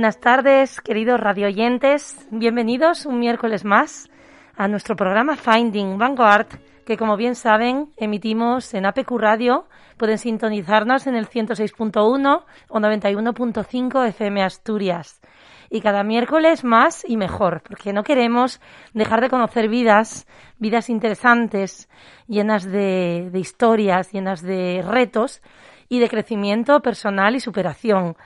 Buenas 0.00 0.18
tardes, 0.18 0.80
queridos 0.80 1.20
radioyentes. 1.20 2.26
Bienvenidos 2.30 3.04
un 3.04 3.18
miércoles 3.18 3.66
más 3.66 4.08
a 4.56 4.66
nuestro 4.66 4.96
programa 4.96 5.36
Finding 5.36 5.98
Vanguard, 5.98 6.46
que 6.86 6.96
como 6.96 7.18
bien 7.18 7.34
saben, 7.34 7.92
emitimos 7.98 8.72
en 8.72 8.86
APQ 8.86 9.10
Radio. 9.18 9.68
Pueden 9.98 10.16
sintonizarnos 10.16 11.06
en 11.06 11.16
el 11.16 11.28
106.1 11.28 12.44
o 12.70 12.78
91.5 12.78 14.08
FM 14.08 14.42
Asturias. 14.42 15.20
Y 15.68 15.82
cada 15.82 16.02
miércoles 16.02 16.64
más 16.64 17.04
y 17.06 17.18
mejor, 17.18 17.60
porque 17.60 17.92
no 17.92 18.02
queremos 18.02 18.58
dejar 18.94 19.20
de 19.20 19.28
conocer 19.28 19.68
vidas, 19.68 20.26
vidas 20.56 20.88
interesantes, 20.88 21.90
llenas 22.26 22.64
de, 22.64 23.28
de 23.30 23.38
historias, 23.38 24.12
llenas 24.12 24.40
de 24.40 24.82
retos 24.82 25.42
y 25.90 25.98
de 25.98 26.08
crecimiento 26.08 26.80
personal 26.80 27.36
y 27.36 27.40
superación. 27.40 28.16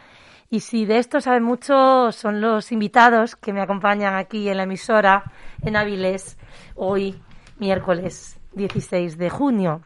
Y 0.50 0.60
si 0.60 0.84
de 0.84 0.98
esto 0.98 1.20
saben 1.20 1.42
mucho 1.42 2.12
son 2.12 2.40
los 2.40 2.70
invitados 2.72 3.36
que 3.36 3.52
me 3.52 3.60
acompañan 3.60 4.14
aquí 4.14 4.48
en 4.48 4.56
la 4.58 4.64
emisora 4.64 5.24
en 5.62 5.76
Avilés 5.76 6.38
hoy, 6.74 7.20
miércoles 7.58 8.38
16 8.52 9.18
de 9.18 9.30
junio. 9.30 9.82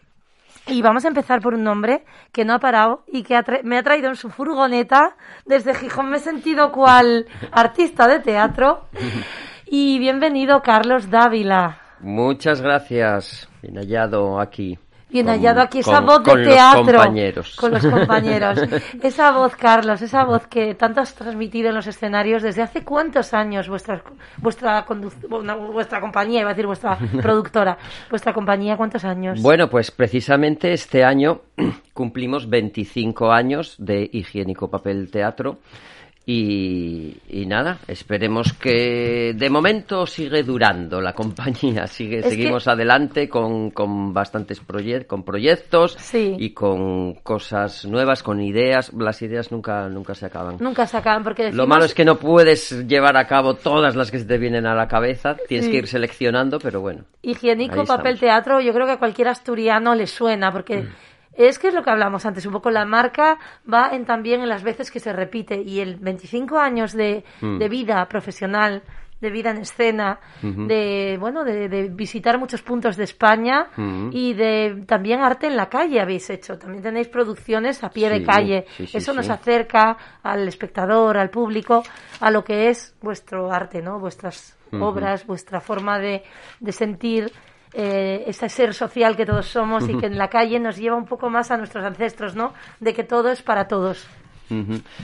Y 0.67 0.83
vamos 0.83 1.05
a 1.07 1.09
empezar 1.09 1.41
por 1.41 1.55
un 1.55 1.65
nombre 1.65 2.05
que 2.31 2.45
no 2.45 2.53
ha 2.53 2.59
parado 2.59 3.05
y 3.07 3.23
que 3.23 3.41
me 3.65 3.79
ha 3.79 3.83
traído 3.83 4.11
en 4.11 4.17
su 4.17 4.29
furgoneta 4.29 5.17
desde 5.47 5.75
Gijón. 5.75 6.11
Me 6.11 6.19
he 6.19 6.21
sentido 6.21 6.73
cual 6.73 7.27
artista 7.53 8.07
de 8.07 8.21
teatro. 8.21 8.89
Y 9.67 9.99
bienvenido, 9.99 10.63
Carlos 10.63 11.11
Dávila. 11.11 11.81
Muchas 12.01 12.61
gracias. 12.61 13.49
Bien 13.63 13.77
hallado 13.77 14.41
aquí. 14.41 14.79
Bien 15.11 15.27
hallado 15.27 15.63
aquí 15.63 15.79
esa 15.79 16.01
voz 16.01 16.23
de 16.23 16.45
teatro. 16.45 16.85
Con 16.85 16.93
los 16.93 17.03
compañeros. 17.03 17.57
Con 17.57 17.71
los 17.73 17.87
compañeros. 17.87 18.59
esa 19.03 19.31
voz, 19.33 19.57
Carlos, 19.57 20.03
esa 20.03 20.25
voz 20.25 20.47
que 20.47 20.75
tanto 20.75 21.01
has 21.01 21.15
transmitido 21.15 21.71
en 21.71 21.75
los 21.75 21.87
escenarios. 21.87 22.43
¿Desde 22.43 22.63
hace 22.63 22.85
cuántos 22.85 23.33
años 23.33 23.69
vuestra, 23.69 24.03
vuestra, 24.37 24.85
vuestra 25.73 26.01
compañía, 26.01 26.41
iba 26.41 26.51
a 26.51 26.53
decir 26.53 26.67
vuestra 26.67 26.99
productora, 27.23 27.79
vuestra 28.11 28.35
compañía, 28.35 28.77
cuántos 28.77 29.05
años? 29.05 29.41
Bueno, 29.41 29.71
pues 29.71 29.91
precisamente 29.91 30.73
este 30.73 31.03
año 31.05 31.41
cumplimos 31.95 32.49
25 32.49 33.33
años 33.33 33.77
de 33.79 34.09
Higiénico 34.13 34.69
Papel 34.69 35.11
Teatro. 35.11 35.59
Y, 36.31 37.47
nada, 37.47 37.79
esperemos 37.89 38.53
que 38.53 39.33
de 39.35 39.49
momento 39.49 40.05
sigue 40.05 40.43
durando 40.43 41.01
la 41.01 41.13
compañía, 41.15 41.87
sigue, 41.87 42.23
seguimos 42.23 42.69
adelante 42.69 43.31
con, 43.31 43.71
con 43.71 44.13
bastantes 44.13 44.61
proyectos, 44.61 45.09
con 45.09 45.23
proyectos 45.23 45.97
y 46.13 46.51
con 46.51 47.15
cosas 47.23 47.87
nuevas, 47.87 48.23
con 48.23 48.43
ideas. 48.43 48.93
Las 48.93 49.23
ideas 49.23 49.51
nunca, 49.51 49.89
nunca 49.89 50.15
se 50.15 50.27
acaban. 50.27 50.59
Nunca 50.61 50.87
se 50.87 50.99
acaban 50.99 51.23
porque 51.23 51.51
Lo 51.51 51.67
malo 51.67 51.87
es 51.87 51.95
que 51.95 52.05
no 52.05 52.19
puedes 52.19 52.87
llevar 52.87 53.17
a 53.17 53.27
cabo 53.27 53.55
todas 53.55 53.97
las 53.97 54.11
que 54.11 54.19
se 54.19 54.27
te 54.27 54.37
vienen 54.37 54.67
a 54.67 54.75
la 54.75 54.87
cabeza, 54.87 55.35
tienes 55.49 55.69
que 55.71 55.79
ir 55.79 55.87
seleccionando, 55.87 56.59
pero 56.59 56.83
bueno. 56.83 57.05
Higiénico, 57.23 57.87
papel, 57.87 58.19
teatro, 58.21 58.61
yo 58.61 58.75
creo 58.75 58.85
que 58.85 58.93
a 58.93 58.99
cualquier 58.99 59.29
asturiano 59.29 59.95
le 59.95 60.07
suena 60.07 60.53
porque... 60.53 60.83
Mm. 60.83 60.89
Es 61.39 61.59
que 61.59 61.69
es 61.69 61.75
lo 61.75 61.85
que 61.85 61.91
hablamos 61.91 62.27
antes, 62.27 62.45
un 62.47 62.53
poco 62.53 62.71
la 62.71 62.85
marca 62.85 63.39
va 63.73 63.91
en 63.93 64.05
también 64.05 64.41
en 64.41 64.49
las 64.49 64.65
veces 64.65 64.91
que 64.91 64.99
se 64.99 65.13
repite 65.13 65.63
y 65.63 65.79
el 65.79 65.97
25 65.97 66.59
años 66.59 66.93
de, 66.93 67.25
mm. 67.41 67.59
de 67.59 67.69
vida 67.69 68.05
profesional 68.07 68.83
de 69.21 69.31
vida 69.31 69.51
en 69.51 69.59
escena, 69.59 70.21
de 70.43 71.17
bueno, 71.19 71.43
de, 71.43 71.89
visitar 71.93 72.39
muchos 72.39 72.63
puntos 72.63 72.97
de 72.97 73.05
España 73.05 73.67
y 74.13 74.35
de 74.35 74.85
también 74.87 75.21
arte 75.21 75.49
en 75.49 75.57
la 75.57 75.69
calle 75.69 76.01
habéis 76.01 76.31
hecho. 76.31 76.57
También 76.57 76.83
tenéis 76.83 77.09
producciones 77.09 77.83
a 77.83 77.91
pie 77.91 78.11
de 78.11 78.23
calle. 78.23 78.67
Eso 78.79 79.13
nos 79.13 79.29
acerca 79.29 79.97
al 80.23 80.47
espectador, 80.47 81.17
al 81.17 81.31
público, 81.31 81.83
a 82.21 82.31
lo 82.31 82.45
que 82.45 82.69
es 82.69 82.95
vuestro 83.03 83.51
arte, 83.51 83.83
¿no? 83.83 83.99
Vuestras 83.99 84.57
obras, 84.73 85.27
vuestra 85.27 85.61
forma 85.61 85.99
de, 85.99 86.23
de 86.61 86.73
sentir 86.73 87.33
eh, 87.73 88.25
ese 88.27 88.49
ser 88.49 88.75
social 88.75 89.17
que 89.17 89.27
todos 89.27 89.47
somos 89.47 89.89
y 89.89 89.97
que 89.97 90.07
en 90.07 90.19
la 90.19 90.29
calle 90.29 90.59
nos 90.59 90.77
lleva 90.77 90.97
un 90.97 91.07
poco 91.07 91.31
más 91.31 91.51
a 91.51 91.57
nuestros 91.57 91.85
ancestros, 91.85 92.35
¿no? 92.35 92.55
De 92.81 92.95
que 92.95 93.05
todo 93.05 93.31
es 93.31 93.43
para 93.43 93.69
todos. 93.69 94.07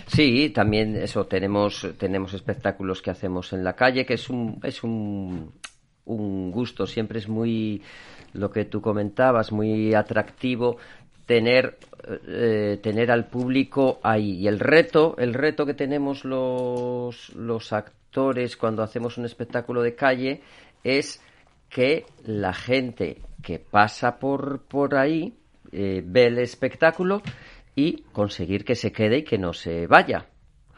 Sí, 0.06 0.50
también 0.50 0.96
eso 0.96 1.26
tenemos 1.26 1.86
tenemos 1.98 2.32
espectáculos 2.32 3.02
que 3.02 3.10
hacemos 3.10 3.52
en 3.52 3.62
la 3.62 3.74
calle 3.74 4.06
que 4.06 4.14
es 4.14 4.30
un 4.30 4.58
es 4.62 4.82
un, 4.82 5.52
un 6.06 6.50
gusto 6.50 6.86
siempre 6.86 7.18
es 7.18 7.28
muy 7.28 7.82
lo 8.32 8.50
que 8.50 8.64
tú 8.64 8.80
comentabas 8.80 9.52
muy 9.52 9.94
atractivo 9.94 10.78
tener 11.26 11.76
eh, 12.26 12.80
tener 12.82 13.10
al 13.10 13.26
público 13.26 14.00
ahí 14.02 14.32
y 14.40 14.48
el 14.48 14.60
reto 14.60 15.14
el 15.18 15.34
reto 15.34 15.66
que 15.66 15.74
tenemos 15.74 16.24
los 16.24 17.28
los 17.34 17.72
actores 17.74 18.56
cuando 18.56 18.82
hacemos 18.82 19.18
un 19.18 19.26
espectáculo 19.26 19.82
de 19.82 19.94
calle 19.94 20.40
es 20.82 21.20
que 21.74 22.06
la 22.24 22.54
gente 22.54 23.20
que 23.42 23.58
pasa 23.58 24.20
por, 24.20 24.62
por 24.62 24.94
ahí 24.94 25.34
eh, 25.72 26.02
ve 26.06 26.26
el 26.26 26.38
espectáculo 26.38 27.20
y 27.74 28.02
conseguir 28.12 28.64
que 28.64 28.76
se 28.76 28.92
quede 28.92 29.18
y 29.18 29.24
que 29.24 29.38
no 29.38 29.52
se 29.52 29.88
vaya. 29.88 30.26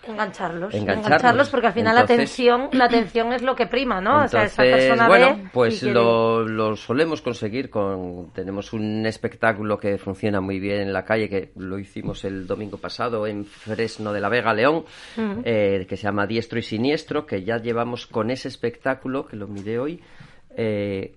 Engancharlos, 0.08 0.72
engancharlos, 0.72 1.50
porque 1.50 1.66
al 1.66 1.72
final 1.74 1.96
la 1.96 2.02
atención, 2.02 2.70
la 2.72 2.86
atención 2.86 3.32
es 3.34 3.42
lo 3.42 3.54
que 3.54 3.66
prima, 3.66 4.00
¿no? 4.00 4.24
o 4.24 4.28
sea, 4.28 4.44
esa 4.44 4.62
persona 4.62 5.06
bueno, 5.08 5.50
pues 5.52 5.82
lo, 5.82 6.46
lo, 6.46 6.76
solemos 6.76 7.20
conseguir 7.20 7.68
con, 7.68 8.30
tenemos 8.32 8.72
un 8.72 9.04
espectáculo 9.04 9.78
que 9.78 9.98
funciona 9.98 10.40
muy 10.40 10.60
bien 10.60 10.80
en 10.80 10.92
la 10.94 11.04
calle, 11.04 11.28
que 11.28 11.52
lo 11.56 11.78
hicimos 11.78 12.24
el 12.24 12.46
domingo 12.46 12.78
pasado 12.78 13.26
en 13.26 13.44
Fresno 13.44 14.12
de 14.14 14.20
la 14.20 14.30
Vega, 14.30 14.54
León, 14.54 14.84
eh, 15.44 15.84
que 15.86 15.96
se 15.96 16.04
llama 16.04 16.26
Diestro 16.26 16.58
y 16.58 16.62
Siniestro, 16.62 17.26
que 17.26 17.44
ya 17.44 17.58
llevamos 17.58 18.06
con 18.06 18.30
ese 18.30 18.48
espectáculo, 18.48 19.26
que 19.26 19.36
lo 19.36 19.48
miré 19.48 19.78
hoy, 19.78 20.00
eh, 20.56 21.14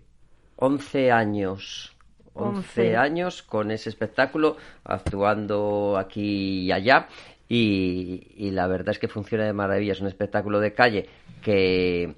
11 0.58 1.12
años. 1.12 1.96
11, 2.34 2.96
años 2.96 3.44
con 3.44 3.70
ese 3.72 3.90
espectáculo, 3.90 4.56
actuando 4.86 5.98
aquí 5.98 6.62
y 6.62 6.72
allá. 6.72 7.08
Y, 7.50 8.52
la 8.52 8.68
verdad 8.68 8.92
es 8.92 9.00
que 9.00 9.08
funciona 9.08 9.46
de 9.46 9.54
maravilla. 9.54 9.94
Es 9.94 10.02
un 10.02 10.08
espectáculo 10.08 10.60
de 10.60 10.74
calle 10.74 11.10
que, 11.42 12.16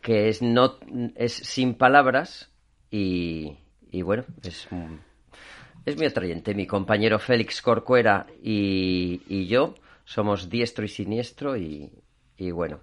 que 0.00 0.28
es, 0.28 0.42
no, 0.42 0.78
es 1.16 1.32
sin 1.32 1.74
palabras 1.74 2.52
y, 2.90 3.56
y 3.90 4.02
bueno, 4.02 4.24
es, 4.44 4.68
es 5.84 5.96
muy 5.96 6.06
atrayente. 6.06 6.54
Mi 6.54 6.66
compañero 6.66 7.18
Félix 7.18 7.62
Corcuera 7.62 8.26
y, 8.42 9.22
y 9.26 9.46
yo 9.46 9.74
somos 10.04 10.50
diestro 10.50 10.84
y 10.84 10.88
siniestro 10.88 11.56
y, 11.56 11.90
y 12.36 12.50
bueno, 12.50 12.80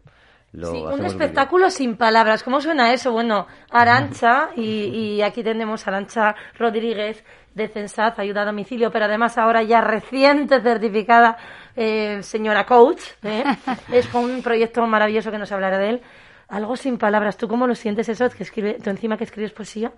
sí, 0.54 0.84
un 0.92 1.06
espectáculo 1.06 1.70
sin 1.70 1.98
palabras. 1.98 2.44
¿Cómo 2.44 2.62
suena 2.62 2.94
eso? 2.94 3.12
Bueno, 3.12 3.48
Arancha, 3.70 4.50
y, 4.56 5.22
aquí 5.22 5.44
tenemos 5.44 5.86
a 5.88 5.92
Arancha 5.92 6.36
Rodríguez 6.58 7.24
de 7.54 7.68
Censaz, 7.68 8.20
ayuda 8.20 8.44
a 8.44 8.46
domicilio, 8.46 8.92
pero 8.92 9.06
además 9.06 9.38
ahora 9.38 9.64
ya 9.64 9.82
reciente 9.82 10.62
certificada 10.62 11.38
eh, 11.76 12.22
señora 12.22 12.66
coach. 12.66 13.02
¿eh? 13.24 13.44
es 13.92 14.14
un 14.14 14.42
proyecto 14.44 14.86
maravilloso 14.86 15.32
que 15.32 15.40
nos 15.40 15.52
hablará 15.52 15.78
de 15.78 15.90
él 15.90 16.02
algo 16.50 16.78
sin 16.78 16.98
palabras. 16.98 17.38
¿Tú 17.38 17.48
cómo 17.48 17.68
lo 17.68 17.76
sientes 17.76 18.08
eso? 18.10 18.30
Que 18.30 18.44
escribe, 18.44 18.78
tú 18.82 18.90
encima 18.90 19.18
que 19.18 19.26
escribes 19.26 19.52
poesía. 19.52 19.92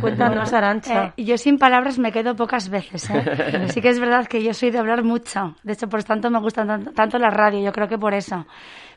Cuéntanos, 0.00 0.52
Arancha. 0.52 1.14
Eh, 1.16 1.24
yo 1.24 1.38
sin 1.38 1.58
palabras 1.58 1.98
me 1.98 2.10
quedo 2.12 2.34
pocas 2.34 2.68
veces. 2.68 3.08
¿eh? 3.10 3.66
sí 3.68 3.80
que 3.80 3.88
es 3.88 4.00
verdad 4.00 4.26
que 4.26 4.42
yo 4.42 4.52
soy 4.52 4.70
de 4.70 4.78
hablar 4.78 5.04
mucho. 5.04 5.56
De 5.62 5.74
hecho, 5.74 5.88
por 5.88 6.02
tanto 6.02 6.30
me 6.30 6.40
gusta 6.40 6.66
tanto, 6.94 7.18
la 7.18 7.30
radio. 7.30 7.60
Yo 7.60 7.72
creo 7.72 7.88
que 7.88 7.98
por 7.98 8.14
eso. 8.14 8.46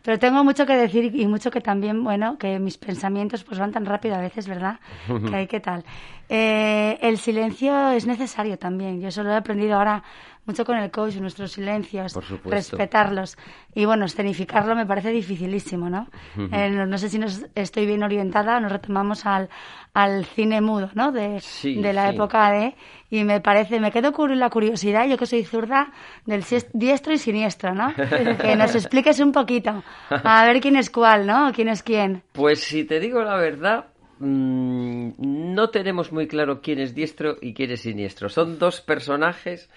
Pero 0.05 0.19
tengo 0.19 0.43
mucho 0.43 0.67
que 0.67 0.75
decir 0.75 1.15
y 1.15 1.25
mucho 1.25 1.49
que 1.49 1.61
también, 1.61 2.03
bueno, 2.03 2.37
que 2.37 2.59
mis 2.59 2.77
pensamientos 2.77 3.43
pues 3.43 3.57
van 3.57 3.71
tan 3.71 3.87
rápido 3.87 4.13
a 4.13 4.19
veces, 4.19 4.47
¿verdad? 4.47 4.79
que 5.27 5.35
hay 5.35 5.47
que 5.47 5.59
tal. 5.59 5.83
Eh, 6.29 6.99
el 7.01 7.17
silencio 7.17 7.89
es 7.89 8.05
necesario 8.05 8.59
también. 8.59 9.01
Yo 9.01 9.07
eso 9.07 9.23
lo 9.23 9.31
he 9.31 9.35
aprendido 9.35 9.77
ahora 9.77 10.03
mucho 10.45 10.63
con 10.63 10.77
el 10.77 10.91
coach, 10.91 11.15
nuestros 11.15 11.53
silencios, 11.53 12.17
respetarlos. 12.45 13.37
Y 13.73 13.85
bueno, 13.85 14.05
escenificarlo 14.05 14.75
me 14.75 14.85
parece 14.85 15.09
dificilísimo, 15.11 15.89
¿no? 15.89 16.07
Eh, 16.37 16.69
no 16.69 16.97
sé 16.97 17.09
si 17.09 17.17
nos 17.19 17.45
estoy 17.55 17.85
bien 17.85 18.03
orientada, 18.03 18.59
nos 18.59 18.71
retomamos 18.71 19.25
al, 19.25 19.49
al 19.93 20.25
cine 20.25 20.61
mudo, 20.61 20.89
¿no? 20.93 21.11
De, 21.11 21.41
de 21.63 21.93
la 21.93 22.09
época 22.09 22.51
de... 22.51 22.75
Y 23.09 23.23
me 23.23 23.39
parece, 23.39 23.79
me 23.79 23.91
quedo 23.91 24.11
con 24.11 24.37
la 24.37 24.49
curiosidad, 24.49 25.07
yo 25.07 25.17
que 25.17 25.25
soy 25.25 25.43
zurda, 25.43 25.91
del 26.25 26.43
diestro 26.73 27.13
y 27.13 27.17
siniestro, 27.17 27.73
¿no? 27.73 27.93
que 28.41 28.55
nos 28.55 28.75
expliques 28.75 29.19
un 29.19 29.31
poquito, 29.31 29.83
a 30.09 30.45
ver 30.45 30.59
quién 30.59 30.75
es 30.75 30.89
cuál, 30.89 31.25
¿no? 31.25 31.51
¿Quién 31.53 31.69
es 31.69 31.81
quién? 31.81 32.23
Pues 32.33 32.61
si 32.61 32.83
te 32.83 32.99
digo 32.99 33.21
la 33.21 33.37
verdad, 33.37 33.85
mm, 34.19 35.11
no 35.17 35.69
tenemos 35.69 36.11
muy 36.11 36.27
claro 36.27 36.61
quién 36.61 36.79
es 36.79 36.93
diestro 36.93 37.37
y 37.41 37.53
quién 37.53 37.71
es 37.71 37.81
siniestro. 37.81 38.29
Son 38.29 38.59
dos 38.59 38.81
personajes 38.81 39.69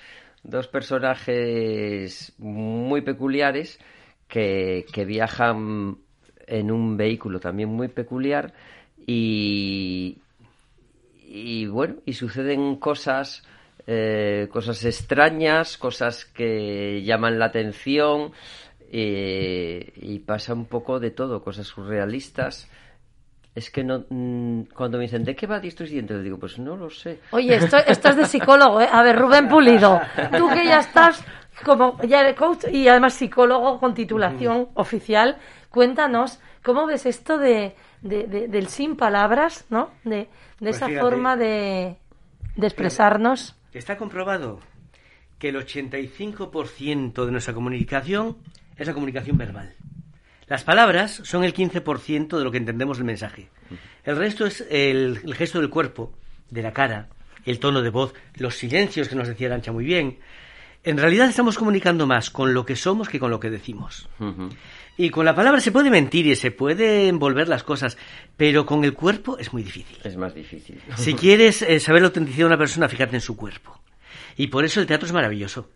dos 0.49 0.67
personajes 0.67 2.33
muy 2.39 3.03
peculiares 3.03 3.79
que, 4.27 4.85
viajan 5.07 5.99
en 6.47 6.71
un 6.71 6.97
vehículo 6.97 7.39
también 7.39 7.69
muy 7.69 7.89
peculiar 7.89 8.55
y, 9.07 10.19
y 11.27 11.67
bueno, 11.67 11.97
y 12.07 12.15
suceden 12.15 12.77
cosas, 12.77 13.45
eh, 13.87 14.49
cosas 14.51 14.85
extrañas, 14.85 15.77
cosas 15.77 16.25
que 16.25 17.03
llaman 17.03 17.39
la 17.39 17.47
atención 17.47 18.33
eh, 18.91 19.93
y 19.97 20.19
pasa 20.21 20.55
un 20.55 20.65
poco 20.65 20.99
de 20.99 21.11
todo, 21.11 21.45
cosas 21.45 21.67
surrealistas 21.67 22.71
es 23.59 23.71
que 23.71 23.83
no 23.83 24.05
mm, 24.09 24.63
cuando 24.75 24.99
me 24.99 25.05
dicen 25.05 25.25
¿de 25.25 25.35
qué 25.35 25.47
va 25.47 25.59
y 25.65 25.71
Siniestro? 25.71 26.23
digo 26.23 26.39
pues 26.39 26.59
no 26.59 26.77
lo 26.77 26.91
sé. 26.91 27.21
Oye 27.33 27.57
esto, 27.57 27.77
esto 27.77 28.09
es 28.11 28.17
de 28.17 28.25
psicólogo 28.25 28.81
¿eh? 28.81 28.89
a 28.91 29.03
ver 29.03 29.17
Rubén 29.17 29.49
Pulido 29.49 30.01
tú 30.37 30.49
que 30.49 30.65
ya 30.65 30.79
estás 30.79 31.25
como 31.65 32.01
ya 32.03 32.23
de 32.23 32.35
coach 32.35 32.65
y 32.71 32.87
además 32.87 33.15
psicólogo 33.15 33.81
con 33.81 33.95
titulación 33.95 34.69
oficial 34.75 35.39
cuéntanos 35.71 36.41
cómo 36.63 36.87
ves 36.87 37.05
esto 37.07 37.37
de, 37.37 37.75
del 38.01 38.69
sin 38.69 38.97
palabras 38.97 39.67
no 39.71 39.91
de, 40.05 40.29
pues 40.61 40.77
esa 40.77 40.89
forma 41.01 41.37
de, 41.37 41.97
de 42.55 42.67
expresarnos 42.67 43.57
está 43.73 43.97
comprobado 43.97 44.61
que 45.41 45.49
el 45.49 45.57
85% 45.57 47.25
de 47.25 47.33
nuestra 47.33 47.55
comunicación 47.55 48.37
es 48.77 48.87
la 48.87 48.95
comunicación 48.95 49.37
verbal 49.37 49.75
las 50.49 50.65
palabras 50.65 51.21
son 51.25 51.45
el 51.45 51.55
15% 51.55 52.39
de 52.39 52.45
lo 52.45 52.51
que 52.51 52.59
entendemos 52.59 52.99
del 52.99 53.07
mensaje. 53.07 53.49
El 54.05 54.17
resto 54.17 54.47
es 54.47 54.65
el, 54.71 55.21
gesto 55.35 55.61
del 55.61 55.69
cuerpo, 55.69 56.13
de 56.51 56.63
la 56.63 56.73
cara, 56.73 57.09
el 57.45 57.59
tono 57.59 57.83
de 57.83 57.91
voz, 57.91 58.15
los 58.37 58.57
silencios 58.57 59.09
que 59.09 59.15
nos 59.15 59.29
decía 59.29 59.49
Arancha 59.49 59.73
muy 59.73 59.85
bien. 59.85 60.19
En 60.85 60.97
realidad 60.97 61.29
estamos 61.29 61.59
comunicando 61.59 62.07
más 62.07 62.31
con 62.31 62.55
lo 62.55 62.65
que 62.65 62.77
somos 62.77 63.09
que 63.09 63.21
con 63.21 63.31
lo 63.31 63.41
que 63.41 63.51
decimos. 63.51 64.09
Y 64.97 65.11
con 65.11 65.27
la 65.27 65.35
palabra 65.35 65.61
se 65.61 65.71
puede 65.71 65.91
mentir 65.91 66.27
y 66.27 66.35
se 66.35 66.51
puede 66.51 67.09
envolver 67.09 67.49
las 67.49 67.63
cosas, 67.63 67.99
pero 68.37 68.65
con 68.65 68.85
el 68.85 68.95
cuerpo 68.95 69.39
es 69.39 69.53
muy 69.53 69.63
difícil. 69.63 69.99
Es 70.03 70.17
más 70.17 70.35
difícil. 70.35 70.81
Si 70.97 71.15
quieres 71.15 71.63
eh, 71.63 71.79
saber 71.79 72.03
la 72.03 72.09
autenticidad 72.09 72.45
de 72.45 72.47
una 72.47 72.59
persona, 72.59 72.89
fíjate 72.89 73.17
en 73.17 73.21
su 73.21 73.37
cuerpo. 73.37 73.79
Y 74.37 74.47
por 74.47 74.65
eso 74.65 74.81
el 74.81 74.87
teatro 74.87 75.07
es 75.07 75.13
maravilloso. 75.13 75.69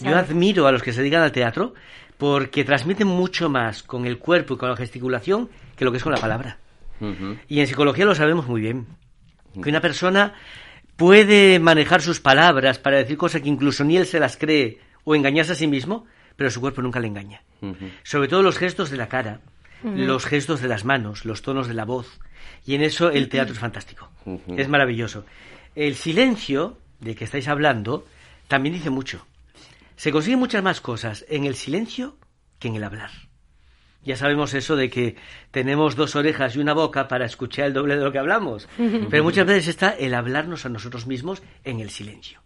Yo 0.00 0.16
admiro 0.16 0.66
a 0.66 0.72
los 0.72 0.82
que 0.82 0.92
se 0.92 1.00
dedican 1.00 1.22
al 1.22 1.32
teatro 1.32 1.74
porque 2.22 2.62
transmiten 2.62 3.08
mucho 3.08 3.48
más 3.48 3.82
con 3.82 4.06
el 4.06 4.16
cuerpo 4.16 4.54
y 4.54 4.56
con 4.56 4.68
la 4.68 4.76
gesticulación 4.76 5.50
que 5.74 5.84
lo 5.84 5.90
que 5.90 5.96
es 5.96 6.04
con 6.04 6.12
la 6.12 6.20
palabra. 6.20 6.56
Y 7.48 7.58
en 7.58 7.66
psicología 7.66 8.04
lo 8.04 8.14
sabemos 8.14 8.46
muy 8.46 8.60
bien. 8.60 8.86
Que 9.60 9.70
una 9.70 9.80
persona 9.80 10.32
puede 10.94 11.58
manejar 11.58 12.00
sus 12.00 12.20
palabras 12.20 12.78
para 12.78 12.98
decir 12.98 13.16
cosas 13.16 13.42
que 13.42 13.48
incluso 13.48 13.82
ni 13.82 13.96
él 13.96 14.06
se 14.06 14.20
las 14.20 14.36
cree 14.36 14.78
o 15.02 15.16
engañarse 15.16 15.50
a 15.50 15.56
sí 15.56 15.66
mismo, 15.66 16.06
pero 16.36 16.48
su 16.48 16.60
cuerpo 16.60 16.80
nunca 16.80 17.00
le 17.00 17.08
engaña. 17.08 17.42
Sobre 18.04 18.28
todo 18.28 18.44
los 18.44 18.56
gestos 18.56 18.90
de 18.90 18.98
la 18.98 19.08
cara, 19.08 19.40
los 19.82 20.24
gestos 20.24 20.60
de 20.60 20.68
las 20.68 20.84
manos, 20.84 21.24
los 21.24 21.42
tonos 21.42 21.66
de 21.66 21.74
la 21.74 21.84
voz. 21.84 22.20
Y 22.64 22.76
en 22.76 22.82
eso 22.82 23.10
el 23.10 23.28
teatro 23.30 23.52
es 23.52 23.58
fantástico. 23.58 24.08
Es 24.56 24.68
maravilloso. 24.68 25.26
El 25.74 25.96
silencio 25.96 26.78
de 27.00 27.16
que 27.16 27.24
estáis 27.24 27.48
hablando 27.48 28.06
también 28.46 28.76
dice 28.76 28.90
mucho. 28.90 29.26
Se 29.96 30.12
consiguen 30.12 30.38
muchas 30.38 30.62
más 30.62 30.80
cosas 30.80 31.24
en 31.28 31.44
el 31.44 31.54
silencio 31.54 32.16
que 32.58 32.68
en 32.68 32.76
el 32.76 32.84
hablar. 32.84 33.10
Ya 34.04 34.16
sabemos 34.16 34.52
eso 34.54 34.74
de 34.74 34.90
que 34.90 35.16
tenemos 35.52 35.94
dos 35.94 36.16
orejas 36.16 36.56
y 36.56 36.58
una 36.58 36.72
boca 36.72 37.06
para 37.06 37.24
escuchar 37.24 37.66
el 37.66 37.72
doble 37.72 37.96
de 37.96 38.04
lo 38.04 38.10
que 38.10 38.18
hablamos, 38.18 38.68
pero 39.10 39.22
muchas 39.22 39.46
veces 39.46 39.68
está 39.68 39.90
el 39.90 40.14
hablarnos 40.14 40.66
a 40.66 40.68
nosotros 40.68 41.06
mismos 41.06 41.42
en 41.62 41.78
el 41.78 41.90
silencio. 41.90 42.40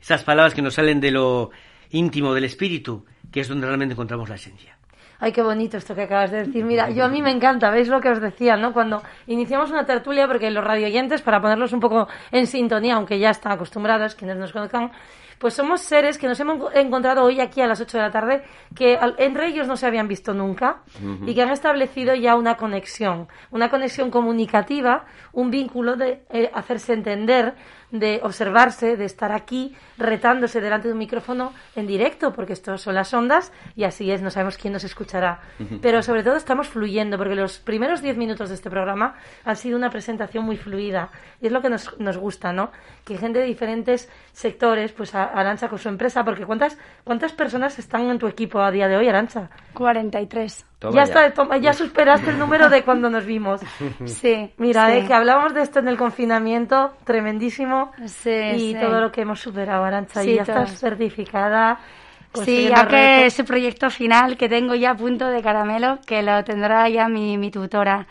Esas 0.00 0.24
palabras 0.24 0.54
que 0.54 0.62
nos 0.62 0.74
salen 0.74 1.00
de 1.00 1.10
lo 1.10 1.50
íntimo 1.90 2.34
del 2.34 2.44
espíritu, 2.44 3.06
que 3.32 3.40
es 3.40 3.48
donde 3.48 3.66
realmente 3.66 3.94
encontramos 3.94 4.28
la 4.28 4.34
esencia. 4.34 4.76
Ay, 5.22 5.32
qué 5.32 5.42
bonito 5.42 5.76
esto 5.76 5.94
que 5.94 6.02
acabas 6.02 6.30
de 6.30 6.44
decir. 6.44 6.64
Mira, 6.64 6.88
yo 6.88 7.04
a 7.04 7.08
mí 7.08 7.20
me 7.20 7.30
encanta, 7.30 7.70
¿veis 7.70 7.88
lo 7.88 8.00
que 8.00 8.08
os 8.08 8.20
decía, 8.22 8.56
no? 8.56 8.72
Cuando 8.72 9.02
iniciamos 9.26 9.70
una 9.70 9.84
tertulia, 9.84 10.26
porque 10.26 10.50
los 10.50 10.64
radioyentes, 10.64 11.20
para 11.20 11.42
ponerlos 11.42 11.74
un 11.74 11.80
poco 11.80 12.08
en 12.32 12.46
sintonía, 12.46 12.94
aunque 12.94 13.18
ya 13.18 13.28
están 13.28 13.52
acostumbrados, 13.52 14.14
quienes 14.14 14.38
nos 14.38 14.50
conozcan, 14.52 14.90
pues 15.40 15.54
somos 15.54 15.80
seres 15.80 16.18
que 16.18 16.28
nos 16.28 16.38
hemos 16.38 16.70
encontrado 16.74 17.24
hoy 17.24 17.40
aquí 17.40 17.62
a 17.62 17.66
las 17.66 17.80
8 17.80 17.96
de 17.96 18.04
la 18.04 18.10
tarde, 18.10 18.42
que 18.76 18.98
entre 19.16 19.46
ellos 19.46 19.66
no 19.66 19.74
se 19.74 19.86
habían 19.86 20.06
visto 20.06 20.34
nunca 20.34 20.82
y 21.26 21.34
que 21.34 21.40
han 21.40 21.48
establecido 21.48 22.14
ya 22.14 22.36
una 22.36 22.58
conexión, 22.58 23.26
una 23.50 23.70
conexión 23.70 24.10
comunicativa, 24.10 25.06
un 25.32 25.50
vínculo 25.50 25.96
de 25.96 26.26
eh, 26.28 26.50
hacerse 26.52 26.92
entender, 26.92 27.54
de 27.90 28.20
observarse, 28.22 28.96
de 28.96 29.04
estar 29.04 29.32
aquí 29.32 29.74
retándose 29.98 30.60
delante 30.60 30.88
de 30.88 30.92
un 30.92 30.98
micrófono 30.98 31.52
en 31.76 31.86
directo, 31.86 32.32
porque 32.32 32.52
esto 32.52 32.78
son 32.78 32.94
las 32.94 33.12
ondas 33.12 33.52
y 33.76 33.84
así 33.84 34.10
es, 34.10 34.22
no 34.22 34.30
sabemos 34.30 34.56
quién 34.56 34.72
nos 34.72 34.84
escuchará. 34.84 35.40
Pero 35.82 36.02
sobre 36.02 36.22
todo 36.22 36.36
estamos 36.36 36.68
fluyendo, 36.68 37.18
porque 37.18 37.34
los 37.34 37.58
primeros 37.58 38.02
diez 38.02 38.16
minutos 38.16 38.48
de 38.48 38.54
este 38.54 38.70
programa 38.70 39.14
han 39.44 39.56
sido 39.56 39.76
una 39.76 39.90
presentación 39.90 40.44
muy 40.44 40.56
fluida 40.56 41.10
y 41.40 41.46
es 41.46 41.52
lo 41.52 41.62
que 41.62 41.70
nos, 41.70 41.98
nos 41.98 42.16
gusta, 42.16 42.52
¿no? 42.52 42.70
Que 43.04 43.18
gente 43.18 43.40
de 43.40 43.46
diferentes 43.46 44.08
sectores, 44.32 44.92
pues 44.92 45.14
Arancha 45.14 45.68
con 45.68 45.78
su 45.78 45.88
empresa, 45.88 46.24
porque 46.24 46.46
¿cuántas, 46.46 46.78
¿cuántas 47.04 47.32
personas 47.32 47.78
están 47.78 48.08
en 48.10 48.18
tu 48.18 48.26
equipo 48.26 48.60
a 48.60 48.70
día 48.70 48.88
de 48.88 48.96
hoy, 48.96 49.08
Arancha? 49.08 49.50
43 49.74 50.69
ya, 50.92 51.02
está, 51.02 51.32
ya 51.58 51.72
superaste 51.74 52.30
el 52.30 52.38
número 52.38 52.68
de 52.68 52.82
cuando 52.82 53.10
nos 53.10 53.24
vimos. 53.26 53.60
Sí. 54.06 54.50
Mira, 54.56 54.96
eh, 54.96 55.06
que 55.06 55.12
hablábamos 55.14 55.54
de 55.54 55.62
esto 55.62 55.78
en 55.80 55.88
el 55.88 55.96
confinamiento, 55.96 56.92
tremendísimo. 57.04 57.92
Sí, 58.06 58.30
y 58.30 58.74
todo 58.74 59.00
lo 59.00 59.12
que 59.12 59.22
hemos 59.22 59.40
superado, 59.40 59.84
Arancha. 59.84 60.24
y 60.24 60.36
ya 60.36 60.42
estás 60.42 60.78
certificada. 60.78 61.78
Sí, 62.32 62.68
ya 62.68 62.86
que 62.86 63.26
ese 63.26 63.42
proyecto 63.44 63.90
final 63.90 64.36
que 64.36 64.48
tengo 64.48 64.74
ya 64.74 64.92
a 64.92 64.96
punto 64.96 65.26
de 65.28 65.42
caramelo, 65.42 65.98
que 66.06 66.22
lo 66.22 66.44
tendrá 66.44 66.88
ya 66.88 67.08
mi, 67.08 67.36
mi 67.36 67.50
tutora, 67.50 68.06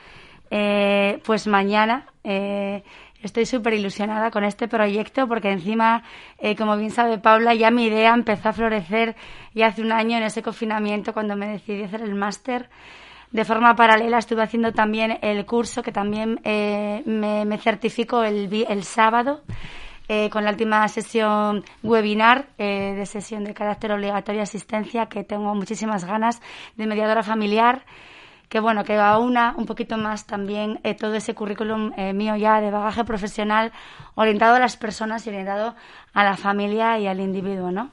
eh, 0.52 1.22
pues 1.26 1.48
mañana. 1.48 2.06
Eh, 2.24 2.84
Estoy 3.22 3.46
súper 3.46 3.74
ilusionada 3.74 4.32
con 4.32 4.46
este 4.46 4.70
proyecto 4.70 5.28
porque 5.28 5.52
encima, 5.52 6.04
eh, 6.38 6.56
como 6.56 6.78
bien 6.78 6.90
sabe 6.90 7.18
Paula, 7.18 7.54
ya 7.54 7.70
mi 7.70 7.86
idea 7.88 8.14
empezó 8.14 8.50
a 8.50 8.54
florecer 8.54 9.16
ya 9.54 9.68
hace 9.68 9.82
un 9.82 9.92
año 9.92 10.18
en 10.18 10.24
ese 10.24 10.42
confinamiento 10.42 11.12
cuando 11.12 11.36
me 11.36 11.50
decidí 11.50 11.84
hacer 11.84 12.02
el 12.02 12.16
máster. 12.16 12.70
De 13.32 13.44
forma 13.44 13.76
paralela 13.76 14.20
estuve 14.20 14.42
haciendo 14.42 14.72
también 14.72 15.20
el 15.22 15.46
curso 15.46 15.84
que 15.84 15.92
también 15.92 16.40
eh, 16.46 17.04
me, 17.06 17.44
me, 17.44 17.58
certifico 17.58 18.24
el, 18.24 18.66
el 18.68 18.84
sábado 18.84 19.42
eh, 20.08 20.30
con 20.30 20.46
la 20.46 20.52
última 20.52 20.88
sesión 20.88 21.66
webinar 21.84 22.48
de 22.58 23.06
sesión 23.06 23.44
de 23.44 23.54
carácter 23.54 23.92
obligatorio 23.92 24.42
asistencia 24.42 25.08
que 25.08 25.24
tengo 25.26 25.54
muchísimas 25.54 26.06
ganas 26.06 26.42
de 26.78 26.88
mediadora 26.88 27.22
familiar 27.22 27.84
que 28.50 28.60
bueno, 28.60 28.84
que 28.84 28.96
aúna 28.96 29.54
un 29.56 29.66
poquito 29.66 29.98
más 29.98 30.26
también 30.26 30.80
eh, 30.84 30.96
todo 30.96 31.14
ese 31.14 31.36
currículum 31.36 31.94
eh, 31.96 32.14
mío 32.14 32.36
ya 32.36 32.60
de 32.60 32.72
bagaje 32.72 33.04
profesional 33.04 33.72
orientado 34.16 34.56
a 34.56 34.60
las 34.60 34.76
personas 34.76 35.26
y 35.26 35.30
orientado 35.30 35.76
a 36.14 36.24
la 36.24 36.36
familia 36.36 36.98
y 37.00 37.08
al 37.08 37.20
individuo, 37.20 37.72
¿no? 37.72 37.92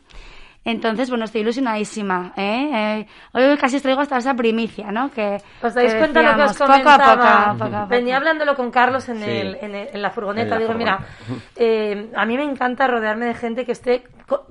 Entonces, 0.66 1.08
bueno, 1.08 1.26
estoy 1.26 1.42
ilusionadísima. 1.42 2.32
¿eh? 2.36 2.70
Eh, 2.74 3.06
hoy 3.32 3.56
casi 3.56 3.76
os 3.76 3.82
traigo 3.82 4.00
hasta 4.00 4.16
esa 4.16 4.34
primicia, 4.34 4.90
¿no? 4.90 5.12
Que, 5.12 5.40
¿Os 5.62 5.74
dais 5.74 5.94
cuenta 5.94 6.22
lo 6.22 6.34
que 6.34 6.42
os 6.42 6.58
comentaba? 6.58 7.86
Venía 7.88 8.16
hablándolo 8.16 8.56
con 8.56 8.72
Carlos 8.72 9.08
en, 9.08 9.22
el, 9.22 9.56
en, 9.60 10.02
la 10.02 10.10
furgoneta. 10.10 10.58
Digo, 10.58 10.74
mira, 10.74 11.06
eh, 11.54 12.10
a 12.16 12.26
mí 12.26 12.36
me 12.36 12.42
encanta 12.42 12.88
rodearme 12.88 13.26
de 13.26 13.34
gente 13.34 13.64
que 13.64 13.70
esté 13.70 14.02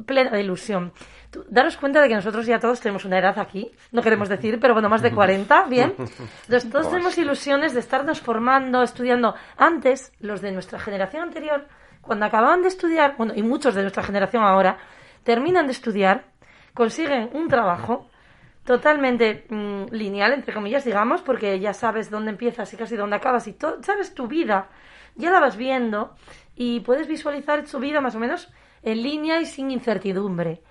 plena 0.05 0.31
de 0.31 0.41
ilusión. 0.41 0.93
Daros 1.49 1.77
cuenta 1.77 2.01
de 2.01 2.07
que 2.07 2.15
nosotros 2.15 2.45
ya 2.45 2.59
todos 2.59 2.79
tenemos 2.79 3.05
una 3.05 3.19
edad 3.19 3.37
aquí, 3.39 3.71
no 3.91 4.01
queremos 4.01 4.29
decir, 4.29 4.59
pero 4.59 4.73
bueno, 4.73 4.89
más 4.89 5.01
de 5.01 5.11
40, 5.11 5.65
¿bien? 5.65 5.93
Entonces, 5.97 6.69
todos 6.69 6.89
tenemos 6.89 7.17
ilusiones 7.17 7.73
de 7.73 7.79
estarnos 7.79 8.21
formando, 8.21 8.83
estudiando. 8.83 9.35
Antes, 9.57 10.13
los 10.19 10.41
de 10.41 10.51
nuestra 10.51 10.79
generación 10.79 11.23
anterior, 11.23 11.67
cuando 12.01 12.25
acababan 12.25 12.61
de 12.61 12.67
estudiar, 12.67 13.15
bueno, 13.17 13.33
y 13.35 13.43
muchos 13.43 13.75
de 13.75 13.81
nuestra 13.81 14.03
generación 14.03 14.43
ahora, 14.43 14.77
terminan 15.23 15.65
de 15.65 15.73
estudiar, 15.73 16.25
consiguen 16.73 17.29
un 17.33 17.47
trabajo 17.47 18.07
totalmente 18.65 19.45
mm, 19.49 19.85
lineal, 19.91 20.33
entre 20.33 20.53
comillas, 20.53 20.83
digamos, 20.83 21.21
porque 21.21 21.59
ya 21.59 21.73
sabes 21.73 22.09
dónde 22.09 22.31
empiezas 22.31 22.73
y 22.73 22.77
casi 22.77 22.95
dónde 22.95 23.15
acabas 23.15 23.47
y 23.47 23.55
sabes 23.81 24.13
tu 24.13 24.27
vida, 24.27 24.69
ya 25.15 25.31
la 25.31 25.39
vas 25.39 25.55
viendo 25.55 26.15
y 26.55 26.79
puedes 26.81 27.07
visualizar 27.07 27.65
su 27.67 27.79
vida 27.79 28.01
más 28.01 28.15
o 28.15 28.19
menos 28.19 28.51
en 28.81 29.01
línea 29.01 29.39
y 29.39 29.45
sin 29.45 29.71
incertidumbre. 29.71 30.61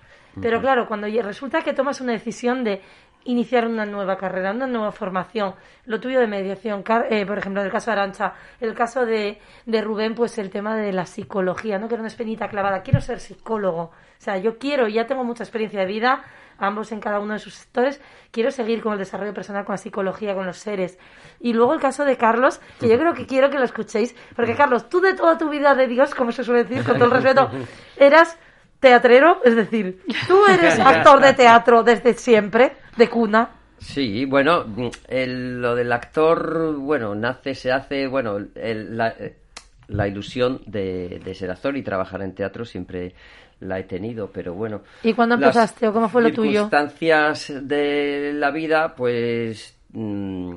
Pero 0.41 0.61
claro, 0.61 0.87
cuando 0.87 1.07
resulta 1.07 1.61
que 1.61 1.73
tomas 1.73 2.01
una 2.01 2.11
decisión 2.11 2.63
de 2.63 2.81
iniciar 3.25 3.67
una 3.67 3.85
nueva 3.85 4.17
carrera, 4.17 4.51
una 4.51 4.67
nueva 4.67 4.91
formación. 4.91 5.55
Lo 5.85 5.99
tuyo 5.99 6.19
de 6.19 6.27
mediación, 6.27 6.83
eh, 7.09 7.25
por 7.25 7.37
ejemplo, 7.37 7.61
en 7.61 7.67
el 7.67 7.71
caso 7.71 7.91
de 7.91 7.97
Arancha, 7.97 8.33
el 8.59 8.73
caso 8.73 9.05
de, 9.05 9.39
de, 9.65 9.81
Rubén, 9.81 10.15
pues 10.15 10.37
el 10.37 10.49
tema 10.49 10.75
de 10.75 10.93
la 10.93 11.05
psicología, 11.05 11.77
no 11.77 11.87
quiero 11.87 12.01
una 12.01 12.07
espinita 12.07 12.47
clavada, 12.47 12.81
quiero 12.81 13.01
ser 13.01 13.19
psicólogo. 13.19 13.81
O 13.81 13.91
sea, 14.19 14.37
yo 14.37 14.57
quiero, 14.57 14.87
ya 14.87 15.05
tengo 15.07 15.23
mucha 15.23 15.43
experiencia 15.43 15.79
de 15.79 15.87
vida, 15.87 16.23
ambos 16.57 16.91
en 16.91 16.99
cada 16.99 17.19
uno 17.19 17.33
de 17.33 17.39
sus 17.39 17.55
sectores, 17.55 17.99
quiero 18.31 18.51
seguir 18.51 18.81
con 18.81 18.93
el 18.93 18.99
desarrollo 18.99 19.33
personal, 19.33 19.65
con 19.65 19.73
la 19.73 19.77
psicología, 19.77 20.35
con 20.35 20.45
los 20.45 20.57
seres. 20.57 20.97
Y 21.39 21.53
luego 21.53 21.73
el 21.73 21.79
caso 21.79 22.05
de 22.05 22.17
Carlos, 22.17 22.61
que 22.79 22.87
yo 22.87 22.97
creo 22.97 23.13
que 23.13 23.25
quiero 23.25 23.49
que 23.49 23.57
lo 23.57 23.65
escuchéis, 23.65 24.15
porque 24.35 24.55
Carlos, 24.55 24.87
tú 24.87 25.01
de 25.01 25.15
toda 25.15 25.37
tu 25.37 25.49
vida 25.49 25.75
de 25.75 25.87
Dios, 25.87 26.13
como 26.15 26.31
se 26.31 26.43
suele 26.43 26.63
decir, 26.63 26.83
con 26.85 26.95
todo 26.95 27.05
el 27.05 27.11
respeto, 27.23 27.49
eras 27.97 28.39
teatrero, 28.85 29.41
es 29.43 29.55
decir, 29.55 30.03
tú 30.27 30.45
eres 30.53 30.79
actor 30.79 31.19
de 31.19 31.33
teatro 31.33 31.81
desde 31.81 32.13
siempre, 32.13 32.73
de 32.95 33.09
cuna. 33.09 33.49
Sí, 33.79 34.25
bueno, 34.25 34.63
lo 35.09 35.75
del 35.75 35.91
actor, 35.91 36.75
bueno, 36.75 37.15
nace, 37.15 37.55
se 37.55 37.71
hace, 37.71 38.05
bueno, 38.05 38.37
la, 38.53 40.07
ilusión 40.07 40.61
de, 40.67 41.19
ser 41.33 41.49
actor 41.49 41.75
y 41.77 41.81
trabajar 41.81 42.21
en 42.21 42.35
teatro 42.35 42.63
siempre 42.63 43.15
la 43.59 43.79
he 43.79 43.83
tenido, 43.85 44.29
pero 44.31 44.53
bueno. 44.53 44.81
¿Y 45.01 45.13
cuándo 45.13 45.33
empezaste 45.33 45.87
o 45.87 45.93
cómo 45.93 46.07
fue 46.07 46.21
lo 46.21 46.31
tuyo? 46.31 46.51
circunstancias 46.51 47.51
de 47.63 48.33
la 48.33 48.51
vida, 48.51 48.93
pues 48.95 49.75
mm, 49.93 50.53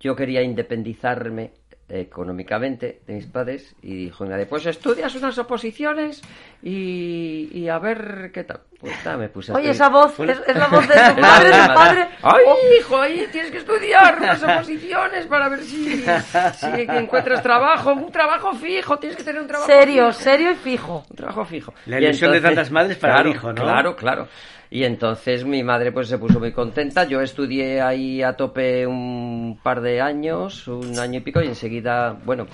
yo 0.00 0.16
quería 0.16 0.42
independizarme 0.42 1.52
económicamente 1.90 3.00
de 3.06 3.14
mis 3.14 3.26
padres 3.26 3.74
y 3.82 3.94
dijo, 3.94 4.24
pues 4.48 4.66
estudias 4.66 5.14
unas 5.16 5.36
oposiciones 5.38 6.22
y, 6.62 7.68
a 7.68 7.78
ver 7.78 8.30
qué 8.32 8.44
tal. 8.44 8.60
Pues 8.80 8.94
me 9.18 9.28
puse 9.28 9.52
Oye, 9.52 9.70
esa 9.70 9.90
voz 9.90 10.18
es, 10.20 10.56
la 10.56 10.68
voz 10.68 10.88
de 10.88 10.94
tu 10.94 11.20
madre, 11.20 11.48
de 11.50 11.68
tu 11.68 11.74
padre. 11.74 12.08
Ay, 12.22 12.44
oh. 12.46 12.56
hijo, 12.78 12.98
ahí 12.98 13.28
tienes 13.30 13.50
que 13.50 13.58
estudiar 13.58 14.16
unas 14.18 14.42
oposiciones 14.42 15.26
para 15.26 15.50
ver 15.50 15.60
si, 15.60 16.02
si 16.02 16.66
encuentras 16.88 17.42
trabajo, 17.42 17.92
un 17.92 18.10
trabajo 18.10 18.54
fijo, 18.54 18.98
tienes 18.98 19.18
que 19.18 19.24
tener 19.24 19.42
un 19.42 19.48
trabajo 19.48 19.70
Serio, 19.70 20.12
serio 20.12 20.52
y 20.52 20.54
fijo. 20.54 21.04
Un 21.10 21.16
trabajo 21.16 21.44
fijo. 21.44 21.74
La 21.86 22.00
ilusión 22.00 22.32
de 22.32 22.40
tantas 22.40 22.70
madres 22.70 22.96
para 22.96 23.20
el 23.20 23.28
hijo, 23.28 23.52
¿no? 23.52 23.62
Claro, 23.62 23.96
claro. 23.96 24.28
Y 24.70 24.84
entonces 24.84 25.44
mi 25.44 25.64
madre 25.64 25.90
pues 25.90 26.08
se 26.08 26.18
puso 26.18 26.38
muy 26.38 26.52
contenta. 26.52 27.04
Yo 27.04 27.20
estudié 27.20 27.80
ahí 27.80 28.22
a 28.22 28.34
tope 28.34 28.86
un 28.86 29.58
par 29.62 29.80
de 29.80 30.00
años, 30.00 30.68
un 30.68 30.96
año 30.98 31.18
y 31.18 31.22
pico, 31.22 31.42
y 31.42 31.48
enseguida, 31.48 32.16
bueno, 32.24 32.46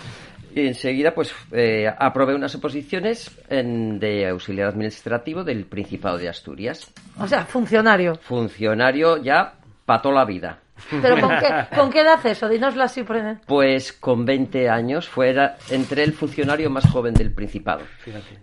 y 0.54 0.66
enseguida 0.66 1.14
pues 1.14 1.34
eh, 1.52 1.86
aprobé 1.98 2.34
unas 2.34 2.54
oposiciones 2.54 3.30
en, 3.50 3.98
de 3.98 4.28
auxiliar 4.28 4.68
administrativo 4.68 5.44
del 5.44 5.66
Principado 5.66 6.16
de 6.16 6.30
Asturias. 6.30 6.90
O 7.20 7.26
sea, 7.28 7.44
funcionario. 7.44 8.14
Funcionario 8.22 9.18
ya 9.18 9.52
para 9.84 10.00
toda 10.00 10.14
la 10.14 10.24
vida. 10.24 10.60
¿Pero 10.90 11.20
con 11.20 11.30
qué, 11.38 11.48
con 11.76 11.90
qué 11.90 12.00
edad 12.00 12.24
eso? 12.26 12.48
Dinoslo 12.48 12.82
así. 12.82 13.02
Por 13.02 13.16
Pues 13.46 13.92
con 13.92 14.24
20 14.24 14.68
años 14.68 15.08
fuera 15.08 15.56
entre 15.70 16.02
el 16.04 16.12
funcionario 16.12 16.70
más 16.70 16.88
joven 16.90 17.14
del 17.14 17.32
Principado. 17.32 17.82
Fíjate. 17.98 18.38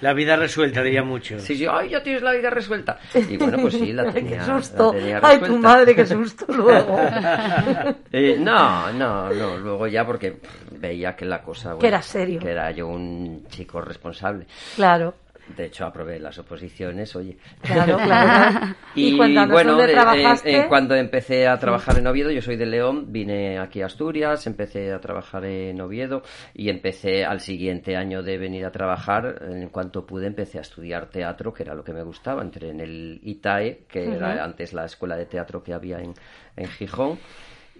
La 0.00 0.12
vida 0.12 0.36
resuelta, 0.36 0.82
diría 0.82 1.02
mucho. 1.02 1.40
Sí, 1.40 1.56
sí, 1.56 1.66
ay, 1.68 1.90
ya 1.90 2.02
tienes 2.02 2.22
la 2.22 2.32
vida 2.32 2.50
resuelta. 2.50 2.98
Y 3.14 3.36
bueno, 3.36 3.58
pues 3.60 3.74
sí, 3.74 3.92
la 3.92 4.04
tenía. 4.12 4.38
¡Qué 4.38 4.44
susto! 4.44 4.94
ay, 5.22 5.40
tu 5.40 5.58
madre, 5.58 5.94
qué 5.94 6.06
susto 6.06 6.46
luego. 6.52 6.98
Eh, 8.12 8.36
no, 8.38 8.92
no, 8.92 9.30
no, 9.32 9.58
luego 9.58 9.86
ya 9.88 10.04
porque 10.06 10.36
veía 10.72 11.16
que 11.16 11.24
la 11.24 11.42
cosa. 11.42 11.76
que 11.78 11.88
era 11.88 12.00
serio. 12.00 12.40
Que 12.40 12.50
era 12.50 12.70
yo 12.70 12.86
un 12.86 13.44
chico 13.48 13.80
responsable. 13.80 14.46
Claro. 14.76 15.14
De 15.56 15.66
hecho, 15.66 15.86
aprobé 15.86 16.18
las 16.18 16.38
oposiciones, 16.38 17.14
oye. 17.16 17.36
Claro, 17.60 17.96
claro. 18.04 18.74
y, 18.94 19.16
bueno, 19.16 19.82
eh, 20.44 20.66
cuando 20.68 20.94
empecé 20.94 21.46
a 21.46 21.58
trabajar 21.58 21.98
en 21.98 22.06
Oviedo, 22.06 22.30
yo 22.30 22.42
soy 22.42 22.56
de 22.56 22.66
León, 22.66 23.06
vine 23.08 23.58
aquí 23.58 23.80
a 23.80 23.86
Asturias, 23.86 24.46
empecé 24.46 24.92
a 24.92 25.00
trabajar 25.00 25.44
en 25.44 25.80
Oviedo 25.80 26.22
y 26.54 26.68
empecé 26.68 27.24
al 27.24 27.40
siguiente 27.40 27.96
año 27.96 28.22
de 28.22 28.38
venir 28.38 28.64
a 28.64 28.70
trabajar, 28.70 29.42
en 29.48 29.68
cuanto 29.68 30.04
pude, 30.04 30.26
empecé 30.26 30.58
a 30.58 30.62
estudiar 30.62 31.08
teatro, 31.08 31.52
que 31.52 31.62
era 31.62 31.74
lo 31.74 31.82
que 31.82 31.92
me 31.92 32.02
gustaba. 32.02 32.42
Entré 32.42 32.70
en 32.70 32.80
el 32.80 33.20
ITAE, 33.22 33.84
que 33.88 34.04
era 34.04 34.44
antes 34.44 34.72
la 34.72 34.84
escuela 34.84 35.16
de 35.16 35.26
teatro 35.26 35.62
que 35.62 35.72
había 35.72 35.98
en, 35.98 36.12
en 36.56 36.68
Gijón, 36.68 37.18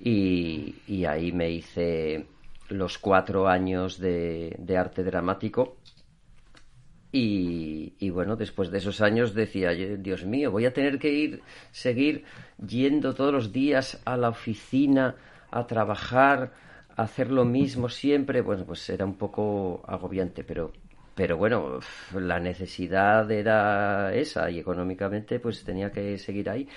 y, 0.02 0.76
y 0.86 1.04
ahí 1.04 1.32
me 1.32 1.50
hice 1.50 2.26
los 2.70 2.98
cuatro 2.98 3.48
años 3.48 3.98
de, 3.98 4.54
de 4.58 4.76
arte 4.76 5.02
dramático 5.02 5.76
y, 7.10 8.10
bueno, 8.10 8.36
después 8.36 8.70
de 8.70 8.78
esos 8.78 9.00
años 9.00 9.34
decía, 9.34 9.70
Dios 9.70 10.24
mío, 10.24 10.50
voy 10.50 10.66
a 10.66 10.72
tener 10.72 10.98
que 10.98 11.10
ir, 11.10 11.42
seguir 11.70 12.24
yendo 12.64 13.14
todos 13.14 13.32
los 13.32 13.52
días 13.52 14.00
a 14.04 14.16
la 14.16 14.28
oficina 14.28 15.16
a 15.50 15.66
trabajar, 15.66 16.52
a 16.94 17.02
hacer 17.02 17.30
lo 17.30 17.44
mismo 17.44 17.88
siempre. 17.88 18.42
Bueno, 18.42 18.64
pues 18.66 18.88
era 18.90 19.06
un 19.06 19.14
poco 19.14 19.82
agobiante, 19.86 20.44
pero, 20.44 20.72
pero 21.14 21.38
bueno, 21.38 21.80
la 22.14 22.38
necesidad 22.40 23.30
era 23.30 24.14
esa 24.14 24.50
y 24.50 24.58
económicamente 24.58 25.40
pues 25.40 25.64
tenía 25.64 25.90
que 25.90 26.18
seguir 26.18 26.50
ahí. 26.50 26.68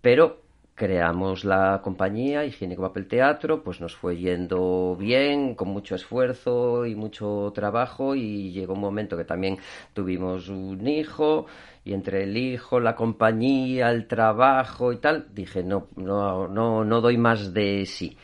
Pero 0.00 0.49
creamos 0.80 1.44
la 1.44 1.82
compañía 1.82 2.46
Higiénico 2.46 2.80
Papel 2.80 3.06
Teatro, 3.06 3.62
pues 3.62 3.82
nos 3.82 3.94
fue 3.94 4.16
yendo 4.16 4.96
bien, 4.98 5.54
con 5.54 5.68
mucho 5.68 5.94
esfuerzo 5.94 6.86
y 6.86 6.94
mucho 6.94 7.52
trabajo 7.54 8.14
y 8.14 8.50
llegó 8.50 8.72
un 8.72 8.80
momento 8.80 9.14
que 9.14 9.24
también 9.24 9.58
tuvimos 9.92 10.48
un 10.48 10.88
hijo 10.88 11.44
y 11.84 11.92
entre 11.92 12.22
el 12.22 12.34
hijo, 12.34 12.80
la 12.80 12.94
compañía, 12.94 13.90
el 13.90 14.06
trabajo 14.06 14.90
y 14.90 14.96
tal, 14.96 15.26
dije, 15.34 15.62
no, 15.62 15.88
no, 15.96 16.48
no, 16.48 16.82
no 16.82 17.00
doy 17.02 17.18
más 17.18 17.52
de 17.52 17.84
sí. 17.84 18.16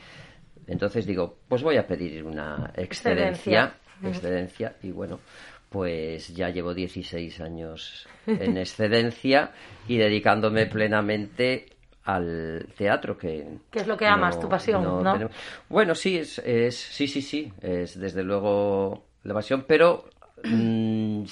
Entonces 0.67 1.05
digo, 1.05 1.37
pues 1.49 1.63
voy 1.63 1.77
a 1.77 1.87
pedir 1.87 2.25
una 2.25 2.73
excedencia, 2.75 3.75
excedencia 4.03 4.77
y 4.83 4.93
bueno, 4.93 5.21
pues 5.69 6.35
ya 6.35 6.49
llevo 6.49 6.73
16 6.73 7.39
años 7.39 8.09
en 8.27 8.57
excedencia 8.57 9.53
y 9.87 9.99
dedicándome 9.99 10.65
plenamente 10.65 11.76
al 12.07 12.69
teatro 12.77 13.19
que 13.19 13.59
¿Qué 13.71 13.81
es 13.81 13.87
lo 13.87 13.97
que 13.97 14.07
amas 14.07 14.39
tu 14.39 14.49
pasión 14.49 15.03
no, 15.03 15.31
bueno 15.69 15.95
sí 15.95 16.17
es, 16.17 16.39
es, 16.39 16.77
sí 16.77 17.09
sí 17.09 17.21
sí 17.21 17.53
es 17.61 17.99
desde 17.99 18.23
luego 18.23 19.05
la 19.25 19.35
pasión 19.35 19.65
pero 19.67 20.09
mm, 20.45 21.25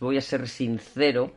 voy 0.00 0.18
a 0.18 0.20
ser 0.20 0.48
sincero 0.48 1.32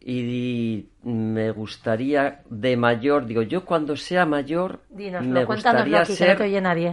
y 0.00 0.86
me 1.02 1.50
gustaría 1.50 2.40
de 2.48 2.76
mayor 2.76 3.26
digo 3.26 3.42
yo 3.42 3.66
cuando 3.66 3.96
sea 3.96 4.24
mayor 4.24 4.80
me 4.90 5.44
gustaría 5.44 6.04
ser 6.06 6.38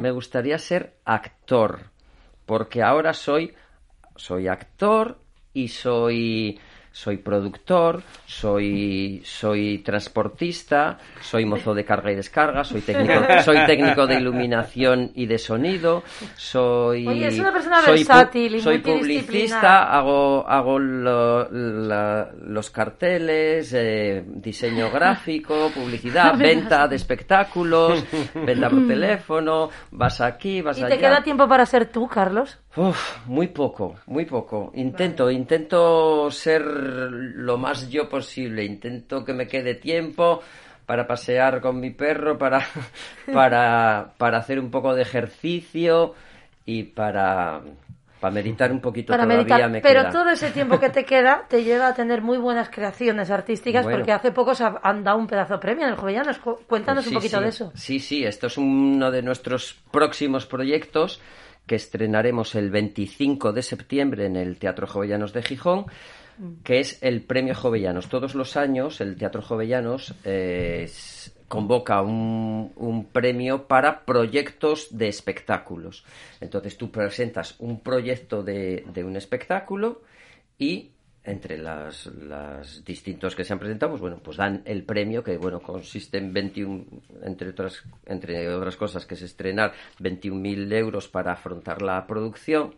me 0.02 0.12
gustaría 0.12 0.58
ser 0.58 0.94
actor 1.06 1.80
porque 2.46 2.84
ahora 2.84 3.14
soy 3.14 3.54
soy 4.18 4.50
actor 4.50 5.20
y 5.54 5.70
soy 5.70 6.60
soy 6.98 7.18
productor, 7.18 8.02
soy, 8.26 9.22
soy 9.24 9.84
transportista, 9.86 10.98
soy 11.22 11.46
mozo 11.46 11.76
de 11.76 11.86
carga 11.86 12.12
y 12.12 12.16
descarga, 12.16 12.64
soy 12.64 12.82
técnico, 12.82 13.14
soy 13.46 13.68
técnico 13.68 14.08
de 14.08 14.16
iluminación 14.16 15.12
y 15.14 15.28
de 15.28 15.38
sonido, 15.38 16.02
soy, 16.36 17.06
soy, 17.86 18.04
soy 18.60 18.80
publicista, 18.80 19.96
hago, 19.96 20.44
hago 20.50 20.80
los 20.80 22.72
carteles, 22.72 23.72
eh, 23.74 24.24
diseño 24.26 24.90
gráfico, 24.92 25.70
publicidad, 25.70 26.36
venta 26.36 26.88
de 26.88 26.96
espectáculos, 26.96 28.04
venta 28.34 28.72
por 28.72 28.88
teléfono, 28.88 29.70
vas 29.92 30.20
aquí, 30.20 30.64
vas 30.64 30.78
allá. 30.78 30.88
¿Y 30.88 30.90
te 30.90 30.98
queda 30.98 31.22
tiempo 31.22 31.48
para 31.48 31.64
ser 31.68 31.92
tú, 31.92 32.08
Carlos? 32.08 32.58
Uf, 32.78 33.26
muy 33.26 33.48
poco, 33.48 33.96
muy 34.06 34.26
poco. 34.26 34.72
Intento, 34.76 35.32
intento 35.32 36.30
ser 36.32 36.62
lo 36.64 37.58
más 37.58 37.90
yo 37.90 38.08
posible. 38.08 38.64
Intento 38.64 39.26
que 39.26 39.34
me 39.34 39.48
quede 39.48 39.76
tiempo 39.76 40.42
para 40.86 41.06
pasear 41.08 41.60
con 41.60 41.80
mi 41.80 41.90
perro, 41.90 42.38
para, 42.38 42.62
para, 43.34 44.14
para 44.18 44.38
hacer 44.38 44.60
un 44.60 44.70
poco 44.72 44.94
de 44.94 45.02
ejercicio 45.02 46.14
y 46.66 46.84
para, 46.84 47.62
para 48.22 48.34
meditar 48.34 48.72
un 48.72 48.80
poquito 48.80 49.12
para 49.14 49.24
todavía 49.24 49.44
meditar. 49.46 49.70
me 49.72 49.82
Pero 49.82 50.02
queda. 50.02 50.12
todo 50.12 50.30
ese 50.30 50.52
tiempo 50.52 50.80
que 50.80 50.90
te 50.90 51.04
queda 51.06 51.46
te 51.50 51.64
lleva 51.64 51.88
a 51.88 51.94
tener 51.96 52.22
muy 52.22 52.38
buenas 52.38 52.70
creaciones 52.70 53.32
artísticas 53.32 53.84
Bueno. 53.84 53.98
porque 54.00 54.12
hace 54.12 54.32
poco 54.32 54.54
se 54.56 54.64
ha- 54.66 54.80
han 54.84 55.04
dado 55.04 55.18
un 55.18 55.28
pedazo 55.28 55.56
de 55.56 55.60
premio 55.60 55.86
en 55.86 55.92
el 55.94 55.98
Jovellanos. 55.98 56.38
Cu- 56.38 56.60
Cuéntanos 56.68 57.04
Pues 57.06 57.08
un 57.08 57.22
sí, 57.22 57.28
poquito 57.28 57.38
sí. 57.38 57.44
de 57.44 57.50
eso. 57.50 57.72
Sí, 57.76 58.00
sí, 58.00 58.24
esto 58.24 58.48
es 58.48 58.58
uno 58.58 59.10
de 59.12 59.22
nuestros 59.24 59.74
próximos 59.92 60.46
proyectos 60.46 61.20
que 61.68 61.76
estrenaremos 61.76 62.56
el 62.56 62.72
25 62.72 63.54
de 63.54 63.62
septiembre 63.62 64.26
en 64.26 64.36
el 64.38 64.58
Teatro 64.58 64.88
Jovellanos 64.88 65.34
de 65.34 65.44
Gijón, 65.44 65.86
que 66.64 66.80
es 66.80 66.98
el 67.04 67.22
Premio 67.22 67.54
Jovellanos. 67.54 68.10
Todos 68.10 68.34
los 68.36 68.58
años 68.58 69.02
el 69.02 69.18
Teatro 69.18 69.42
Jovellanos 69.42 70.16
eh, 70.24 70.90
convoca 71.48 72.02
un, 72.02 72.72
un 72.76 73.06
premio 73.06 73.68
para 73.68 74.06
proyectos 74.06 74.88
de 74.98 75.08
espectáculos. 75.08 76.06
Entonces 76.42 76.78
tú 76.78 76.90
presentas 76.90 77.56
un 77.60 77.82
proyecto 77.82 78.44
de, 78.44 78.86
de 78.94 79.04
un 79.04 79.16
espectáculo 79.16 80.02
y 80.58 80.92
entre 81.28 81.58
las, 81.58 82.06
las 82.08 82.84
distintos 82.84 83.36
que 83.36 83.44
se 83.44 83.54
han 83.54 83.60
presentado, 83.60 83.92
pues 83.92 84.02
bueno, 84.02 84.18
pues 84.24 84.38
dan 84.38 84.62
el 84.66 84.84
premio 84.84 85.24
que 85.24 85.38
bueno 85.38 85.60
consiste 85.60 86.18
en 86.18 86.32
21, 86.34 86.86
entre 87.24 87.50
otras, 87.50 87.84
entre 88.06 88.48
otras 88.50 88.76
cosas 88.78 89.06
que 89.06 89.14
es 89.16 89.22
estrenar 89.22 89.74
21.000 90.00 90.74
euros 90.74 91.08
para 91.08 91.34
afrontar 91.34 91.82
la 91.82 92.08
producción 92.08 92.74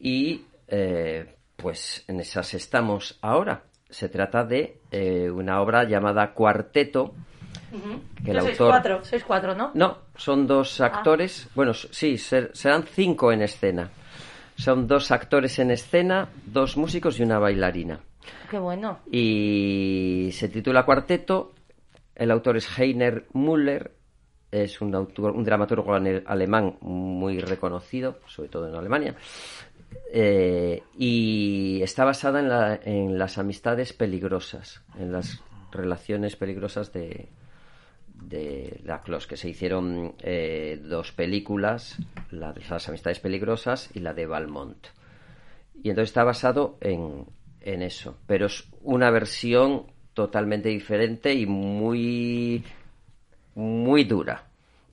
y 0.00 0.44
eh, 0.68 1.34
pues 1.56 2.04
en 2.08 2.20
esas 2.20 2.54
estamos 2.54 3.18
ahora. 3.22 3.64
Se 3.88 4.08
trata 4.08 4.44
de 4.44 4.78
eh, 4.90 5.30
una 5.30 5.60
obra 5.60 5.84
llamada 5.84 6.32
Cuarteto, 6.32 7.14
que 8.24 8.30
el 8.30 8.36
Yo 8.36 8.42
sois 8.42 8.60
autor... 8.60 8.68
cuatro, 8.70 9.04
sois 9.04 9.24
cuatro, 9.24 9.54
¿no? 9.54 9.70
No, 9.74 9.98
son 10.16 10.46
dos 10.46 10.80
actores. 10.80 11.48
Bueno, 11.54 11.72
sí, 11.74 12.16
ser- 12.18 12.50
serán 12.54 12.84
cinco 12.84 13.32
en 13.32 13.42
escena. 13.42 13.90
Son 14.56 14.86
dos 14.86 15.10
actores 15.10 15.58
en 15.58 15.70
escena, 15.70 16.28
dos 16.46 16.76
músicos 16.76 17.18
y 17.18 17.22
una 17.22 17.38
bailarina. 17.38 18.00
Qué 18.50 18.58
bueno. 18.58 18.98
Y 19.10 20.30
se 20.32 20.48
titula 20.48 20.84
Cuarteto. 20.84 21.52
El 22.14 22.30
autor 22.30 22.56
es 22.58 22.78
Heiner 22.78 23.26
Müller. 23.32 23.92
Es 24.50 24.80
un, 24.82 24.94
autor, 24.94 25.32
un 25.32 25.44
dramaturgo 25.44 25.94
alemán 25.94 26.76
muy 26.82 27.40
reconocido, 27.40 28.18
sobre 28.26 28.50
todo 28.50 28.68
en 28.68 28.74
Alemania. 28.74 29.14
Eh, 30.12 30.82
y 30.98 31.80
está 31.82 32.04
basada 32.04 32.40
en, 32.40 32.48
la- 32.50 32.78
en 32.84 33.18
las 33.18 33.38
amistades 33.38 33.92
peligrosas, 33.94 34.82
en 34.98 35.10
las 35.12 35.42
relaciones 35.70 36.36
peligrosas 36.36 36.92
de, 36.92 37.30
de 38.28 38.80
Laclos, 38.84 39.26
que 39.26 39.36
se 39.36 39.48
hicieron 39.48 40.14
eh, 40.20 40.80
dos 40.82 41.12
películas, 41.12 41.98
la 42.30 42.52
de 42.52 42.62
las 42.68 42.88
amistades 42.88 43.20
peligrosas 43.20 43.90
y 43.94 44.00
la 44.00 44.14
de 44.14 44.26
Valmont. 44.26 44.86
Y 45.82 45.90
entonces 45.90 46.10
está 46.10 46.24
basado 46.24 46.78
en, 46.80 47.26
en 47.60 47.82
eso, 47.82 48.16
pero 48.26 48.46
es 48.46 48.68
una 48.82 49.10
versión 49.10 49.86
totalmente 50.14 50.68
diferente 50.68 51.34
y 51.34 51.46
muy, 51.46 52.64
muy 53.54 54.04
dura, 54.04 54.48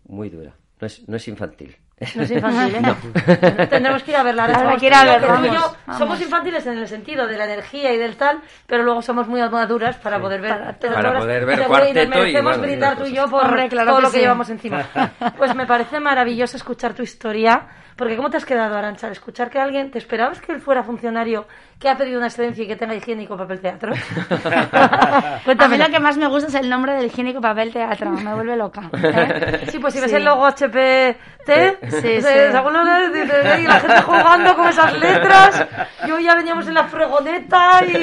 muy 0.08 0.30
dura. 0.30 0.56
No 0.80 0.88
es, 0.88 1.08
no 1.08 1.18
es 1.18 1.28
infantil. 1.28 1.76
No 2.16 2.24
es 2.24 2.32
infantil, 2.32 2.76
¿eh? 2.76 2.82
No. 2.82 2.96
Tendremos 3.70 4.04
que 4.04 4.12
ir 4.12 4.18
a 4.18 4.24
verla. 4.24 4.48
Vamos, 4.48 4.80
que 4.80 4.88
ir 4.88 4.94
a 4.94 5.04
verla, 5.04 5.28
yo 5.28 5.76
vamos, 5.86 5.98
somos 5.98 6.22
infantiles 6.22 6.66
en 6.68 6.78
el 6.78 6.88
sentido 6.88 7.28
de 7.28 7.38
la 7.38 7.46
energía 7.46 7.92
y 7.94 7.98
del 7.98 8.16
tal, 8.16 8.40
pero 8.66 8.84
luego 8.84 9.02
somos 9.02 9.28
muy 9.28 9.42
maduras 9.50 9.98
para 9.98 10.20
poder 10.20 10.42
ver. 10.42 10.52
Para- 10.52 10.78
para 10.94 11.20
poder 11.20 11.46
ver 11.46 11.60
Seguro, 11.60 11.80
y 11.90 11.94
nos 11.94 11.94
cuarteto 11.94 12.04
y, 12.04 12.08
merecemos 12.08 12.58
y 12.58 12.60
brindar 12.62 12.98
tú 12.98 13.06
y 13.06 13.14
yo 13.14 13.24
cosas. 13.24 13.32
por 13.32 13.46
Hombre, 13.46 13.70
claro 13.70 13.88
todo 13.90 13.98
que 13.98 14.02
lo 14.04 14.12
que 14.12 14.18
sí. 14.18 14.22
llevamos 14.24 14.50
encima. 14.50 14.86
Pues 15.38 15.56
me 15.56 15.66
parece 15.66 16.00
maravilloso 16.00 16.56
escuchar 16.58 16.94
tu 16.94 17.04
historia, 17.04 17.68
porque 18.00 18.16
¿cómo 18.16 18.30
te 18.32 18.38
has 18.38 18.46
quedado, 18.46 18.76
Arancha? 18.78 19.06
al 19.08 19.12
Escuchar 19.14 19.50
que 19.50 19.60
alguien, 19.60 19.92
¿te 19.92 19.98
esperabas 20.00 20.40
que 20.42 20.54
él 20.54 20.62
fuera 20.62 20.82
funcionario 20.84 21.46
que 21.80 21.88
ha 21.90 21.96
pedido 21.98 22.18
una 22.18 22.28
excedencia 22.28 22.64
y 22.64 22.68
que 22.68 22.76
tenga 22.78 22.96
higiénico 22.96 23.38
papel 23.38 23.60
teatro? 23.60 23.94
A 24.74 25.36
mí 25.38 25.42
Cuéntame. 25.46 25.78
lo 25.78 25.90
que 25.90 26.00
más 26.00 26.18
me 26.18 26.28
gusta 26.28 26.48
es 26.48 26.56
el 26.56 26.70
nombre 26.70 26.94
del 26.94 27.06
higiénico 27.08 27.42
papel 27.42 27.72
teatro, 27.74 28.10
me 28.12 28.34
vuelve 28.34 28.56
loca. 28.56 28.90
¿eh? 28.94 29.66
Sí, 29.70 29.80
pues 29.80 29.94
si 29.94 30.00
ves 30.00 30.14
el 30.14 30.24
logo 30.24 30.46
HPT, 30.48 31.50
Sí, 31.90 32.22
sí. 32.22 32.28
algunos 32.54 32.88
"Ey, 32.88 33.64
la 33.68 33.80
gente 33.80 34.02
jugando 34.02 34.56
con 34.56 34.68
esas 34.70 34.98
letras, 35.00 35.66
yo 36.08 36.20
ya 36.20 36.36
veníamos 36.36 36.68
en 36.68 36.74
la 36.76 36.86
fregoneta 36.86 37.84
y 37.86 37.94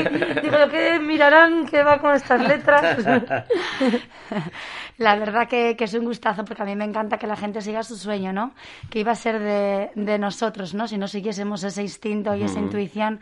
digo 0.43 0.69
que 0.71 0.99
mirarán 0.99 1.67
que 1.67 1.83
va 1.83 1.99
con 1.99 2.15
estas 2.15 2.47
letras. 2.47 2.99
La 4.99 5.17
verdad 5.17 5.49
que, 5.49 5.77
que 5.77 5.85
es 5.85 5.95
un 5.95 6.05
gustazo 6.05 6.45
porque 6.45 6.63
a 6.63 6.67
mí 6.67 6.75
me 6.77 6.85
encanta 6.85 7.19
que 7.19 7.27
la 7.27 7.37
gente 7.37 7.61
siga 7.61 7.83
su 7.83 7.97
sueño, 7.97 8.33
¿no? 8.33 8.53
Que 8.91 9.01
iba 9.01 9.13
a 9.13 9.15
ser 9.15 9.39
de, 9.39 9.91
de 9.95 10.19
nosotros, 10.19 10.75
¿no? 10.75 10.89
Si 10.89 10.99
no 10.99 11.09
siguiésemos 11.09 11.63
ese 11.65 11.83
instinto 11.83 12.35
y 12.35 12.43
esa 12.43 12.61
intuición 12.61 13.21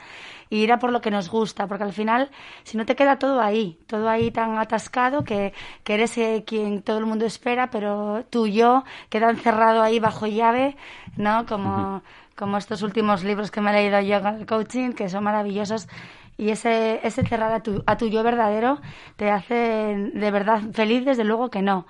y 0.50 0.58
ir 0.58 0.72
a 0.72 0.78
por 0.78 0.92
lo 0.92 1.00
que 1.00 1.10
nos 1.10 1.28
gusta, 1.30 1.66
porque 1.66 1.84
al 1.84 1.92
final, 1.92 2.30
si 2.62 2.76
no 2.76 2.86
te 2.86 2.96
queda 2.96 3.18
todo 3.18 3.40
ahí, 3.40 3.78
todo 3.86 4.08
ahí 4.08 4.30
tan 4.30 4.58
atascado 4.58 5.24
que, 5.24 5.52
que 5.82 5.94
eres 5.94 6.16
eh, 6.18 6.44
quien 6.46 6.82
todo 6.82 6.98
el 6.98 7.06
mundo 7.06 7.26
espera, 7.26 7.70
pero 7.70 8.24
tú 8.30 8.46
y 8.46 8.54
yo 8.54 8.84
queda 9.08 9.30
encerrado 9.30 9.82
ahí 9.82 9.98
bajo 9.98 10.26
llave, 10.26 10.76
¿no? 11.16 11.46
Como, 11.46 12.02
como 12.36 12.56
estos 12.58 12.82
últimos 12.82 13.24
libros 13.24 13.50
que 13.50 13.60
me 13.60 13.70
he 13.70 13.74
leído 13.74 14.00
yo 14.00 14.22
con 14.22 14.36
el 14.36 14.46
coaching, 14.46 14.92
que 14.92 15.08
son 15.08 15.24
maravillosos. 15.24 15.88
Y 16.36 16.50
ese, 16.50 17.00
ese 17.06 17.24
cerrar 17.26 17.52
a 17.52 17.62
tu, 17.62 17.82
a 17.86 17.96
tu 17.96 18.08
yo 18.08 18.22
verdadero 18.22 18.80
te 19.16 19.30
hace 19.30 19.54
de 19.54 20.30
verdad 20.30 20.60
feliz, 20.72 21.04
desde 21.04 21.24
luego 21.24 21.50
que 21.50 21.62
no. 21.62 21.86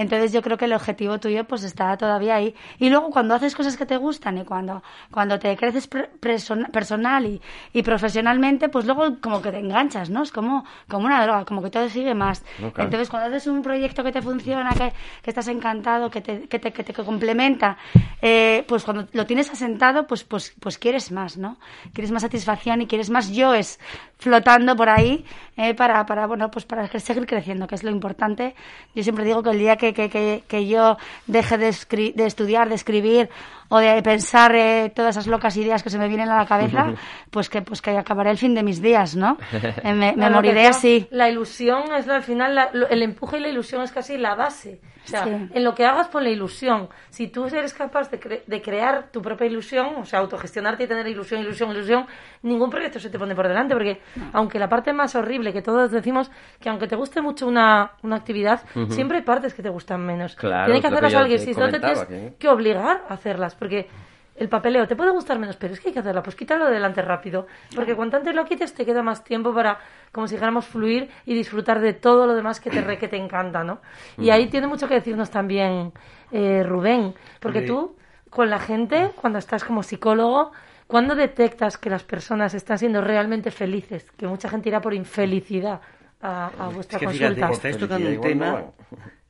Entonces 0.00 0.32
yo 0.32 0.40
creo 0.40 0.56
que 0.56 0.64
el 0.64 0.72
objetivo 0.72 1.20
tuyo 1.20 1.44
pues 1.44 1.62
está 1.62 1.94
todavía 1.98 2.36
ahí. 2.36 2.54
Y 2.78 2.88
luego 2.88 3.10
cuando 3.10 3.34
haces 3.34 3.54
cosas 3.54 3.76
que 3.76 3.84
te 3.84 3.98
gustan 3.98 4.38
y 4.38 4.44
cuando, 4.46 4.82
cuando 5.10 5.38
te 5.38 5.54
creces 5.58 5.86
personal 5.88 7.26
y, 7.26 7.38
y 7.74 7.82
profesionalmente, 7.82 8.70
pues 8.70 8.86
luego 8.86 9.20
como 9.20 9.42
que 9.42 9.50
te 9.52 9.58
enganchas, 9.58 10.08
¿no? 10.08 10.22
Es 10.22 10.32
como, 10.32 10.64
como 10.88 11.04
una 11.04 11.22
droga, 11.22 11.44
como 11.44 11.62
que 11.62 11.68
todo 11.68 11.86
sigue 11.90 12.14
más. 12.14 12.42
Entonces 12.58 13.10
cuando 13.10 13.28
haces 13.28 13.46
un 13.46 13.60
proyecto 13.60 14.02
que 14.02 14.10
te 14.10 14.22
funciona, 14.22 14.70
que, 14.70 14.94
que 15.22 15.30
estás 15.30 15.48
encantado, 15.48 16.10
que 16.10 16.22
te, 16.22 16.48
que 16.48 16.58
te, 16.58 16.72
que 16.72 16.82
te 16.82 16.94
complementa, 16.94 17.76
eh, 18.22 18.64
pues 18.66 18.84
cuando 18.84 19.06
lo 19.12 19.26
tienes 19.26 19.50
asentado, 19.50 20.06
pues, 20.06 20.24
pues, 20.24 20.54
pues 20.58 20.78
quieres 20.78 21.12
más, 21.12 21.36
¿no? 21.36 21.58
Quieres 21.92 22.10
más 22.10 22.22
satisfacción 22.22 22.80
y 22.80 22.86
quieres 22.86 23.10
más 23.10 23.30
yoes 23.30 23.78
flotando 24.20 24.76
por 24.76 24.88
ahí 24.88 25.24
eh, 25.56 25.74
para, 25.74 26.06
para, 26.06 26.26
bueno, 26.26 26.50
pues 26.50 26.64
para 26.64 26.86
seguir 26.86 27.26
creciendo, 27.26 27.66
que 27.66 27.74
es 27.74 27.82
lo 27.82 27.90
importante. 27.90 28.54
Yo 28.94 29.02
siempre 29.02 29.24
digo 29.24 29.42
que 29.42 29.50
el 29.50 29.58
día 29.58 29.76
que, 29.76 29.92
que, 29.92 30.08
que, 30.08 30.44
que 30.46 30.66
yo 30.68 30.96
deje 31.26 31.58
de, 31.58 31.74
de 32.14 32.26
estudiar, 32.26 32.68
de 32.68 32.74
escribir 32.76 33.30
o 33.70 33.78
de 33.78 34.02
pensar 34.02 34.54
eh, 34.54 34.92
todas 34.94 35.16
esas 35.16 35.26
locas 35.26 35.56
ideas 35.56 35.82
que 35.82 35.88
se 35.88 35.98
me 35.98 36.06
vienen 36.08 36.28
a 36.28 36.36
la 36.36 36.44
cabeza, 36.46 36.92
pues 37.30 37.48
que, 37.48 37.62
pues 37.62 37.80
que 37.80 37.96
acabaré 37.96 38.30
el 38.30 38.36
fin 38.38 38.54
de 38.54 38.62
mis 38.62 38.82
días, 38.82 39.16
¿no? 39.16 39.38
Eh, 39.82 39.94
me, 39.94 40.12
moriré 40.30 40.60
que 40.62 40.66
así. 40.66 41.08
La 41.10 41.30
ilusión 41.30 41.94
es 41.96 42.06
la- 42.06 42.16
al 42.16 42.22
final, 42.22 42.54
la- 42.54 42.70
el 42.90 43.02
empuje 43.02 43.38
y 43.38 43.40
la 43.40 43.48
ilusión 43.48 43.80
es 43.82 43.90
casi 43.92 44.18
la 44.18 44.34
base. 44.34 44.80
O 45.02 45.08
sea, 45.10 45.24
Sí. 45.24 45.30
en 45.54 45.64
lo 45.64 45.74
que 45.74 45.86
hagas 45.86 46.08
pon 46.08 46.22
la 46.22 46.28
ilusión. 46.30 46.88
Si 47.08 47.26
tú 47.28 47.46
eres 47.46 47.72
capaz 47.72 48.10
de, 48.10 48.20
cre- 48.20 48.42
de 48.46 48.60
crear 48.62 49.08
tu 49.10 49.22
propia 49.22 49.46
ilusión, 49.46 49.94
o 49.96 50.04
sea, 50.04 50.18
autogestionarte 50.18 50.84
y 50.84 50.86
tener 50.86 51.06
ilusión, 51.08 51.40
ilusión, 51.40 51.70
ilusión, 51.70 52.06
ningún 52.42 52.68
proyecto 52.68 53.00
se 53.00 53.08
te 53.08 53.18
pone 53.18 53.34
por 53.34 53.48
delante, 53.48 53.74
porque 53.74 54.02
aunque 54.34 54.58
la 54.58 54.68
parte 54.68 54.92
más 54.92 55.14
horrible 55.16 55.54
que 55.54 55.62
todos 55.62 55.90
decimos, 55.90 56.30
que 56.60 56.68
aunque 56.68 56.86
te 56.86 56.96
guste 56.96 57.22
mucho 57.22 57.46
una, 57.48 57.92
una 58.02 58.16
actividad, 58.16 58.60
siempre 58.90 59.18
hay 59.18 59.24
partes 59.24 59.54
que 59.54 59.62
te 59.62 59.70
gustan 59.70 60.04
menos. 60.04 60.36
Claro, 60.36 60.66
Tiene 60.66 60.80
que 60.80 60.88
que 60.88 60.94
hacerlas 60.94 61.12
yo 61.12 61.18
alguien, 61.20 61.38
si 61.40 61.52
no 61.54 61.70
te 61.70 61.80
tienes 61.80 62.04
que- 62.04 62.34
que 62.38 62.48
obligar 62.48 63.02
a 63.08 63.14
hacerlas, 63.14 63.54
porque 63.60 63.88
el 64.36 64.48
papeleo 64.48 64.88
te 64.88 64.96
puede 64.96 65.10
gustar 65.10 65.38
menos, 65.38 65.56
pero 65.56 65.74
es 65.74 65.80
que 65.80 65.88
hay 65.88 65.92
que 65.92 66.00
hacerla, 66.00 66.22
pues 66.22 66.34
quítalo 66.34 66.64
de 66.66 66.72
delante 66.72 67.02
rápido, 67.02 67.46
porque 67.74 67.94
cuanto 67.94 68.16
antes 68.16 68.34
lo 68.34 68.44
quites 68.46 68.72
te 68.72 68.86
queda 68.86 69.02
más 69.02 69.22
tiempo 69.22 69.52
para, 69.54 69.78
como 70.12 70.26
si 70.26 70.34
dijéramos, 70.36 70.64
fluir 70.64 71.10
y 71.26 71.34
disfrutar 71.34 71.80
de 71.80 71.92
todo 71.92 72.26
lo 72.26 72.34
demás 72.34 72.58
que 72.58 72.70
te, 72.70 72.80
re- 72.80 72.96
que 72.98 73.06
te 73.06 73.18
encanta, 73.18 73.62
¿no? 73.62 73.80
Y 74.18 74.30
ahí 74.30 74.46
tiene 74.48 74.66
mucho 74.66 74.88
que 74.88 74.94
decirnos 74.94 75.30
también 75.30 75.92
eh, 76.32 76.62
Rubén, 76.66 77.14
porque 77.38 77.60
Sí. 77.60 77.66
tú, 77.66 77.96
con 78.30 78.48
la 78.48 78.58
gente, 78.60 79.10
cuando 79.20 79.38
estás 79.38 79.62
como 79.62 79.82
psicólogo, 79.82 80.52
¿cuándo 80.86 81.14
detectas 81.14 81.76
que 81.76 81.90
las 81.90 82.04
personas 82.04 82.54
están 82.54 82.78
siendo 82.78 83.02
realmente 83.02 83.50
felices? 83.50 84.10
Que 84.16 84.26
mucha 84.26 84.48
gente 84.48 84.70
irá 84.70 84.80
por 84.80 84.94
infelicidad 84.94 85.80
a, 86.22 86.46
a 86.58 86.68
vuestra 86.68 86.96
Es 86.96 87.00
que 87.02 87.08
fíjate, 87.08 87.40
consulta. 87.40 87.52
estáis 87.52 87.76
tocando 87.78 88.10
igual 88.10 88.30
tema... 88.30 88.64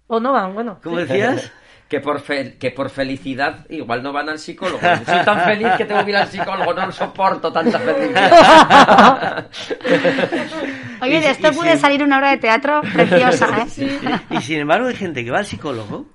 O 0.06 0.20
no 0.20 0.32
van, 0.32 0.54
bueno. 0.54 0.78
¿Cómo 0.82 0.96
decías? 0.98 1.50
Que 1.90 1.98
por 2.00 2.20
fe- 2.20 2.56
que 2.56 2.70
por 2.70 2.88
felicidad 2.88 3.66
igual 3.68 4.00
no 4.02 4.12
van 4.12 4.28
al 4.28 4.38
psicólogo. 4.38 4.78
Soy 4.80 5.24
tan 5.24 5.44
feliz 5.44 5.68
que 5.76 5.84
tengo 5.84 6.04
que 6.04 6.10
ir 6.10 6.16
al 6.16 6.28
psicólogo, 6.28 6.72
no 6.72 6.92
soporto 6.92 7.52
tanta 7.52 7.78
felicidad. 7.80 9.48
Oye, 11.02 11.16
Y 11.16 11.20
de 11.20 11.30
esto 11.30 11.52
puede 11.52 11.76
salir 11.78 12.02
una 12.04 12.18
obra 12.18 12.30
de 12.30 12.36
teatro 12.38 12.80
preciosa, 12.92 13.66
¿eh? 13.66 14.20
Y 14.30 14.40
sin 14.40 14.60
embargo 14.60 14.86
hay 14.86 14.94
gente 14.94 15.24
que 15.24 15.30
va 15.32 15.38
al 15.38 15.46
psicólogo 15.46 16.08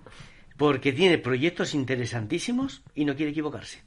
porque 0.58 0.94
tiene 0.94 1.18
proyectos 1.18 1.74
interesantísimos 1.74 2.82
y 2.94 3.04
no 3.04 3.16
quiere 3.16 3.32
equivocarse. 3.32 3.84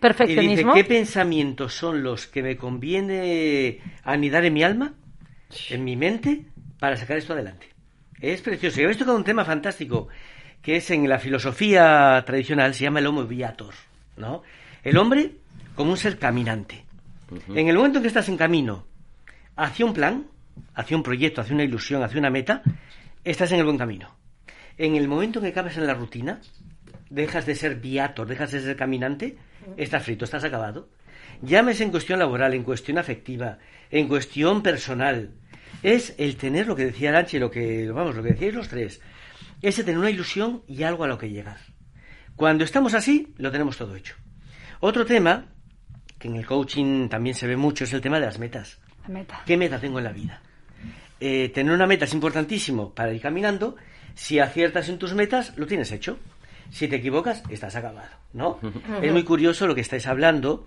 Perfeccionismo. 0.00 0.52
Y 0.52 0.56
dice, 0.56 0.68
¿qué 0.74 0.84
pensamientos 0.84 1.74
son 1.74 2.04
los 2.04 2.28
que 2.28 2.42
me 2.42 2.56
conviene 2.56 3.80
anidar 4.04 4.44
en 4.44 4.52
mi 4.54 4.62
alma, 4.62 4.94
en 5.70 5.82
mi 5.84 5.96
mente, 5.96 6.46
para 6.78 6.96
sacar 6.96 7.16
esto 7.18 7.32
adelante? 7.32 7.66
Es 8.20 8.40
precioso. 8.40 8.80
Y 8.80 8.84
habéis 8.84 8.98
tocado 8.98 9.16
un 9.16 9.24
tema 9.24 9.44
fantástico, 9.44 10.08
que 10.64 10.76
es 10.76 10.90
en 10.90 11.08
la 11.08 11.18
filosofía 11.18 12.22
tradicional, 12.26 12.74
se 12.74 12.84
llama 12.84 13.00
el 13.00 13.06
homo 13.06 13.24
viator, 13.24 13.74
¿no? 14.16 14.42
El 14.82 14.96
hombre 14.96 15.32
como 15.74 15.90
un 15.90 15.96
ser 15.96 16.18
caminante. 16.18 16.84
En 17.54 17.68
el 17.68 17.76
momento 17.76 17.98
en 17.98 18.02
que 18.02 18.08
estás 18.08 18.28
en 18.28 18.36
camino 18.36 18.86
hacia 19.56 19.84
un 19.84 19.92
plan, 19.92 20.26
hacia 20.74 20.96
un 20.96 21.02
proyecto, 21.02 21.40
hacia 21.40 21.54
una 21.54 21.64
ilusión, 21.64 22.02
hacia 22.02 22.18
una 22.18 22.30
meta, 22.30 22.62
estás 23.24 23.52
en 23.52 23.58
el 23.58 23.64
buen 23.64 23.78
camino. 23.78 24.14
En 24.78 24.96
el 24.96 25.06
momento 25.06 25.38
en 25.38 25.44
que 25.44 25.50
acabas 25.50 25.76
en 25.76 25.86
la 25.86 25.94
rutina, 25.94 26.40
dejas 27.10 27.44
de 27.44 27.54
ser 27.54 27.76
viator, 27.76 28.26
dejas 28.26 28.52
de 28.52 28.60
ser 28.60 28.76
caminante, 28.76 29.36
estás 29.76 30.02
frito, 30.02 30.24
estás 30.24 30.44
acabado. 30.44 30.88
Llámese 31.42 31.84
en 31.84 31.90
cuestión 31.90 32.18
laboral, 32.18 32.54
en 32.54 32.64
cuestión 32.64 32.98
afectiva, 32.98 33.58
en 33.90 34.08
cuestión 34.08 34.62
personal. 34.62 35.30
Es 35.82 36.14
el 36.18 36.36
tener 36.36 36.66
lo 36.66 36.74
que 36.74 36.86
decía 36.86 37.10
Aranche, 37.10 37.38
lo 37.38 37.50
que, 37.50 37.90
vamos, 37.90 38.16
lo 38.16 38.22
que 38.22 38.30
decíais 38.30 38.54
los 38.54 38.68
tres. 38.68 39.00
Es 39.62 39.76
tener 39.76 39.98
una 39.98 40.10
ilusión 40.10 40.62
y 40.66 40.82
algo 40.82 41.04
a 41.04 41.08
lo 41.08 41.18
que 41.18 41.30
llegar. 41.30 41.58
Cuando 42.36 42.64
estamos 42.64 42.94
así, 42.94 43.32
lo 43.38 43.50
tenemos 43.50 43.76
todo 43.76 43.94
hecho. 43.94 44.16
Otro 44.80 45.06
tema, 45.06 45.46
que 46.18 46.28
en 46.28 46.36
el 46.36 46.46
coaching 46.46 47.08
también 47.08 47.34
se 47.34 47.46
ve 47.46 47.56
mucho, 47.56 47.84
es 47.84 47.92
el 47.92 48.00
tema 48.00 48.18
de 48.18 48.26
las 48.26 48.38
metas. 48.38 48.78
meta. 49.08 49.42
¿Qué 49.46 49.56
meta 49.56 49.78
tengo 49.78 49.98
en 49.98 50.04
la 50.04 50.12
vida? 50.12 50.42
Eh, 51.20 51.50
tener 51.54 51.72
una 51.72 51.86
meta 51.86 52.04
es 52.04 52.12
importantísimo 52.12 52.92
para 52.92 53.12
ir 53.12 53.20
caminando. 53.20 53.76
Si 54.14 54.38
aciertas 54.38 54.88
en 54.88 54.98
tus 54.98 55.14
metas, 55.14 55.56
lo 55.56 55.66
tienes 55.66 55.92
hecho. 55.92 56.18
Si 56.70 56.88
te 56.88 56.96
equivocas, 56.96 57.42
estás 57.50 57.76
acabado, 57.76 58.08
¿no? 58.32 58.58
es 59.00 59.12
muy 59.12 59.22
curioso 59.22 59.66
lo 59.66 59.74
que 59.74 59.82
estáis 59.82 60.06
hablando, 60.06 60.66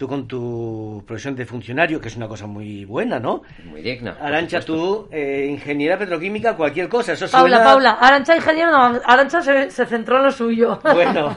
tú 0.00 0.08
con 0.08 0.26
tu 0.26 1.04
profesión 1.06 1.36
de 1.36 1.44
funcionario, 1.44 2.00
que 2.00 2.08
es 2.08 2.16
una 2.16 2.26
cosa 2.26 2.46
muy 2.46 2.86
buena, 2.86 3.20
¿no? 3.20 3.42
Muy 3.66 3.82
digna. 3.82 4.16
Arancha, 4.18 4.62
tú, 4.62 5.06
eh, 5.12 5.46
ingeniera 5.50 5.98
petroquímica, 5.98 6.56
cualquier 6.56 6.88
cosa. 6.88 7.12
Eso 7.12 7.28
Paula, 7.30 7.58
suena- 7.58 7.70
Paula, 7.70 7.90
Arancha 8.00 8.34
ingeniero 8.34 8.70
no, 8.72 8.98
Arancha 9.04 9.42
se, 9.42 9.70
se 9.70 9.84
centró 9.84 10.16
en 10.16 10.24
lo 10.24 10.32
suyo. 10.32 10.80
Bueno. 10.94 11.34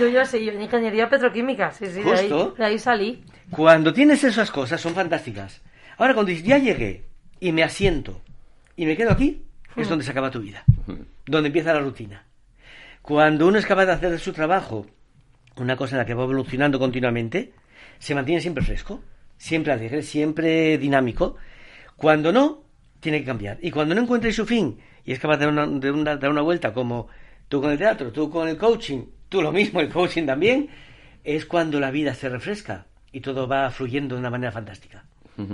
yo, 0.00 0.08
yo 0.08 0.24
sí, 0.24 0.42
yo 0.46 0.52
en 0.52 0.62
ingeniería 0.62 1.10
petroquímica, 1.10 1.70
sí, 1.72 1.84
sí, 1.88 2.00
de 2.02 2.10
ahí, 2.10 2.30
Justo. 2.30 2.54
de 2.56 2.64
ahí 2.64 2.78
salí. 2.78 3.22
Cuando 3.50 3.92
tienes 3.92 4.24
esas 4.24 4.50
cosas, 4.50 4.80
son 4.80 4.94
fantásticas. 4.94 5.60
Ahora, 5.98 6.14
cuando 6.14 6.30
dices, 6.30 6.46
ya 6.46 6.56
llegué 6.56 7.04
y 7.38 7.52
me 7.52 7.64
asiento 7.64 8.22
y 8.76 8.86
me 8.86 8.96
quedo 8.96 9.10
aquí, 9.10 9.42
es 9.76 9.90
donde 9.90 10.06
se 10.06 10.10
acaba 10.12 10.30
tu 10.30 10.40
vida. 10.40 10.64
Donde 11.26 11.48
empieza 11.48 11.74
la 11.74 11.80
rutina. 11.80 12.24
Cuando 13.02 13.46
uno 13.46 13.58
es 13.58 13.66
capaz 13.66 13.84
de 13.84 13.92
hacer 13.92 14.10
de 14.10 14.18
su 14.18 14.32
trabajo 14.32 14.86
una 15.56 15.76
cosa 15.76 15.96
en 15.96 15.98
la 15.98 16.06
que 16.06 16.14
va 16.14 16.24
evolucionando 16.24 16.78
continuamente, 16.78 17.52
se 17.98 18.14
mantiene 18.14 18.40
siempre 18.40 18.64
fresco, 18.64 19.00
siempre 19.36 19.72
alegre, 19.72 20.02
siempre 20.02 20.78
dinámico. 20.78 21.36
Cuando 21.96 22.32
no, 22.32 22.62
tiene 23.00 23.20
que 23.20 23.24
cambiar. 23.26 23.58
Y 23.62 23.70
cuando 23.70 23.94
no 23.94 24.02
encuentre 24.02 24.32
su 24.32 24.46
fin 24.46 24.78
y 25.04 25.12
es 25.12 25.18
capaz 25.18 25.36
de, 25.38 25.46
dar 25.46 25.52
una, 25.52 25.66
de 25.66 25.90
una- 25.90 26.16
dar 26.16 26.30
una 26.30 26.42
vuelta 26.42 26.72
como 26.72 27.08
tú 27.48 27.60
con 27.60 27.70
el 27.70 27.78
teatro, 27.78 28.12
tú 28.12 28.28
con 28.30 28.48
el 28.48 28.56
coaching, 28.58 29.04
tú 29.28 29.40
lo 29.42 29.52
mismo, 29.52 29.80
el 29.80 29.88
coaching 29.88 30.26
también, 30.26 30.68
es 31.24 31.46
cuando 31.46 31.80
la 31.80 31.90
vida 31.90 32.14
se 32.14 32.28
refresca 32.28 32.86
y 33.12 33.20
todo 33.20 33.46
va 33.48 33.70
fluyendo 33.70 34.14
de 34.14 34.20
una 34.20 34.30
manera 34.30 34.52
fantástica. 34.52 35.04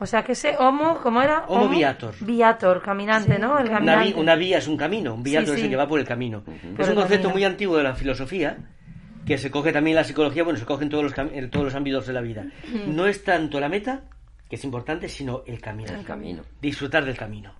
O 0.00 0.06
sea 0.06 0.24
que 0.24 0.32
ese 0.32 0.56
homo, 0.58 0.98
¿cómo 1.00 1.22
era? 1.22 1.44
Homo 1.46 1.68
viator. 1.68 2.14
Viator, 2.20 2.82
caminante, 2.82 3.38
¿no? 3.38 3.56
El 3.60 3.66
Una, 3.66 3.74
caminante. 3.74 4.04
vi- 4.12 4.20
una 4.20 4.34
vía 4.34 4.58
es 4.58 4.66
un 4.66 4.76
camino, 4.76 5.14
un 5.14 5.22
viator 5.22 5.50
Sí, 5.50 5.52
es 5.54 5.58
sí. 5.60 5.64
el 5.66 5.70
que 5.70 5.76
va 5.76 5.86
por 5.86 6.00
el 6.00 6.04
camino. 6.04 6.42
Por 6.42 6.52
Es 6.54 6.88
el 6.88 6.94
un 6.96 7.00
concepto 7.02 7.28
camino. 7.28 7.30
muy 7.30 7.44
antiguo 7.44 7.76
de 7.76 7.84
la 7.84 7.94
filosofía, 7.94 8.58
que 9.26 9.38
se 9.38 9.50
coge 9.50 9.72
también 9.72 9.96
la 9.96 10.04
psicología, 10.04 10.44
bueno, 10.44 10.58
se 10.58 10.66
coge 10.66 10.84
en 10.84 10.90
todos 10.90 11.04
los, 11.04 11.18
en 11.18 11.50
todos 11.50 11.64
los 11.64 11.74
ámbitos 11.74 12.06
de 12.06 12.12
la 12.12 12.20
vida. 12.20 12.44
No 12.86 13.06
es 13.06 13.24
tanto 13.24 13.60
la 13.60 13.68
meta, 13.68 14.02
que 14.48 14.56
es 14.56 14.64
importante, 14.64 15.08
sino 15.08 15.42
el 15.46 15.60
camino. 15.60 15.92
El 15.92 16.04
camino. 16.04 16.42
Disfrutar 16.60 17.04
del 17.04 17.16
camino. 17.16 17.52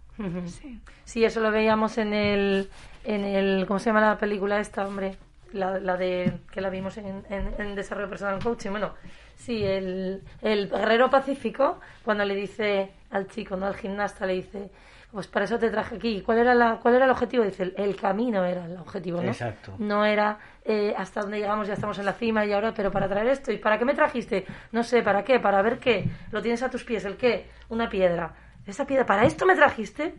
Sí, 1.04 1.24
eso 1.24 1.40
lo 1.40 1.50
veíamos 1.50 1.98
en 1.98 2.12
el, 2.12 2.68
en 3.04 3.24
el, 3.24 3.66
¿cómo 3.66 3.78
se 3.78 3.86
llama 3.90 4.00
la 4.00 4.16
película 4.16 4.60
esta, 4.60 4.86
hombre? 4.86 5.16
La, 5.52 5.78
la 5.78 5.96
de, 5.96 6.40
que 6.52 6.60
la 6.60 6.68
vimos 6.68 6.96
en, 6.98 7.24
en, 7.30 7.54
en 7.58 7.74
Desarrollo 7.74 8.08
Personal 8.08 8.42
Coaching. 8.42 8.70
Bueno, 8.70 8.94
sí, 9.36 9.62
el, 9.64 10.22
el 10.42 10.68
guerrero 10.68 11.08
pacífico, 11.10 11.80
cuando 12.04 12.24
le 12.24 12.34
dice 12.34 12.90
al 13.10 13.28
chico, 13.28 13.56
¿no? 13.56 13.66
Al 13.66 13.76
gimnasta, 13.76 14.26
le 14.26 14.34
dice, 14.34 14.70
pues 15.12 15.28
para 15.28 15.44
eso 15.44 15.58
te 15.58 15.70
traje 15.70 15.96
aquí. 15.96 16.22
¿Cuál 16.22 16.38
era, 16.38 16.54
la, 16.54 16.80
cuál 16.82 16.94
era 16.94 17.04
el 17.04 17.10
objetivo? 17.12 17.44
Dice, 17.44 17.64
el, 17.64 17.74
el 17.76 17.96
camino 17.96 18.44
era 18.44 18.66
el 18.66 18.76
objetivo, 18.76 19.22
¿no? 19.22 19.28
Exacto. 19.28 19.74
No 19.78 20.04
era 20.04 20.38
eh, 20.64 20.94
hasta 20.96 21.20
dónde 21.20 21.38
llegamos, 21.38 21.68
ya 21.68 21.74
estamos 21.74 21.98
en 21.98 22.06
la 22.06 22.12
cima 22.14 22.44
y 22.46 22.52
ahora, 22.52 22.72
pero 22.74 22.90
para 22.90 23.08
traer 23.08 23.26
esto. 23.28 23.52
¿Y 23.52 23.58
para 23.58 23.78
qué 23.78 23.84
me 23.84 23.94
trajiste? 23.94 24.46
No 24.72 24.82
sé, 24.82 25.02
¿para 25.02 25.22
qué? 25.22 25.38
¿Para 25.40 25.60
ver 25.62 25.78
qué? 25.78 26.08
Lo 26.32 26.40
tienes 26.40 26.62
a 26.62 26.70
tus 26.70 26.84
pies, 26.84 27.04
¿el 27.04 27.16
qué? 27.16 27.48
Una 27.68 27.88
piedra. 27.88 28.32
¿Esa 28.66 28.86
piedra, 28.86 29.04
para 29.04 29.24
esto 29.24 29.44
me 29.46 29.54
trajiste? 29.54 30.14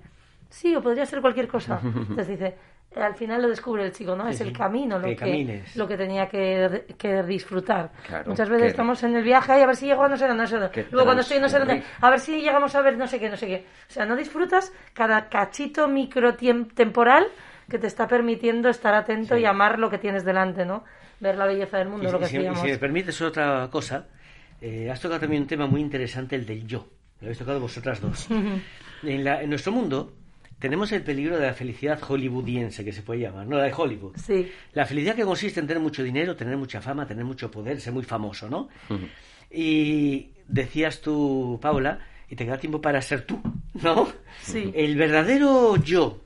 Sí, 0.50 0.76
o 0.76 0.82
podría 0.82 1.06
ser 1.06 1.20
cualquier 1.22 1.48
cosa. 1.48 1.80
Entonces 1.84 2.28
dice, 2.28 2.56
eh, 2.92 3.02
al 3.02 3.16
final 3.16 3.42
lo 3.42 3.50
descubre 3.50 3.84
el 3.84 3.92
chico, 3.92 4.16
¿no? 4.16 4.26
Sí, 4.28 4.36
es 4.36 4.42
el 4.42 4.54
camino 4.54 5.00
lo 5.00 5.08
que 5.08 5.16
lo 5.76 5.88
que 5.88 5.98
tenía 5.98 6.30
que, 6.30 6.86
que 6.96 7.24
disfrutar. 7.24 7.90
Claro, 8.06 8.30
Muchas 8.30 8.48
veces 8.48 8.62
que- 8.66 8.70
estamos 8.70 9.02
en 9.04 9.16
el 9.16 9.24
viaje 9.24 9.58
y 9.60 9.64
a 9.64 9.66
ver 9.66 9.76
si 9.76 9.88
llego 9.88 10.04
a 10.04 10.08
no 10.10 10.16
sé 10.16 10.28
dónde, 10.28 10.44
no 10.44 10.48
sé 10.48 10.56
dónde. 10.58 10.70
Que 10.72 10.84
Luego 10.92 11.06
cuando 11.06 11.22
estoy 11.22 11.40
no 11.40 11.50
sé 11.50 11.58
dónde, 11.58 11.84
a 12.00 12.10
ver 12.12 12.20
si 12.20 12.40
llegamos 12.40 12.76
a 12.76 12.82
ver 12.82 12.96
no 12.98 13.08
sé 13.08 13.20
qué, 13.20 13.30
no 13.30 13.36
sé 13.36 13.48
qué. 13.48 13.66
O 13.90 13.92
sea, 13.92 14.06
no 14.06 14.16
disfrutas 14.16 14.72
cada 14.94 15.28
cachito 15.28 15.88
micro 15.88 16.36
temporal 16.36 17.26
que 17.70 17.80
te 17.80 17.88
está 17.88 18.08
permitiendo 18.08 18.70
estar 18.70 18.94
atento 18.94 19.38
y 19.38 19.46
amar 19.46 19.80
lo 19.80 19.90
que 19.90 19.98
tienes 19.98 20.24
delante, 20.26 20.66
¿no? 20.66 20.84
Ver 21.20 21.38
la 21.38 21.46
belleza 21.46 21.78
del 21.78 21.90
mundo, 21.90 22.08
Y, 22.08 22.12
lo 22.12 22.20
que 22.20 22.26
si, 22.28 22.36
y 22.36 22.38
decíamos. 22.40 22.62
si 22.62 22.68
me 22.68 22.78
permites 22.78 23.22
otra 23.22 23.68
cosa, 23.72 24.08
eh, 24.62 24.90
has 24.92 25.00
tocado 25.00 25.22
también 25.22 25.44
un 25.44 25.48
tema 25.48 25.66
muy 25.68 25.82
interesante, 25.82 26.36
el 26.36 26.46
del 26.46 26.68
yo. 26.68 26.88
Lo 27.22 27.28
habéis 27.28 27.40
tocado 27.40 27.60
vosotras 27.60 28.02
dos. 28.02 28.28
en, 29.04 29.24
la- 29.24 29.42
en 29.42 29.50
nuestro 29.50 29.72
mundo 29.72 30.14
tenemos 30.60 30.92
el 30.92 31.02
peligro 31.04 31.38
de 31.38 31.48
la 31.48 31.54
felicidad 31.54 32.00
hollywoodiense, 32.02 32.84
que 32.86 32.92
se 32.94 33.02
puede 33.02 33.22
llamar, 33.22 33.46
no 33.48 33.58
la 33.58 33.64
de 33.64 33.74
Hollywood. 33.76 34.16
Sí. 34.18 34.52
La 34.74 34.86
felicidad 34.86 35.16
que 35.16 35.24
consiste 35.24 35.60
en 35.60 35.68
tener 35.68 35.82
mucho 35.82 36.02
dinero, 36.04 36.36
tener 36.36 36.58
mucha 36.58 36.82
fama, 36.82 37.06
tener 37.08 37.26
mucho 37.26 37.50
poder, 37.52 37.80
ser 37.82 37.94
muy 37.94 38.04
famoso, 38.04 38.50
¿no? 38.50 38.70
Y 39.52 40.32
decías 40.48 41.02
tú, 41.02 41.60
Paula, 41.62 42.00
y 42.30 42.36
te 42.36 42.46
queda 42.46 42.58
tiempo 42.58 42.82
para 42.82 43.02
ser 43.02 43.22
tú, 43.26 43.42
¿no? 43.82 44.08
Sí. 44.42 44.72
El 44.76 44.96
verdadero 44.96 45.76
yo 45.78 46.22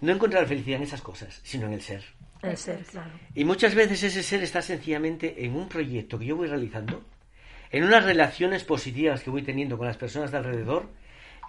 no 0.00 0.12
encuentra 0.12 0.40
la 0.40 0.46
felicidad 0.46 0.78
en 0.78 0.84
esas 0.84 1.02
cosas, 1.02 1.40
sino 1.42 1.66
en 1.66 1.74
el 1.74 1.82
ser. 1.82 2.04
El 2.42 2.56
ser, 2.56 2.82
claro. 2.84 3.10
Y 3.34 3.44
muchas 3.44 3.74
veces 3.74 4.02
ese 4.02 4.22
ser 4.22 4.42
está 4.42 4.62
sencillamente 4.62 5.44
en 5.44 5.54
un 5.54 5.68
proyecto 5.68 6.18
que 6.18 6.26
yo 6.26 6.36
voy 6.36 6.48
realizando, 6.48 7.02
en 7.70 7.84
unas 7.84 8.04
relaciones 8.04 8.64
positivas 8.64 9.22
que 9.22 9.30
voy 9.30 9.42
teniendo 9.42 9.76
con 9.76 9.86
las 9.86 9.96
personas 9.96 10.30
de 10.30 10.38
alrededor 10.38 10.88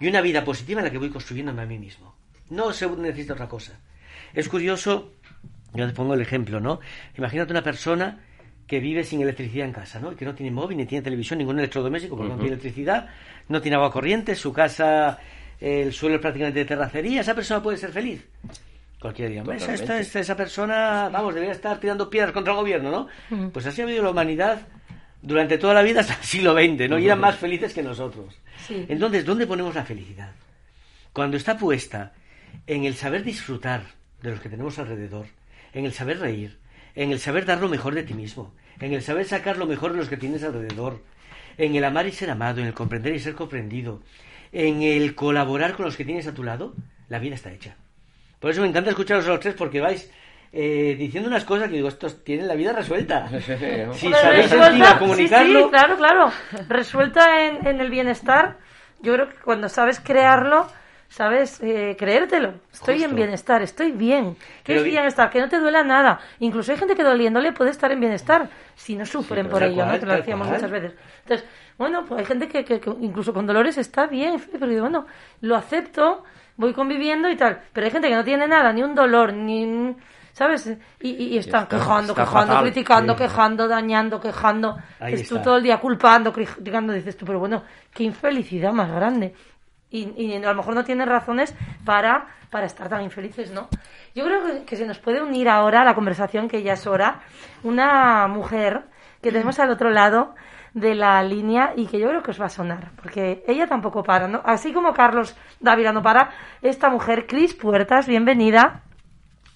y 0.00 0.08
una 0.08 0.20
vida 0.20 0.44
positiva 0.44 0.80
en 0.80 0.86
la 0.86 0.90
que 0.90 0.98
voy 0.98 1.10
construyéndome 1.10 1.62
a 1.62 1.66
mí 1.66 1.78
mismo. 1.78 2.14
No 2.50 2.72
se 2.72 2.88
necesita 2.88 3.34
otra 3.34 3.48
cosa. 3.48 3.78
Es 4.34 4.48
curioso, 4.48 5.12
yo 5.74 5.86
te 5.86 5.94
pongo 5.94 6.14
el 6.14 6.20
ejemplo, 6.20 6.60
¿no? 6.60 6.80
Imagínate 7.16 7.52
una 7.52 7.62
persona 7.62 8.20
que 8.66 8.80
vive 8.80 9.04
sin 9.04 9.20
electricidad 9.20 9.66
en 9.66 9.72
casa, 9.72 10.00
¿no? 10.00 10.12
Y 10.12 10.16
que 10.16 10.24
no 10.24 10.34
tiene 10.34 10.50
móvil, 10.50 10.76
ni 10.76 10.86
tiene 10.86 11.02
televisión, 11.02 11.38
ningún 11.38 11.58
electrodoméstico, 11.58 12.16
porque 12.16 12.30
no 12.30 12.36
tiene 12.36 12.52
electricidad, 12.52 13.08
no 13.48 13.60
tiene 13.60 13.76
agua 13.76 13.92
corriente, 13.92 14.34
su 14.34 14.52
casa, 14.52 15.18
el 15.62 15.92
suelo 15.92 16.16
es 16.16 16.20
prácticamente 16.20 16.58
de 16.60 16.64
terracería. 16.64 17.20
¿Esa 17.20 17.34
persona 17.34 17.62
puede 17.62 17.76
ser 17.78 17.90
feliz? 17.92 18.26
Cualquiera 19.00 19.28
diría, 19.28 19.42
"Hombre, 19.42 19.56
esa, 19.56 19.66
Totalmente. 19.72 20.00
esta- 20.02 20.20
esa 20.20 20.36
persona, 20.36 21.08
vamos, 21.12 21.34
debería 21.34 21.52
estar 21.54 21.78
tirando 21.80 22.08
piedras 22.10 22.32
contra 22.32 22.52
el 22.52 22.58
gobierno, 22.58 22.90
¿no? 23.30 23.50
Pues 23.50 23.66
así 23.66 23.80
ha 23.80 23.84
habido 23.84 24.02
la 24.02 24.10
humanidad 24.10 24.62
durante 25.20 25.58
toda 25.58 25.74
la 25.74 25.82
vida 25.82 26.00
hasta 26.00 26.14
el 26.14 26.22
siglo 26.24 26.52
XX, 26.54 26.88
¿no? 26.88 26.98
Y 26.98 27.06
eran 27.06 27.20
más 27.20 27.36
felices 27.36 27.72
que 27.74 27.82
nosotros. 27.82 28.34
Sí. 28.66 28.86
Entonces, 28.88 29.24
¿dónde 29.24 29.46
ponemos 29.46 29.74
la 29.74 29.84
felicidad? 29.84 30.32
Cuando 31.12 31.36
está 31.36 31.56
puesta 31.58 32.12
en 32.66 32.84
el 32.84 32.94
saber 32.94 33.22
disfrutar 33.24 33.82
de 34.22 34.30
los 34.30 34.40
que 34.40 34.48
tenemos 34.48 34.78
alrededor, 34.78 35.26
en 35.74 35.84
el 35.84 35.92
saber 35.92 36.18
reír, 36.20 36.58
en 36.94 37.10
el 37.12 37.18
saber 37.18 37.44
dar 37.44 37.60
lo 37.60 37.68
mejor 37.68 37.94
de 37.94 38.02
ti 38.04 38.14
mismo, 38.14 38.54
en 38.80 38.92
el 38.92 39.02
saber 39.02 39.24
sacar 39.26 39.56
lo 39.58 39.66
mejor 39.66 39.92
de 39.92 39.98
los 39.98 40.08
que 40.08 40.16
tienes 40.16 40.42
alrededor, 40.44 41.02
en 41.58 41.74
el 41.74 41.84
amar 41.84 42.06
y 42.06 42.12
ser 42.12 42.30
amado, 42.30 42.60
en 42.60 42.66
el 42.68 42.74
comprender 42.74 43.14
y 43.14 43.18
ser 43.20 43.34
comprendido, 43.34 44.02
en 44.52 44.82
el 44.82 45.14
colaborar 45.14 45.74
con 45.74 45.84
los 45.86 45.96
que 45.96 46.04
tienes 46.04 46.26
a 46.26 46.34
tu 46.34 46.42
lado, 46.44 46.74
la 47.08 47.18
vida 47.18 47.34
está 47.34 47.50
hecha. 47.52 47.76
Por 48.38 48.50
eso 48.50 48.60
me 48.60 48.68
encanta 48.68 48.90
escucharos 48.90 49.24
a 49.26 49.30
los 49.30 49.40
tres 49.40 49.54
porque 49.54 49.80
vais 49.80 50.10
eh, 50.52 50.94
diciendo 50.98 51.28
unas 51.28 51.44
cosas 51.44 51.68
que 51.68 51.76
digo, 51.76 51.88
estos 51.88 52.22
tienen 52.24 52.46
la 52.48 52.54
vida 52.54 52.72
resuelta. 52.72 53.28
si 53.40 54.06
Hombre, 54.06 54.20
sabéis 54.20 54.50
resuelta- 54.50 54.92
sí, 54.92 54.98
comunicarlo, 54.98 55.64
Sí, 55.64 55.70
claro, 55.70 55.96
claro. 55.96 56.32
Resuelta 56.68 57.46
en, 57.46 57.66
en 57.66 57.80
el 57.80 57.90
bienestar. 57.90 58.58
Yo 59.00 59.14
creo 59.14 59.28
que 59.30 59.36
cuando 59.36 59.68
sabes 59.68 60.00
crearlo, 60.00 60.66
sabes 61.12 61.60
eh, 61.62 61.94
creértelo. 61.98 62.54
Estoy 62.72 63.02
en 63.04 63.10
bienestar, 63.16 63.60
estoy 63.62 63.92
bien. 63.92 64.36
¿Qué 64.64 64.72
es 64.76 64.82
bienestar? 64.84 65.28
Que 65.30 65.40
no 65.40 65.48
te 65.48 65.58
duela 65.58 65.82
nada. 65.84 66.20
Incluso 66.40 66.72
hay 66.72 66.78
gente 66.78 66.94
que 66.96 67.02
doliéndole 67.02 67.52
puede 67.52 67.70
estar 67.70 67.92
en 67.92 68.00
bienestar 68.00 68.48
si 68.74 68.96
no 68.96 69.04
sufren 69.04 69.48
por 69.48 69.62
ello, 69.62 69.84
¿no? 69.84 69.92
Que 70.00 70.06
lo 70.06 70.14
decíamos 70.14 70.46
cual. 70.48 70.58
muchas 70.58 70.70
veces. 70.70 70.92
Entonces, 71.22 71.46
bueno, 71.76 72.04
pues 72.06 72.20
hay 72.20 72.24
gente 72.24 72.48
que, 72.48 72.64
que- 72.64 72.80
que 72.80 72.90
incluso 73.00 73.34
con 73.34 73.46
dolores 73.46 73.76
está 73.76 74.06
bien, 74.06 74.42
pero 74.50 74.66
digo, 74.66 74.80
bueno, 74.82 75.06
lo 75.42 75.54
acepto, 75.56 76.24
voy 76.56 76.72
conviviendo 76.72 77.28
y 77.28 77.36
tal. 77.36 77.60
Pero 77.72 77.84
hay 77.84 77.90
gente 77.90 78.08
que 78.08 78.16
no 78.16 78.24
tiene 78.24 78.48
nada, 78.48 78.72
ni 78.72 78.82
un 78.82 78.94
dolor, 78.94 79.34
ni 79.34 79.94
¿sabes? 80.32 80.66
Y, 81.00 81.36
están 81.36 81.66
quejando, 81.66 82.14
quejando, 82.14 82.54
criticando, 82.62 83.14
quejando, 83.16 83.68
dañando, 83.68 84.18
quejando. 84.18 84.78
Ahí 84.98 85.12
tú 85.28 85.34
todo 85.44 85.56
el 85.58 85.62
día 85.62 85.78
culpando, 85.78 86.32
criticando, 86.32 86.94
dices 86.94 87.18
tú, 87.18 87.26
pero 87.26 87.38
bueno, 87.38 87.62
qué 87.92 88.04
infelicidad 88.04 88.72
más 88.72 88.90
grande. 88.90 89.34
Y, 89.92 90.34
a 90.34 90.48
lo 90.48 90.54
mejor 90.54 90.74
no 90.74 90.84
tienen 90.84 91.06
razones 91.06 91.54
para, 91.84 92.26
para 92.50 92.66
estar 92.66 92.88
tan 92.88 93.02
infelices, 93.02 93.50
¿no? 93.50 93.68
Yo 94.14 94.24
creo 94.24 94.64
que, 94.64 94.76
se 94.76 94.86
nos 94.86 94.98
puede 94.98 95.22
unir 95.22 95.48
ahora 95.48 95.82
a 95.82 95.84
la 95.84 95.94
conversación, 95.94 96.48
que 96.48 96.62
ya 96.62 96.72
es 96.72 96.86
hora, 96.86 97.20
una 97.62 98.26
mujer 98.26 98.84
que 99.20 99.30
tenemos 99.30 99.58
al 99.60 99.70
otro 99.70 99.90
lado 99.90 100.34
de 100.72 100.94
la 100.94 101.22
línea 101.22 101.74
y 101.76 101.86
que 101.86 101.98
yo 101.98 102.08
creo 102.08 102.22
que 102.22 102.30
os 102.30 102.40
va 102.40 102.46
a 102.46 102.48
sonar, 102.48 102.90
porque 103.00 103.44
ella 103.46 103.66
tampoco 103.66 104.02
para, 104.02 104.26
¿no? 104.26 104.40
Así 104.44 104.72
como 104.72 104.94
Carlos 104.94 105.36
Dávila 105.60 105.92
no 105.92 106.02
para, 106.02 106.30
esta 106.62 106.88
mujer, 106.88 107.26
Cris 107.26 107.54
Puertas, 107.54 108.06
bienvenida. 108.06 108.82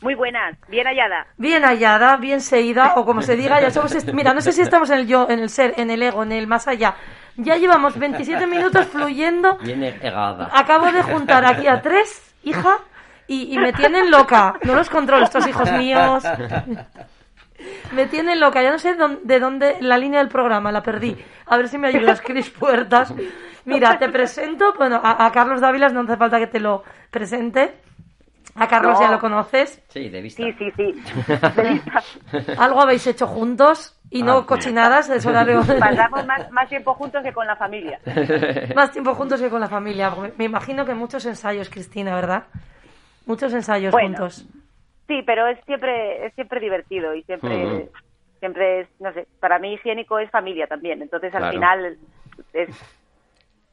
Muy 0.03 0.15
buenas, 0.15 0.57
bien 0.69 0.87
hallada. 0.87 1.27
Bien 1.39 1.65
hallada, 1.65 2.17
bien 2.17 2.41
seguida, 2.41 2.95
o 2.97 3.05
como 3.05 3.23
se 3.23 3.35
diga, 3.35 3.61
ya 3.61 3.71
somos, 3.71 3.93
mira, 4.13 4.35
no 4.35 4.41
sé 4.41 4.53
si 4.53 4.61
estamos 4.61 4.91
en 4.91 4.99
el 5.01 5.07
yo, 5.07 5.27
en 5.31 5.39
el 5.39 5.49
ser, 5.49 5.75
en 5.79 5.91
el 5.91 6.03
ego, 6.03 6.23
en 6.23 6.33
el 6.33 6.47
más 6.47 6.69
allá. 6.69 6.95
Ya 7.37 7.57
llevamos 7.57 7.99
27 7.99 8.47
minutos 8.47 8.87
fluyendo. 8.87 9.57
Bien 9.59 9.83
hegada. 9.83 10.51
Acabo 10.53 10.93
de 10.93 11.03
juntar 11.03 11.45
aquí 11.45 11.67
a 11.67 11.81
tres, 11.81 12.35
hija, 12.43 12.79
y, 13.29 13.59
me 13.59 13.73
tienen 13.73 14.11
loca. 14.11 14.55
No 14.63 14.75
los 14.75 14.89
controlo, 14.89 15.25
estos 15.25 15.47
hijos 15.47 15.71
míos. 15.73 16.25
Me 17.93 18.07
tienen 18.07 18.39
loca. 18.39 18.63
Ya 18.63 18.71
no 18.71 18.79
sé 18.79 18.95
de 18.95 19.41
dónde 19.41 19.79
la 19.81 19.99
línea 19.99 20.21
del 20.21 20.29
programa, 20.29 20.71
la 20.71 20.83
perdí. 20.83 21.17
A 21.47 21.57
ver 21.57 21.69
si 21.69 21.79
me 21.79 21.89
ayudas, 21.89 22.21
Cris 22.21 22.51
Puertas. 22.51 23.13
Mira, 23.65 23.99
te 23.99 24.09
presento. 24.09 24.75
Bueno, 24.77 25.01
a, 25.03 25.31
Carlos 25.33 25.61
Dávilas 25.61 25.93
no 25.93 26.03
hace 26.03 26.17
falta 26.17 26.39
que 26.39 26.47
te 26.47 26.61
lo 26.61 26.85
presente. 27.11 27.75
A 28.59 28.69
Carlos 28.69 28.99
ya 28.99 29.11
lo 29.11 29.19
conoces. 29.19 29.83
Sí, 29.89 30.09
de 30.09 30.23
vista. 30.23 30.43
Sí, 30.43 30.53
sí, 30.53 30.73
sí. 30.77 32.53
Algo 32.59 32.81
habéis 32.81 33.07
hecho 33.07 33.27
juntos 33.27 33.99
y 34.11 34.23
no 34.23 34.39
ah, 34.39 34.47
cochinadas. 34.47 35.11
Eso 35.11 35.33
Pasamos 35.81 36.27
más, 36.27 36.51
más, 36.51 36.69
tiempo 36.69 36.95
juntos 36.95 37.23
que 37.23 37.33
con 37.33 37.47
la 37.47 37.57
familia. 37.57 38.01
más 38.75 38.93
tiempo 38.93 39.15
juntos 39.15 39.41
que 39.41 39.51
con 39.51 39.61
la 39.61 39.69
familia. 39.69 40.13
Me 40.39 40.45
imagino 40.45 40.85
que 40.85 40.95
muchos 40.95 41.27
ensayos, 41.27 41.69
Cristina, 41.69 42.15
¿verdad? 42.15 42.45
Muchos 43.27 43.53
ensayos 43.53 43.95
juntos. 43.95 44.47
Sí, 45.07 45.23
pero 45.25 45.47
es 45.47 45.59
siempre 45.67 46.27
es 46.27 46.35
siempre 46.35 46.61
divertido 46.61 47.15
y 47.15 47.23
siempre 47.25 47.91
siempre 48.41 48.81
es, 48.81 48.89
no 49.01 49.13
sé, 49.13 49.27
para 49.41 49.59
mí 49.59 49.75
higiénico 49.75 50.19
es 50.19 50.31
familia 50.31 50.67
también. 50.67 51.03
Entonces 51.03 51.35
al 51.35 51.53
final 51.53 51.99
es 52.53 52.69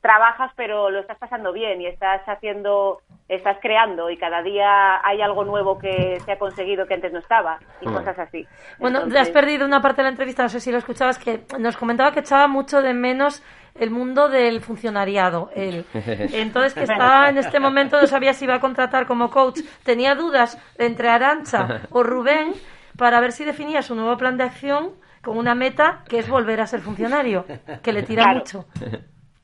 trabajas 0.04 0.52
pero 0.58 0.89
lo 0.89 1.00
estás 1.00 1.18
pasando 1.18 1.54
bien 1.54 1.82
y 1.82 1.88
estás 1.88 2.22
haciendo, 2.28 3.02
estás 3.30 3.58
creando 3.62 4.10
y 4.10 4.18
cada 4.18 4.44
día 4.44 5.00
hay 5.02 5.22
algo 5.22 5.46
nuevo 5.46 5.80
que 5.80 6.20
se 6.20 6.34
ha 6.34 6.38
conseguido 6.38 6.86
que 6.86 6.96
antes 6.96 7.13
no 7.13 7.20
estaba 7.20 7.58
y 7.80 7.88
mm. 7.88 7.94
cosas 7.94 8.20
así. 8.20 8.46
Bueno, 8.80 9.08
te 9.08 9.18
has 9.18 9.30
perdido 9.30 9.66
una 9.66 9.82
parte 9.82 10.02
de 10.02 10.04
la 10.04 10.10
entrevista, 10.10 10.44
no 10.44 10.50
sé 10.50 10.60
si 10.60 10.72
lo 10.72 10.78
escuchabas, 10.78 11.18
que 11.18 11.46
nos 11.58 11.78
comentaba 11.78 12.12
que 12.12 12.20
echaba 12.20 12.48
mucho 12.50 12.82
de 12.82 12.94
menos 12.94 13.42
el 13.76 13.92
mundo 13.92 14.28
del 14.28 14.60
funcionariado. 14.60 15.50
Él. 15.56 15.86
Entonces, 15.94 16.74
que 16.74 16.84
estaba 16.84 17.30
en 17.30 17.38
este 17.38 17.62
momento, 17.62 18.00
no 18.00 18.06
sabía 18.06 18.34
si 18.34 18.44
iba 18.44 18.56
a 18.56 18.60
contratar 18.60 19.08
como 19.08 19.30
coach. 19.30 19.62
Tenía 19.84 20.16
dudas 20.16 20.60
entre 20.78 21.10
Arancha 21.10 21.88
o 21.92 22.04
Rubén 22.04 22.54
para 22.98 23.22
ver 23.22 23.32
si 23.32 23.46
definía 23.46 23.82
su 23.82 23.96
nuevo 23.96 24.18
plan 24.18 24.38
de 24.38 24.44
acción 24.44 24.92
con 25.24 25.38
una 25.38 25.56
meta 25.56 26.04
que 26.10 26.20
es 26.20 26.30
volver 26.30 26.60
a 26.60 26.68
ser 26.68 26.82
funcionario, 26.82 27.46
que 27.82 27.94
le 27.94 28.04
tira 28.04 28.34
mucho. 28.34 28.66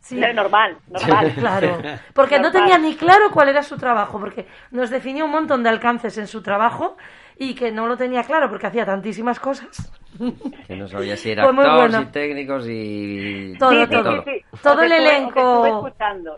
Sí. 0.10 0.15
normal, 0.34 0.78
normal. 0.88 1.34
Claro, 1.39 1.78
porque 2.13 2.39
no 2.39 2.52
tenía 2.52 2.80
ni 2.80 2.95
claro 2.95 3.30
cuál 3.32 3.50
era 3.50 3.62
su 3.62 3.78
trabajo, 3.78 4.19
porque 4.19 4.48
nos 4.72 4.89
definió 4.89 5.26
un 5.26 5.32
montón 5.32 5.62
de 5.62 5.69
alcances 5.69 6.17
en 6.17 6.26
su 6.26 6.41
trabajo 6.41 6.98
y 7.38 7.54
que 7.54 7.72
no 7.72 7.88
lo 7.88 7.95
tenía 7.95 8.24
claro 8.24 8.50
porque 8.50 8.67
hacía 8.67 8.86
tantísimas 8.86 9.39
cosas. 9.39 9.91
Que 10.67 10.76
no 10.76 10.88
sabía 10.88 11.15
si 11.15 11.32
era 11.32 11.45
actores 11.45 12.02
y 12.02 12.06
técnicos 12.08 12.65
y 12.67 13.54
todo, 13.58 13.88
todo. 13.88 14.26
todo 14.62 14.82
el 14.82 14.91
elenco. 14.91 15.89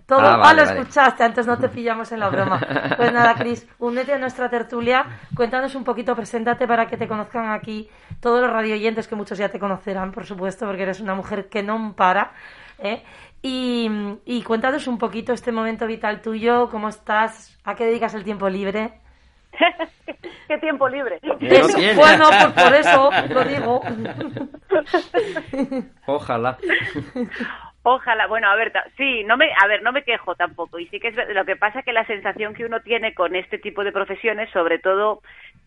Todo, 0.05 0.19
ah, 0.19 0.41
ah 0.43 0.53
lo 0.53 0.61
escuchaste, 0.61 1.23
antes 1.23 1.47
no 1.47 1.57
te 1.57 1.69
pillamos 1.69 2.11
en 2.11 2.19
la 2.19 2.29
broma. 2.29 2.59
Pues 2.97 3.11
nada, 3.13 3.33
Cris, 3.35 3.67
únete 3.79 4.13
a 4.13 4.19
nuestra 4.19 4.49
tertulia, 4.49 5.05
cuéntanos 5.35 5.73
un 5.73 5.83
poquito, 5.83 6.15
preséntate 6.15 6.67
para 6.67 6.85
que 6.87 6.97
te 6.97 7.07
conozcan 7.07 7.49
aquí 7.49 7.89
todos 8.19 8.41
los 8.41 8.51
radioyentes 8.51 9.07
que 9.07 9.15
muchos 9.15 9.37
ya 9.37 9.49
te 9.49 9.59
conocerán, 9.59 10.11
por 10.11 10.25
supuesto, 10.25 10.67
porque 10.67 10.83
eres 10.83 10.99
una 10.99 11.15
mujer 11.15 11.49
que 11.49 11.63
no 11.63 11.95
para. 11.95 12.33
¿eh? 12.77 13.03
Y, 13.41 13.89
y 14.25 14.43
cuéntanos 14.43 14.87
un 14.87 14.97
poquito 14.97 15.33
este 15.33 15.51
momento 15.51 15.87
vital 15.87 16.21
tuyo, 16.21 16.69
cómo 16.69 16.89
estás, 16.89 17.59
a 17.63 17.75
qué 17.75 17.85
dedicas 17.85 18.13
el 18.13 18.23
tiempo 18.23 18.49
libre. 18.49 18.93
¿Qué 20.47 20.57
tiempo 20.59 20.87
libre? 20.87 21.19
bueno, 21.23 22.29
pues 22.29 22.65
por 22.65 22.75
eso 22.75 23.09
lo 23.29 23.43
digo. 23.43 23.81
Ojalá. 26.05 26.57
Ojalá, 27.83 28.27
bueno, 28.27 28.47
a 28.47 28.55
ver, 28.55 28.71
sí, 28.95 29.23
no 29.23 29.37
me, 29.37 29.51
a 29.59 29.67
ver, 29.67 29.81
no 29.81 29.91
me 29.91 30.03
quejo 30.03 30.35
tampoco. 30.35 30.77
Y 30.77 30.85
sí 30.87 30.99
que 30.99 31.07
es 31.07 31.15
lo 31.33 31.45
que 31.45 31.55
pasa 31.55 31.81
que 31.81 31.93
la 31.93 32.05
sensación 32.05 32.53
que 32.53 32.65
uno 32.65 32.81
tiene 32.81 33.15
con 33.15 33.35
este 33.35 33.57
tipo 33.57 33.83
de 33.83 33.91
profesiones, 33.91 34.51
sobre 34.51 34.77
todo, 34.77 35.21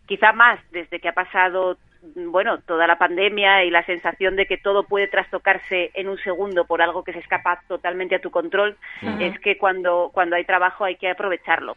quizá 0.06 0.32
más 0.32 0.60
desde 0.70 1.00
que 1.00 1.08
ha 1.08 1.14
pasado, 1.14 1.76
bueno, 2.14 2.60
toda 2.60 2.86
la 2.86 2.98
pandemia 2.98 3.64
y 3.64 3.70
la 3.70 3.84
sensación 3.84 4.36
de 4.36 4.46
que 4.46 4.58
todo 4.58 4.84
puede 4.84 5.08
trastocarse 5.08 5.90
en 5.94 6.08
un 6.08 6.18
segundo 6.18 6.64
por 6.64 6.82
algo 6.82 7.04
que 7.04 7.12
se 7.12 7.20
escapa 7.20 7.62
totalmente 7.68 8.14
a 8.14 8.20
tu 8.20 8.30
control, 8.30 8.76
es 9.20 9.38
que 9.40 9.56
cuando, 9.58 10.10
cuando 10.12 10.36
hay 10.36 10.44
trabajo 10.44 10.84
hay 10.84 10.96
que 10.96 11.10
aprovecharlo. 11.10 11.76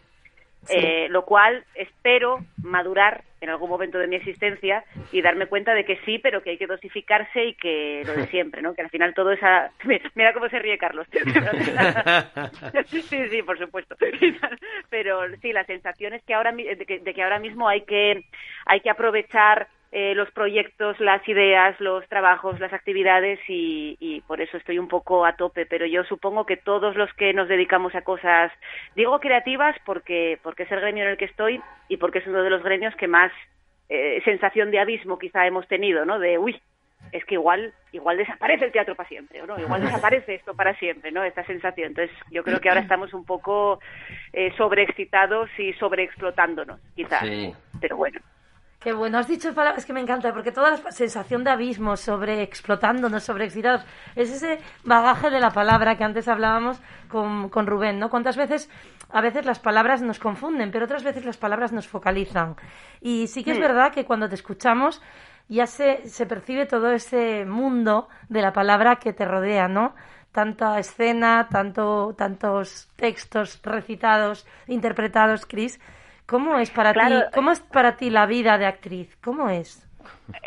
Eh, 0.70 1.08
lo 1.10 1.24
cual 1.24 1.64
espero 1.76 2.40
madurar 2.62 3.24
en 3.40 3.50
algún 3.50 3.70
momento 3.70 4.00
de 4.00 4.08
mi 4.08 4.18
existencia 4.18 4.84
y 5.14 5.22
darme 5.22 5.46
cuenta 5.46 5.74
de 5.74 5.86
que 5.86 5.98
sí, 6.04 6.20
pero 6.20 6.42
que 6.42 6.50
hay 6.50 6.58
que 6.58 6.68
dosificarse 6.68 7.46
y 7.46 7.54
que 7.54 8.04
lo 8.06 8.14
de 8.14 8.28
siempre, 8.32 8.62
¿no? 8.62 8.74
Que 8.74 8.82
al 8.82 8.90
final 8.90 9.14
todo 9.14 9.32
esa... 9.32 9.72
Mira 10.16 10.34
cómo 10.34 10.50
se 10.50 10.60
ríe 10.60 10.78
Carlos. 10.78 11.08
sí, 12.88 13.02
sí, 13.02 13.42
por 13.44 13.58
supuesto. 13.58 13.96
Pero 14.90 15.22
sí, 15.42 15.54
la 15.54 15.64
sensación 15.66 16.14
es 16.14 16.24
que 16.24 16.34
ahora, 16.34 16.52
de 16.52 16.86
que, 16.86 17.00
de 17.00 17.14
que 17.14 17.24
ahora 17.24 17.40
mismo 17.40 17.70
hay 17.70 17.82
que, 17.82 18.26
hay 18.66 18.82
que 18.82 18.90
aprovechar 18.90 19.68
eh, 19.92 20.14
los 20.16 20.30
proyectos, 20.32 21.00
las 21.00 21.26
ideas, 21.30 21.80
los 21.80 22.06
trabajos, 22.10 22.60
las 22.60 22.74
actividades 22.74 23.40
y, 23.48 24.22
por 24.28 24.42
eso 24.42 24.58
estoy 24.58 24.80
un 24.80 24.90
poco 24.90 25.26
a 25.26 25.38
tope. 25.38 25.66
Pero 25.66 25.86
yo 25.86 26.04
supongo 26.04 26.46
que 26.46 26.58
todos 26.58 26.96
los 26.96 27.12
que 27.14 27.34
nos 27.34 27.48
dedicamos 27.48 27.96
a 27.96 28.02
cosas, 28.02 28.52
digo 28.96 29.20
creativas 29.20 29.76
porque, 29.86 30.40
porque 30.44 30.64
es 30.64 30.72
el 30.72 30.82
gremio 30.82 31.06
en 31.06 31.12
el 31.12 31.18
que 31.18 31.26
estoy 31.26 31.62
y 31.88 31.98
porque 31.98 32.20
es 32.20 32.28
uno 32.28 32.44
de 32.44 32.50
los 32.50 32.64
gremios 32.64 32.96
que 32.96 33.08
más 33.08 33.32
eh, 33.88 34.22
sensación 34.26 34.72
de 34.72 34.80
abismo 34.80 35.18
quizá 35.18 35.48
hemos 35.48 35.68
tenido, 35.68 36.04
¿no? 36.04 36.20
De, 36.20 36.38
uy, 36.38 36.62
es 37.14 37.24
que 37.24 37.36
igual 37.36 37.74
igual 37.94 38.18
desaparece 38.18 38.66
el 38.66 38.72
teatro 38.74 38.96
para 38.96 39.08
siempre, 39.08 39.42
¿no? 39.48 39.58
Igual 39.58 39.82
desaparece 39.82 40.36
esto 40.36 40.54
para 40.54 40.76
siempre, 40.76 41.12
¿no? 41.12 41.24
Esta 41.24 41.46
sensación. 41.46 41.88
Entonces, 41.90 42.16
yo 42.30 42.44
creo 42.44 42.60
que 42.60 42.68
ahora 42.68 42.82
estamos 42.82 43.14
un 43.14 43.24
poco 43.24 43.80
eh, 44.34 44.52
sobreexcitados 44.58 45.50
y 45.58 45.72
sobreexplotándonos, 45.74 46.82
quizás. 46.94 47.24
Pero 47.80 47.96
bueno. 47.96 48.20
Qué 48.80 48.94
bueno, 48.94 49.18
has 49.18 49.28
dicho 49.28 49.56
palabras 49.56 49.86
que 49.86 49.94
me 49.94 50.02
encanta, 50.02 50.32
porque 50.32 50.52
toda 50.52 50.70
la 50.70 50.92
sensación 50.92 51.44
de 51.44 51.50
abismo 51.50 51.98
sobre 51.98 52.44
explotándonos, 52.44 53.24
sobre 53.24 53.46
excitados, 53.46 53.84
es 54.16 54.30
ese 54.30 54.60
bagaje 54.84 55.32
de 55.32 55.40
la 55.40 55.50
palabra 55.50 55.98
que 55.98 56.04
antes 56.04 56.28
hablábamos 56.28 56.80
con, 57.10 57.50
con 57.50 57.66
Rubén, 57.66 57.98
¿no? 57.98 58.12
¿Cuántas 58.12 58.38
veces, 58.38 58.70
a 59.10 59.22
veces 59.22 59.48
las 59.48 59.58
palabras 59.58 60.04
nos 60.04 60.20
confunden, 60.20 60.70
pero 60.70 60.86
otras 60.86 61.04
veces 61.04 61.26
las 61.26 61.38
palabras 61.38 61.72
nos 61.72 61.88
focalizan? 61.88 62.56
Y 63.02 63.26
sí 63.28 63.44
que 63.44 63.52
es 63.52 63.60
verdad 63.60 63.92
que 63.92 64.06
cuando 64.06 64.30
te 64.30 64.36
escuchamos 64.36 65.02
ya 65.50 65.66
se, 65.66 66.08
se 66.08 66.28
percibe 66.28 66.68
todo 66.68 66.92
ese 66.92 67.46
mundo 67.46 68.10
de 68.30 68.44
la 68.44 68.54
palabra 68.54 68.98
que 68.98 69.12
te 69.12 69.26
rodea, 69.26 69.68
¿no? 69.68 69.96
Tanta 70.32 70.78
escena, 70.78 71.48
tanto, 71.50 72.14
tantos 72.16 72.90
textos 72.96 73.60
recitados, 73.64 74.46
interpretados, 74.68 75.48
Cris, 75.48 75.80
¿Cómo 76.28 76.60
es 76.60 76.70
para 76.72 76.94
ti? 76.94 77.14
¿Cómo 77.34 77.52
es 77.52 77.62
para 77.62 77.96
ti 77.96 78.10
la 78.10 78.26
vida 78.26 78.58
de 78.58 78.66
actriz? 78.66 79.16
¿Cómo 79.24 79.50
es? 79.50 79.84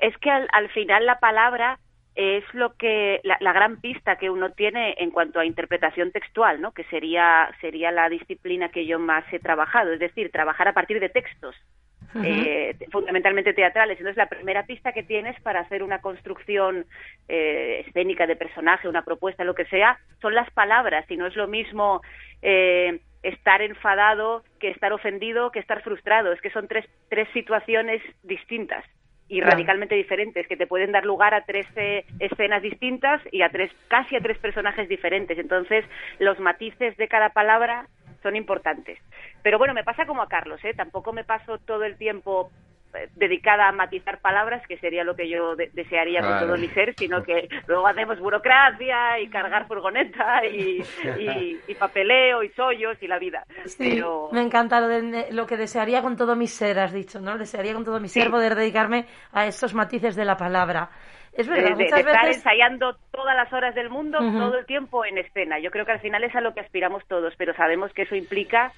Es 0.02 0.16
que 0.18 0.30
al, 0.30 0.68
final 0.70 1.06
la 1.06 1.18
palabra 1.18 1.78
es 2.14 2.44
lo 2.52 2.74
que 2.74 3.20
la, 3.24 3.52
gran 3.52 3.80
pista 3.80 4.16
que 4.16 4.28
uno 4.28 4.50
tiene 4.50 4.94
en 4.98 5.10
cuanto 5.10 5.40
a 5.40 5.46
interpretación 5.46 6.12
textual, 6.12 6.60
¿no? 6.60 6.72
Que 6.72 6.84
sería 6.84 7.50
sería 7.62 7.90
la 7.90 8.10
disciplina 8.10 8.68
que 8.68 8.84
yo 8.84 8.98
más 8.98 9.24
he 9.32 9.38
trabajado, 9.38 9.92
es 9.92 10.00
decir, 10.00 10.30
trabajar 10.30 10.68
a 10.68 10.74
partir 10.74 11.00
de 11.00 11.08
textos. 11.08 11.56
Eh, 12.24 12.76
fundamentalmente 12.90 13.52
teatrales. 13.52 13.96
Entonces, 13.98 14.16
la 14.16 14.28
primera 14.28 14.66
pista 14.66 14.92
que 14.92 15.04
tienes 15.04 15.40
para 15.42 15.60
hacer 15.60 15.84
una 15.84 16.00
construcción 16.00 16.84
eh, 17.28 17.84
escénica 17.86 18.26
de 18.26 18.34
personaje, 18.34 18.88
una 18.88 19.04
propuesta, 19.04 19.44
lo 19.44 19.54
que 19.54 19.66
sea, 19.66 19.96
son 20.20 20.34
las 20.34 20.50
palabras. 20.50 21.08
Y 21.08 21.16
no 21.16 21.26
es 21.26 21.36
lo 21.36 21.46
mismo 21.46 22.02
eh, 22.42 22.98
estar 23.22 23.62
enfadado, 23.62 24.42
que 24.58 24.70
estar 24.70 24.92
ofendido, 24.92 25.50
que 25.50 25.58
estar 25.58 25.82
frustrado. 25.82 26.32
Es 26.32 26.40
que 26.40 26.50
son 26.50 26.68
tres, 26.68 26.86
tres 27.08 27.28
situaciones 27.32 28.02
distintas 28.22 28.84
y 29.28 29.40
radicalmente 29.40 29.94
diferentes 29.94 30.46
que 30.48 30.56
te 30.56 30.66
pueden 30.66 30.90
dar 30.90 31.04
lugar 31.04 31.34
a 31.34 31.44
tres 31.44 31.66
escenas 32.18 32.62
distintas 32.62 33.22
y 33.30 33.42
a 33.42 33.48
tres 33.48 33.70
casi 33.86 34.16
a 34.16 34.20
tres 34.20 34.38
personajes 34.38 34.88
diferentes. 34.88 35.38
Entonces, 35.38 35.84
los 36.18 36.40
matices 36.40 36.96
de 36.96 37.06
cada 37.06 37.28
palabra 37.28 37.86
son 38.24 38.34
importantes. 38.34 38.98
Pero 39.42 39.56
bueno, 39.58 39.72
me 39.72 39.84
pasa 39.84 40.04
como 40.04 40.22
a 40.22 40.28
Carlos, 40.28 40.62
¿eh? 40.64 40.74
Tampoco 40.74 41.12
me 41.12 41.24
paso 41.24 41.58
todo 41.58 41.84
el 41.84 41.96
tiempo 41.96 42.50
dedicada 43.14 43.68
a 43.68 43.72
matizar 43.72 44.20
palabras, 44.20 44.66
que 44.66 44.78
sería 44.78 45.04
lo 45.04 45.14
que 45.14 45.28
yo 45.28 45.56
desearía 45.56 46.20
con 46.20 46.38
todo 46.38 46.56
mi 46.56 46.68
ser, 46.68 46.94
sino 46.96 47.22
que 47.22 47.48
luego 47.66 47.86
hacemos 47.86 48.18
burocracia 48.18 49.18
y 49.20 49.28
cargar 49.28 49.66
furgoneta 49.66 50.44
y, 50.46 50.82
papeleo 51.78 52.42
y 52.42 52.50
sollos 52.50 52.96
y 53.02 53.06
la 53.06 53.18
vida. 53.18 53.44
me 54.32 54.42
encanta 54.42 54.80
lo, 54.80 54.88
de, 54.88 55.32
lo 55.32 55.46
que 55.46 55.56
desearía 55.56 56.02
con 56.02 56.16
todo 56.16 56.36
mi 56.36 56.46
ser, 56.46 56.78
has 56.78 56.92
dicho, 56.92 57.20
¿no? 57.20 57.38
Desearía 57.38 57.74
con 57.74 57.84
todo 57.84 58.00
mi 58.00 58.08
ser 58.08 58.30
poder 58.30 58.54
dedicarme 58.54 59.06
a 59.32 59.46
esos 59.46 59.74
matices 59.74 60.16
de 60.16 60.24
la 60.24 60.36
palabra. 60.36 60.90
Es 61.32 61.46
verdad, 61.46 61.76
de, 61.76 61.84
estar 61.84 62.26
ensayando 62.26 62.96
todas 63.12 63.36
las 63.36 63.52
horas 63.52 63.74
del 63.74 63.88
mundo, 63.88 64.18
todo 64.18 64.58
el 64.58 64.66
tiempo 64.66 65.04
en 65.04 65.16
escena. 65.16 65.60
Yo 65.60 65.70
creo 65.70 65.86
que 65.86 65.92
al 65.92 66.00
final 66.00 66.24
es 66.24 66.34
a 66.34 66.40
lo 66.40 66.52
que 66.52 66.60
aspiramos 66.60 67.06
todos, 67.06 67.34
pero 67.38 67.54
sabemos 67.54 67.92
que 67.92 68.02
eso 68.02 68.16
implica 68.16 68.72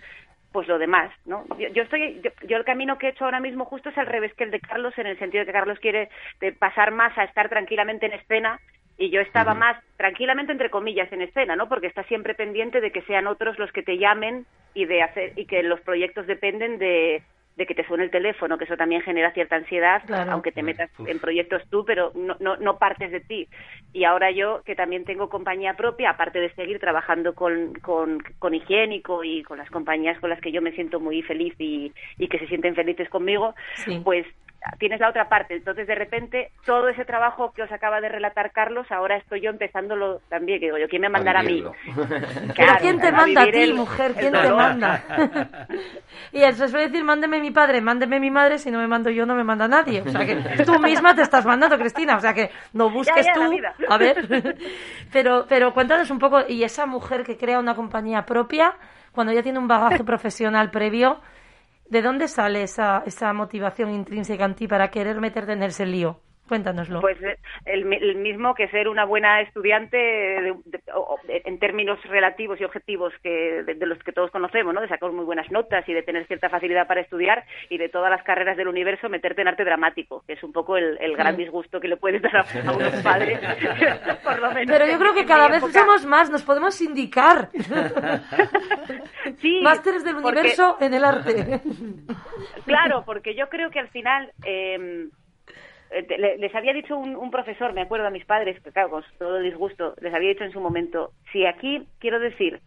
pues 0.52 0.68
lo 0.68 0.78
demás, 0.78 1.10
¿no? 1.24 1.44
Yo, 1.58 1.82
estoy, 1.82 2.20
yo, 2.46 2.56
el 2.56 2.64
camino 2.64 2.98
que 2.98 3.06
he 3.06 3.10
hecho 3.10 3.24
ahora 3.24 3.40
mismo 3.40 3.64
justo 3.64 3.88
es 3.88 3.98
al 3.98 4.06
revés 4.06 4.34
que 4.34 4.44
el 4.44 4.50
de 4.50 4.60
Carlos, 4.60 4.96
en 4.98 5.06
el 5.06 5.18
sentido 5.18 5.40
de 5.40 5.46
que 5.46 5.52
Carlos 5.52 5.78
quiere 5.80 6.10
pasar 6.58 6.92
más 6.92 7.16
a 7.16 7.24
estar 7.24 7.48
tranquilamente 7.48 8.06
en 8.06 8.12
escena 8.12 8.60
y 8.98 9.10
yo 9.10 9.20
estaba 9.20 9.54
más 9.54 9.82
tranquilamente 9.96 10.52
entre 10.52 10.70
comillas 10.70 11.10
en 11.12 11.22
escena, 11.22 11.56
¿no? 11.56 11.68
Porque 11.68 11.86
está 11.86 12.04
siempre 12.04 12.34
pendiente 12.34 12.80
de 12.80 12.92
que 12.92 13.02
sean 13.02 13.26
otros 13.26 13.58
los 13.58 13.72
que 13.72 13.82
te 13.82 13.98
llamen 13.98 14.46
y 14.74 14.84
de 14.84 15.02
hacer 15.02 15.32
y 15.36 15.46
que 15.46 15.62
los 15.62 15.80
proyectos 15.80 16.26
dependen 16.26 16.78
de 16.78 17.22
de 17.56 17.66
que 17.66 17.74
te 17.74 17.86
suene 17.86 18.04
el 18.04 18.10
teléfono, 18.10 18.56
que 18.56 18.64
eso 18.64 18.76
también 18.76 19.02
genera 19.02 19.32
cierta 19.32 19.56
ansiedad, 19.56 20.02
aunque 20.30 20.52
te 20.52 20.62
metas 20.62 20.90
en 21.06 21.18
proyectos 21.18 21.62
tú, 21.70 21.84
pero 21.84 22.12
no, 22.14 22.36
no, 22.40 22.56
no, 22.56 22.78
partes 22.78 23.10
de 23.10 23.20
ti. 23.20 23.48
Y 23.92 24.04
ahora 24.04 24.30
yo, 24.30 24.62
que 24.64 24.74
también 24.74 25.04
tengo 25.04 25.28
compañía 25.28 25.74
propia, 25.74 26.10
aparte 26.10 26.40
de 26.40 26.52
seguir 26.54 26.78
trabajando 26.78 27.34
con, 27.34 27.74
con, 27.74 28.22
con 28.38 28.54
Higiénico 28.54 29.22
y 29.22 29.42
con 29.42 29.58
las 29.58 29.70
compañías 29.70 30.18
con 30.18 30.30
las 30.30 30.40
que 30.40 30.52
yo 30.52 30.62
me 30.62 30.72
siento 30.72 30.98
muy 30.98 31.22
feliz 31.22 31.54
y, 31.58 31.92
y 32.18 32.28
que 32.28 32.38
se 32.38 32.46
sienten 32.46 32.74
felices 32.74 33.08
conmigo, 33.10 33.54
pues 34.02 34.26
tienes 34.78 35.00
la 35.00 35.08
otra 35.08 35.28
parte. 35.28 35.54
Entonces, 35.56 35.86
de 35.86 35.94
repente, 35.94 36.50
todo 36.64 36.88
ese 36.88 37.04
trabajo 37.04 37.52
que 37.52 37.62
os 37.62 37.72
acaba 37.72 38.00
de 38.00 38.08
relatar 38.08 38.52
Carlos, 38.52 38.86
ahora 38.90 39.16
estoy 39.16 39.40
yo 39.40 39.50
empezándolo 39.50 40.20
también, 40.28 40.60
que 40.60 40.66
digo 40.66 40.78
yo, 40.78 40.88
¿quién 40.88 41.02
me 41.02 41.08
mandará 41.08 41.40
a, 41.40 41.42
mí? 41.42 41.62
¿quién 42.80 43.00
te 43.00 43.12
manda 43.12 43.42
a 43.42 43.46
ti, 43.46 43.72
mujer? 43.72 44.14
¿Quién 44.14 44.32
te 44.32 44.52
manda? 44.52 45.02
y 46.32 46.42
eso 46.42 46.68
suele 46.68 46.86
decir, 46.86 47.04
mándeme 47.04 47.40
mi 47.40 47.50
padre, 47.50 47.80
mándeme 47.80 48.20
mi 48.20 48.30
madre, 48.30 48.58
si 48.58 48.70
no 48.70 48.78
me 48.78 48.86
mando 48.86 49.10
yo, 49.10 49.26
no 49.26 49.34
me 49.34 49.44
manda 49.44 49.66
nadie. 49.66 50.02
O 50.02 50.08
sea 50.08 50.24
que 50.24 50.62
tú 50.64 50.78
misma 50.78 51.14
te 51.14 51.22
estás 51.22 51.44
mandando, 51.44 51.78
Cristina, 51.78 52.16
o 52.16 52.20
sea 52.20 52.32
que 52.32 52.50
no 52.72 52.90
busques 52.90 53.26
tú. 53.32 53.40
A 53.88 53.98
ver, 53.98 54.56
pero, 55.12 55.46
pero 55.48 55.72
cuéntanos 55.72 56.10
un 56.10 56.18
poco, 56.18 56.40
y 56.48 56.62
esa 56.62 56.86
mujer 56.86 57.24
que 57.24 57.36
crea 57.36 57.58
una 57.58 57.74
compañía 57.74 58.22
propia, 58.22 58.74
cuando 59.12 59.32
ya 59.32 59.42
tiene 59.42 59.58
un 59.58 59.68
bagaje 59.68 60.04
profesional 60.04 60.70
previo, 60.70 61.20
¿De 61.84 62.02
dónde 62.02 62.26
sale 62.28 62.62
esa, 62.64 63.02
esa 63.06 63.32
motivación 63.32 63.90
intrínseca 63.92 64.44
en 64.46 64.56
ti 64.56 64.66
para 64.66 64.90
querer 64.90 65.20
meterte 65.20 65.52
en 65.52 65.62
ese 65.62 65.86
lío? 65.86 66.20
Cuéntanoslo. 66.52 67.00
Pues 67.00 67.16
eh, 67.22 67.38
el, 67.64 67.86
mismo 68.16 68.54
que 68.54 68.68
ser 68.68 68.86
una 68.86 69.06
buena 69.06 69.40
estudiante 69.40 70.52
en 71.26 71.58
términos 71.58 71.98
relativos 72.04 72.60
y 72.60 72.64
objetivos 72.64 73.10
que 73.22 73.62
de, 73.62 73.86
los 73.86 73.98
que 74.00 74.12
todos 74.12 74.30
conocemos, 74.30 74.74
¿no? 74.74 74.82
De 74.82 74.88
sacar 74.88 75.10
muy 75.12 75.24
buenas 75.24 75.50
notas 75.50 75.88
y 75.88 75.94
de 75.94 76.02
tener 76.02 76.26
cierta 76.26 76.50
facilidad 76.50 76.86
para 76.86 77.00
estudiar 77.00 77.46
y 77.70 77.78
de 77.78 77.88
todas 77.88 78.10
las 78.10 78.22
carreras 78.22 78.58
del 78.58 78.68
universo 78.68 79.08
meterte 79.08 79.40
en 79.40 79.48
arte 79.48 79.64
dramático, 79.64 80.24
que 80.26 80.34
es 80.34 80.42
un 80.42 80.52
poco 80.52 80.76
el, 80.76 81.16
gran 81.16 81.38
disgusto 81.38 81.80
que 81.80 81.88
le 81.88 81.96
puedes 81.96 82.20
dar 82.20 82.36
a, 82.36 82.44
unos 82.76 83.02
padres, 83.02 83.40
por 84.22 84.38
lo 84.38 84.52
menos. 84.52 84.76
Pero 84.76 84.92
yo 84.92 84.98
creo 84.98 85.14
que 85.14 85.24
cada 85.24 85.48
vez 85.48 85.62
somos 85.72 86.04
más, 86.04 86.30
nos 86.30 86.42
podemos 86.42 86.78
indicar. 86.82 87.48
sí, 89.40 89.62
Másteres 89.62 90.04
del 90.04 90.16
universo 90.16 90.76
en 90.80 90.92
el 90.92 91.02
arte. 91.02 91.62
claro, 92.66 93.04
porque 93.06 93.34
yo 93.34 93.48
creo 93.48 93.70
que 93.70 93.80
al 93.80 93.88
final... 93.88 94.30
Eh, 94.44 95.08
les 96.18 96.54
había 96.54 96.72
dicho 96.72 96.96
un, 96.96 97.30
profesor, 97.30 97.72
me 97.72 97.82
acuerdo 97.82 98.06
a 98.06 98.10
mis 98.10 98.24
padres, 98.24 98.60
que 98.62 98.72
claro, 98.72 98.90
con 98.90 99.04
todo 99.18 99.38
el 99.38 99.44
disgusto, 99.44 99.94
les 100.00 100.14
había 100.14 100.30
dicho 100.30 100.44
en 100.44 100.52
su 100.52 100.60
momento, 100.60 101.12
si 101.32 101.46
aquí 101.46 101.86
quiero 101.98 102.18
decir, 102.18 102.60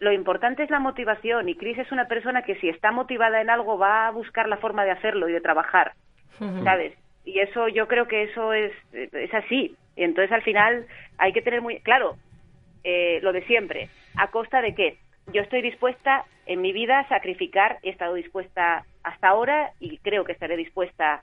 lo 0.00 0.12
importante 0.12 0.62
es 0.62 0.70
la 0.70 0.80
motivación 0.80 1.48
y 1.48 1.54
Cris 1.54 1.78
es 1.78 1.92
una 1.92 2.06
persona 2.06 2.42
que 2.42 2.56
si 2.56 2.68
está 2.68 2.90
motivada 2.92 3.40
en 3.40 3.50
algo 3.50 3.78
va 3.78 4.06
a 4.06 4.10
buscar 4.10 4.48
la 4.48 4.56
forma 4.56 4.84
de 4.84 4.90
hacerlo 4.90 5.28
y 5.28 5.32
de 5.32 5.40
trabajar, 5.40 5.92
¿sabes? 6.64 6.94
Y 7.24 7.38
eso 7.38 7.68
yo 7.68 7.88
creo 7.88 8.06
que 8.06 8.24
eso 8.24 8.52
es, 8.52 8.72
es 8.92 9.32
así. 9.32 9.76
Y 9.96 10.02
entonces 10.02 10.32
al 10.32 10.42
final 10.42 10.86
hay 11.16 11.32
que 11.32 11.42
tener 11.42 11.62
muy 11.62 11.80
claro 11.80 12.16
eh, 12.82 13.20
lo 13.22 13.32
de 13.32 13.46
siempre. 13.46 13.88
¿A 14.16 14.30
costa 14.30 14.60
de 14.60 14.74
qué? 14.74 14.98
Yo 15.32 15.40
estoy 15.40 15.62
dispuesta 15.62 16.24
en 16.46 16.60
mi 16.60 16.72
vida 16.72 16.98
a 16.98 17.08
sacrificar, 17.08 17.78
he 17.82 17.90
estado 17.90 18.14
dispuesta 18.14 18.84
hasta 19.02 19.28
ahora 19.28 19.70
y 19.80 19.98
creo 19.98 20.24
que 20.24 20.32
estaré 20.32 20.56
dispuesta 20.56 21.22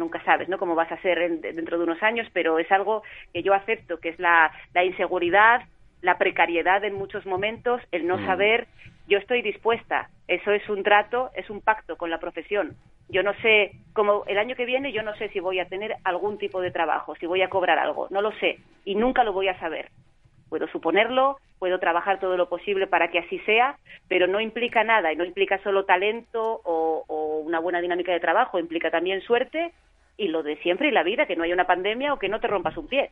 nunca 0.00 0.20
sabes 0.24 0.48
¿no? 0.48 0.58
cómo 0.58 0.74
vas 0.74 0.90
a 0.90 1.00
ser 1.00 1.40
dentro 1.40 1.78
de 1.78 1.84
unos 1.84 2.02
años, 2.02 2.26
pero 2.32 2.58
es 2.58 2.70
algo 2.72 3.04
que 3.32 3.44
yo 3.44 3.54
acepto, 3.54 4.00
que 4.00 4.08
es 4.08 4.18
la, 4.18 4.50
la 4.74 4.84
inseguridad, 4.84 5.62
la 6.02 6.18
precariedad 6.18 6.82
en 6.84 6.94
muchos 6.94 7.24
momentos, 7.26 7.80
el 7.92 8.06
no 8.06 8.16
mm. 8.18 8.26
saber, 8.26 8.66
yo 9.06 9.18
estoy 9.18 9.42
dispuesta, 9.42 10.08
eso 10.28 10.50
es 10.52 10.68
un 10.68 10.82
trato, 10.82 11.30
es 11.34 11.50
un 11.50 11.60
pacto 11.60 11.96
con 11.96 12.10
la 12.10 12.18
profesión. 12.18 12.76
Yo 13.08 13.22
no 13.24 13.34
sé, 13.42 13.72
como 13.92 14.24
el 14.26 14.38
año 14.38 14.54
que 14.54 14.64
viene, 14.64 14.92
yo 14.92 15.02
no 15.02 15.14
sé 15.16 15.28
si 15.30 15.40
voy 15.40 15.58
a 15.58 15.68
tener 15.68 15.96
algún 16.04 16.38
tipo 16.38 16.60
de 16.60 16.70
trabajo, 16.70 17.16
si 17.16 17.26
voy 17.26 17.42
a 17.42 17.50
cobrar 17.50 17.78
algo, 17.78 18.06
no 18.10 18.22
lo 18.22 18.32
sé 18.38 18.58
y 18.84 18.94
nunca 18.94 19.24
lo 19.24 19.32
voy 19.32 19.48
a 19.48 19.58
saber. 19.58 19.90
Puedo 20.48 20.68
suponerlo, 20.68 21.38
puedo 21.58 21.78
trabajar 21.78 22.20
todo 22.20 22.36
lo 22.36 22.48
posible 22.48 22.86
para 22.86 23.08
que 23.08 23.18
así 23.18 23.38
sea, 23.40 23.76
pero 24.08 24.26
no 24.26 24.40
implica 24.40 24.84
nada 24.84 25.12
y 25.12 25.16
no 25.16 25.24
implica 25.24 25.62
solo 25.62 25.84
talento 25.84 26.60
o, 26.64 27.04
o 27.06 27.38
una 27.38 27.58
buena 27.58 27.80
dinámica 27.80 28.12
de 28.12 28.20
trabajo, 28.20 28.58
implica 28.58 28.90
también 28.90 29.20
suerte 29.22 29.72
y 30.20 30.28
lo 30.28 30.42
de 30.42 30.56
siempre 30.56 30.88
y 30.88 30.92
la 30.92 31.02
vida, 31.02 31.24
que 31.24 31.34
no 31.34 31.44
haya 31.44 31.54
una 31.54 31.66
pandemia 31.66 32.12
o 32.12 32.18
que 32.18 32.28
no 32.28 32.40
te 32.40 32.46
rompas 32.46 32.76
un 32.76 32.86
pie. 32.86 33.10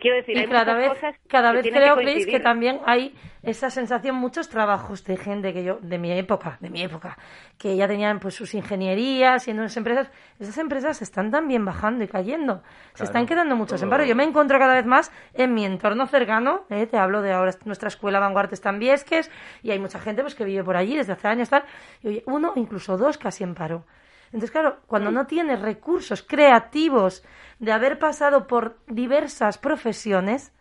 Quiero 0.00 0.16
decir, 0.16 0.38
hay 0.38 0.46
cada 0.46 0.74
vez, 0.74 0.88
cosas 0.88 1.16
cada 1.28 1.52
vez 1.52 1.66
creo, 1.68 1.96
que, 1.96 2.26
que 2.26 2.40
también 2.40 2.80
hay 2.86 3.14
esa 3.42 3.70
sensación, 3.70 4.16
muchos 4.16 4.48
trabajos 4.48 5.04
de 5.04 5.16
gente 5.16 5.52
que 5.52 5.62
yo, 5.64 5.78
de 5.80 5.98
mi 5.98 6.12
época, 6.12 6.56
de 6.60 6.70
mi 6.70 6.82
época, 6.82 7.16
que 7.58 7.76
ya 7.76 7.86
tenían 7.86 8.18
pues 8.18 8.34
sus 8.34 8.54
ingenierías 8.54 9.46
y 9.46 9.50
en 9.50 9.58
esas 9.58 9.76
empresas, 9.76 10.10
esas 10.38 10.58
empresas 10.58 11.02
están 11.02 11.30
también 11.30 11.64
bajando 11.64 12.04
y 12.04 12.08
cayendo. 12.08 12.62
Se 12.94 13.04
están 13.04 13.26
quedando 13.26 13.56
muchos 13.56 13.82
en 13.82 13.90
paro. 13.90 14.04
Yo 14.04 14.16
me 14.16 14.24
encuentro 14.24 14.58
cada 14.58 14.74
vez 14.74 14.86
más 14.86 15.12
en 15.34 15.54
mi 15.54 15.64
entorno 15.64 16.06
cercano, 16.06 16.64
eh, 16.70 16.86
te 16.86 16.96
hablo 16.96 17.20
de 17.20 17.32
ahora 17.32 17.52
nuestra 17.64 17.88
escuela 17.88 18.20
Vanguardia 18.20 18.54
está 18.54 18.70
en 18.70 18.78
Viesques 18.78 19.30
y 19.62 19.70
hay 19.72 19.78
mucha 19.78 19.98
gente 19.98 20.22
pues 20.22 20.34
que 20.34 20.44
vive 20.44 20.62
por 20.62 20.76
allí 20.76 20.96
desde 20.96 21.12
hace 21.12 21.28
años 21.28 21.50
tal, 21.50 21.64
y 22.02 22.08
oye, 22.08 22.22
uno, 22.26 22.52
incluso 22.56 22.96
dos 22.96 23.18
casi 23.18 23.44
en 23.44 23.54
paro. 23.54 23.84
Entonces, 24.28 24.50
claro, 24.50 24.78
cuando 24.86 25.10
no 25.10 25.26
tienes 25.26 25.60
recursos 25.60 26.22
creativos 26.22 27.24
de 27.58 27.72
haber 27.72 27.98
pasado 27.98 28.46
por 28.46 28.78
diversas 28.86 29.58
profesiones, 29.58 30.52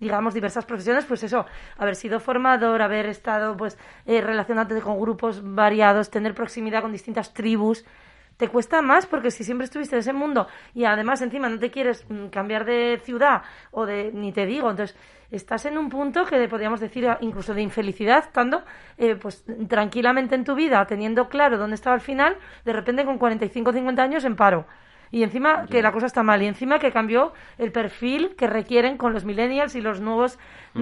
digamos 0.00 0.34
diversas 0.34 0.64
profesiones, 0.64 1.04
pues 1.04 1.22
eso, 1.22 1.46
haber 1.76 1.94
sido 1.96 2.20
formador, 2.20 2.82
haber 2.82 3.06
estado 3.06 3.56
pues 3.56 3.78
eh, 4.06 4.20
relacionándote 4.20 4.80
con 4.80 5.00
grupos 5.00 5.42
variados, 5.42 6.10
tener 6.10 6.34
proximidad 6.34 6.82
con 6.82 6.92
distintas 6.92 7.32
tribus, 7.32 7.84
te 8.42 8.48
cuesta 8.48 8.82
más 8.82 9.06
porque 9.06 9.30
si 9.30 9.44
siempre 9.44 9.66
estuviste 9.66 9.94
en 9.94 10.00
ese 10.00 10.12
mundo 10.12 10.48
y 10.74 10.84
además 10.84 11.22
encima 11.22 11.48
no 11.48 11.60
te 11.60 11.70
quieres 11.70 12.04
mm, 12.08 12.26
cambiar 12.26 12.64
de 12.64 13.00
ciudad 13.04 13.42
o 13.70 13.86
de 13.86 14.10
ni 14.12 14.32
te 14.32 14.46
digo, 14.46 14.68
entonces 14.68 14.98
estás 15.30 15.64
en 15.66 15.78
un 15.78 15.88
punto 15.88 16.24
que 16.24 16.48
podríamos 16.48 16.80
decir 16.80 17.08
incluso 17.20 17.54
de 17.54 17.62
infelicidad, 17.62 18.24
estando 18.24 18.64
eh, 18.98 19.14
pues 19.14 19.44
tranquilamente 19.68 20.34
en 20.34 20.42
tu 20.42 20.56
vida, 20.56 20.84
teniendo 20.86 21.28
claro 21.28 21.56
dónde 21.56 21.76
estaba 21.76 21.94
al 21.94 22.00
final, 22.00 22.36
de 22.64 22.72
repente 22.72 23.04
con 23.04 23.16
45 23.16 23.70
o 23.70 23.72
50 23.72 24.02
años 24.02 24.24
en 24.24 24.34
paro. 24.34 24.66
Y 25.12 25.22
encima 25.22 25.66
que 25.66 25.80
la 25.80 25.92
cosa 25.92 26.06
está 26.06 26.24
mal, 26.24 26.42
y 26.42 26.46
encima 26.46 26.80
que 26.80 26.90
cambió 26.90 27.34
el 27.58 27.70
perfil 27.70 28.34
que 28.34 28.48
requieren 28.48 28.96
con 28.96 29.12
los 29.12 29.24
millennials 29.24 29.76
y 29.76 29.82
los 29.82 30.00
nuevos 30.00 30.36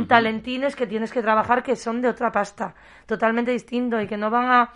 talentines 0.08 0.76
que 0.76 0.86
tienes 0.86 1.12
que 1.12 1.20
trabajar 1.20 1.62
que 1.62 1.76
son 1.76 2.00
de 2.00 2.08
otra 2.08 2.32
pasta, 2.32 2.74
totalmente 3.04 3.50
distinto 3.50 4.00
y 4.00 4.06
que 4.06 4.16
no 4.16 4.30
van 4.30 4.46
a 4.46 4.70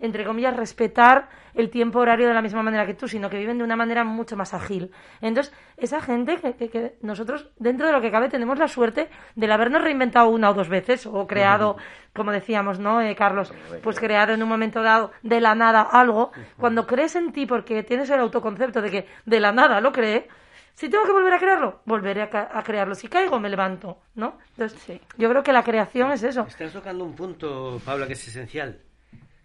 entre 0.00 0.24
comillas, 0.24 0.56
respetar 0.56 1.28
el 1.54 1.70
tiempo 1.70 1.98
horario 1.98 2.28
de 2.28 2.34
la 2.34 2.42
misma 2.42 2.62
manera 2.62 2.86
que 2.86 2.94
tú, 2.94 3.08
sino 3.08 3.28
que 3.28 3.38
viven 3.38 3.58
de 3.58 3.64
una 3.64 3.76
manera 3.76 4.04
mucho 4.04 4.36
más 4.36 4.54
ágil. 4.54 4.92
Entonces, 5.20 5.52
esa 5.76 6.00
gente 6.00 6.36
que, 6.36 6.68
que, 6.68 6.96
nosotros, 7.02 7.50
dentro 7.58 7.86
de 7.86 7.92
lo 7.92 8.00
que 8.00 8.10
cabe, 8.10 8.28
tenemos 8.28 8.58
la 8.58 8.68
suerte 8.68 9.08
de 9.34 9.52
habernos 9.52 9.82
reinventado 9.82 10.28
una 10.28 10.50
o 10.50 10.54
dos 10.54 10.68
veces, 10.68 11.06
o 11.06 11.26
creado, 11.26 11.76
como 12.14 12.30
decíamos, 12.30 12.78
¿no, 12.78 13.00
eh, 13.00 13.14
Carlos? 13.16 13.52
Pues 13.82 13.98
creado 13.98 14.34
en 14.34 14.42
un 14.42 14.48
momento 14.48 14.82
dado 14.82 15.10
de 15.22 15.40
la 15.40 15.54
nada 15.54 15.82
algo. 15.82 16.30
Cuando 16.56 16.86
crees 16.86 17.16
en 17.16 17.32
ti, 17.32 17.46
porque 17.46 17.82
tienes 17.82 18.08
el 18.10 18.20
autoconcepto 18.20 18.80
de 18.80 18.90
que 18.90 19.06
de 19.24 19.40
la 19.40 19.52
nada 19.52 19.80
lo 19.80 19.92
cree, 19.92 20.28
si 20.74 20.88
tengo 20.88 21.04
que 21.04 21.10
volver 21.10 21.34
a 21.34 21.40
crearlo, 21.40 21.80
volveré 21.86 22.22
a, 22.22 22.62
crearlo. 22.62 22.94
Si 22.94 23.08
caigo, 23.08 23.40
me 23.40 23.48
levanto, 23.48 23.98
¿no? 24.14 24.38
Entonces, 24.50 25.00
yo 25.16 25.28
creo 25.28 25.42
que 25.42 25.52
la 25.52 25.64
creación 25.64 26.12
es 26.12 26.22
eso. 26.22 26.42
Estás 26.46 26.72
tocando 26.72 27.02
un 27.02 27.16
punto, 27.16 27.80
Pablo, 27.84 28.06
que 28.06 28.12
es 28.12 28.28
esencial. 28.28 28.78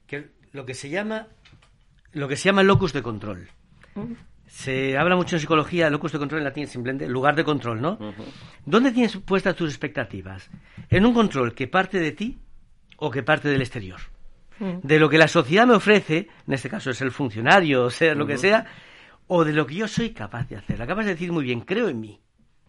Que 0.06 0.30
lo 0.54 0.66
que 0.66 0.74
se 0.74 0.90
llama 0.90 1.28
lo 2.14 2.28
que 2.28 2.38
se 2.38 2.46
llama 2.46 2.64
locus 2.64 2.94
de 2.94 3.02
control. 3.02 3.50
Se 4.48 4.98
habla 4.98 5.16
mucho 5.16 5.36
en 5.36 5.40
psicología, 5.40 5.90
locus 5.90 6.12
de 6.12 6.20
control 6.20 6.42
en 6.42 6.46
latín 6.46 6.68
simplemente 6.68 7.08
lugar 7.08 7.36
de 7.36 7.44
control, 7.44 7.82
¿no? 7.82 7.98
¿Dónde 8.66 8.92
tienes 8.92 9.18
puestas 9.18 9.56
tus 9.56 9.70
expectativas? 9.70 10.50
¿En 10.90 11.06
un 11.06 11.14
control 11.14 11.56
que 11.56 11.68
parte 11.68 12.00
de 12.00 12.12
ti 12.12 12.38
o 12.98 13.10
que 13.10 13.24
parte 13.24 13.50
del 13.50 13.62
exterior? 13.62 14.00
de 14.60 15.00
lo 15.00 15.10
que 15.10 15.18
la 15.18 15.28
sociedad 15.28 15.66
me 15.66 15.74
ofrece, 15.74 16.30
en 16.48 16.54
este 16.54 16.70
caso 16.70 16.92
es 16.92 17.02
el 17.02 17.12
funcionario, 17.12 17.86
o 17.86 17.90
sea, 17.90 18.14
lo 18.14 18.26
que 18.26 18.38
sea, 18.38 18.66
o 19.28 19.44
de 19.44 19.52
lo 19.52 19.66
que 19.66 19.76
yo 19.76 19.88
soy 19.90 20.12
capaz 20.12 20.48
de 20.48 20.56
hacer. 20.56 20.82
Acabas 20.82 21.06
de 21.06 21.14
decir 21.14 21.34
muy 21.34 21.44
bien, 21.44 21.62
creo 21.62 21.90
en 21.90 22.00
mí. 22.00 22.22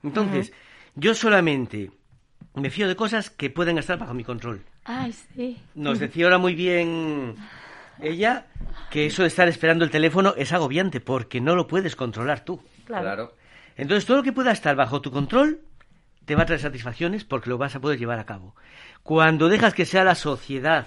Entonces, 0.03 0.53
yo 0.97 1.15
solamente 1.15 1.93
me 2.55 2.71
fío 2.71 2.89
de 2.89 2.97
cosas 2.97 3.31
que 3.31 3.51
pueden 3.51 3.79
estar 3.79 3.99
bajo 3.99 4.15
mi 4.15 4.25
control. 4.25 4.65
Ay, 4.85 5.13
sí. 5.13 5.59
Nos 5.75 6.01
decía 6.01 6.25
ahora 6.25 6.39
muy 6.39 6.55
bien 6.55 7.37
ella 8.01 8.47
que 8.91 9.07
eso 9.07 9.23
de 9.23 9.29
estar 9.29 9.49
esperando 9.49 9.85
el 9.85 9.91
teléfono 9.91 10.35
es 10.37 10.53
agobiante 10.53 11.01
porque 11.01 11.41
no 11.41 11.55
lo 11.55 11.67
puedes 11.67 11.97
controlar 11.97 12.45
tú. 12.45 12.63
Claro. 12.85 13.35
Entonces, 13.77 14.07
todo 14.07 14.19
lo 14.19 14.23
que 14.23 14.33
pueda 14.33 14.53
estar 14.53 14.77
bajo 14.77 15.01
tu 15.01 15.11
control 15.11 15.61
te 16.25 16.35
va 16.35 16.43
a 16.43 16.47
traer 16.47 16.61
satisfacciones 16.61 17.25
porque 17.25 17.51
lo 17.51 17.59
vas 17.59 17.75
a 17.77 17.81
poder 17.81 17.99
llevar 17.99 18.19
a 18.19 18.27
cabo. 18.27 18.55
Cuando 19.03 19.49
dejas 19.49 19.75
que 19.75 19.85
sea 19.85 20.05
la 20.05 20.15
sociedad 20.15 20.87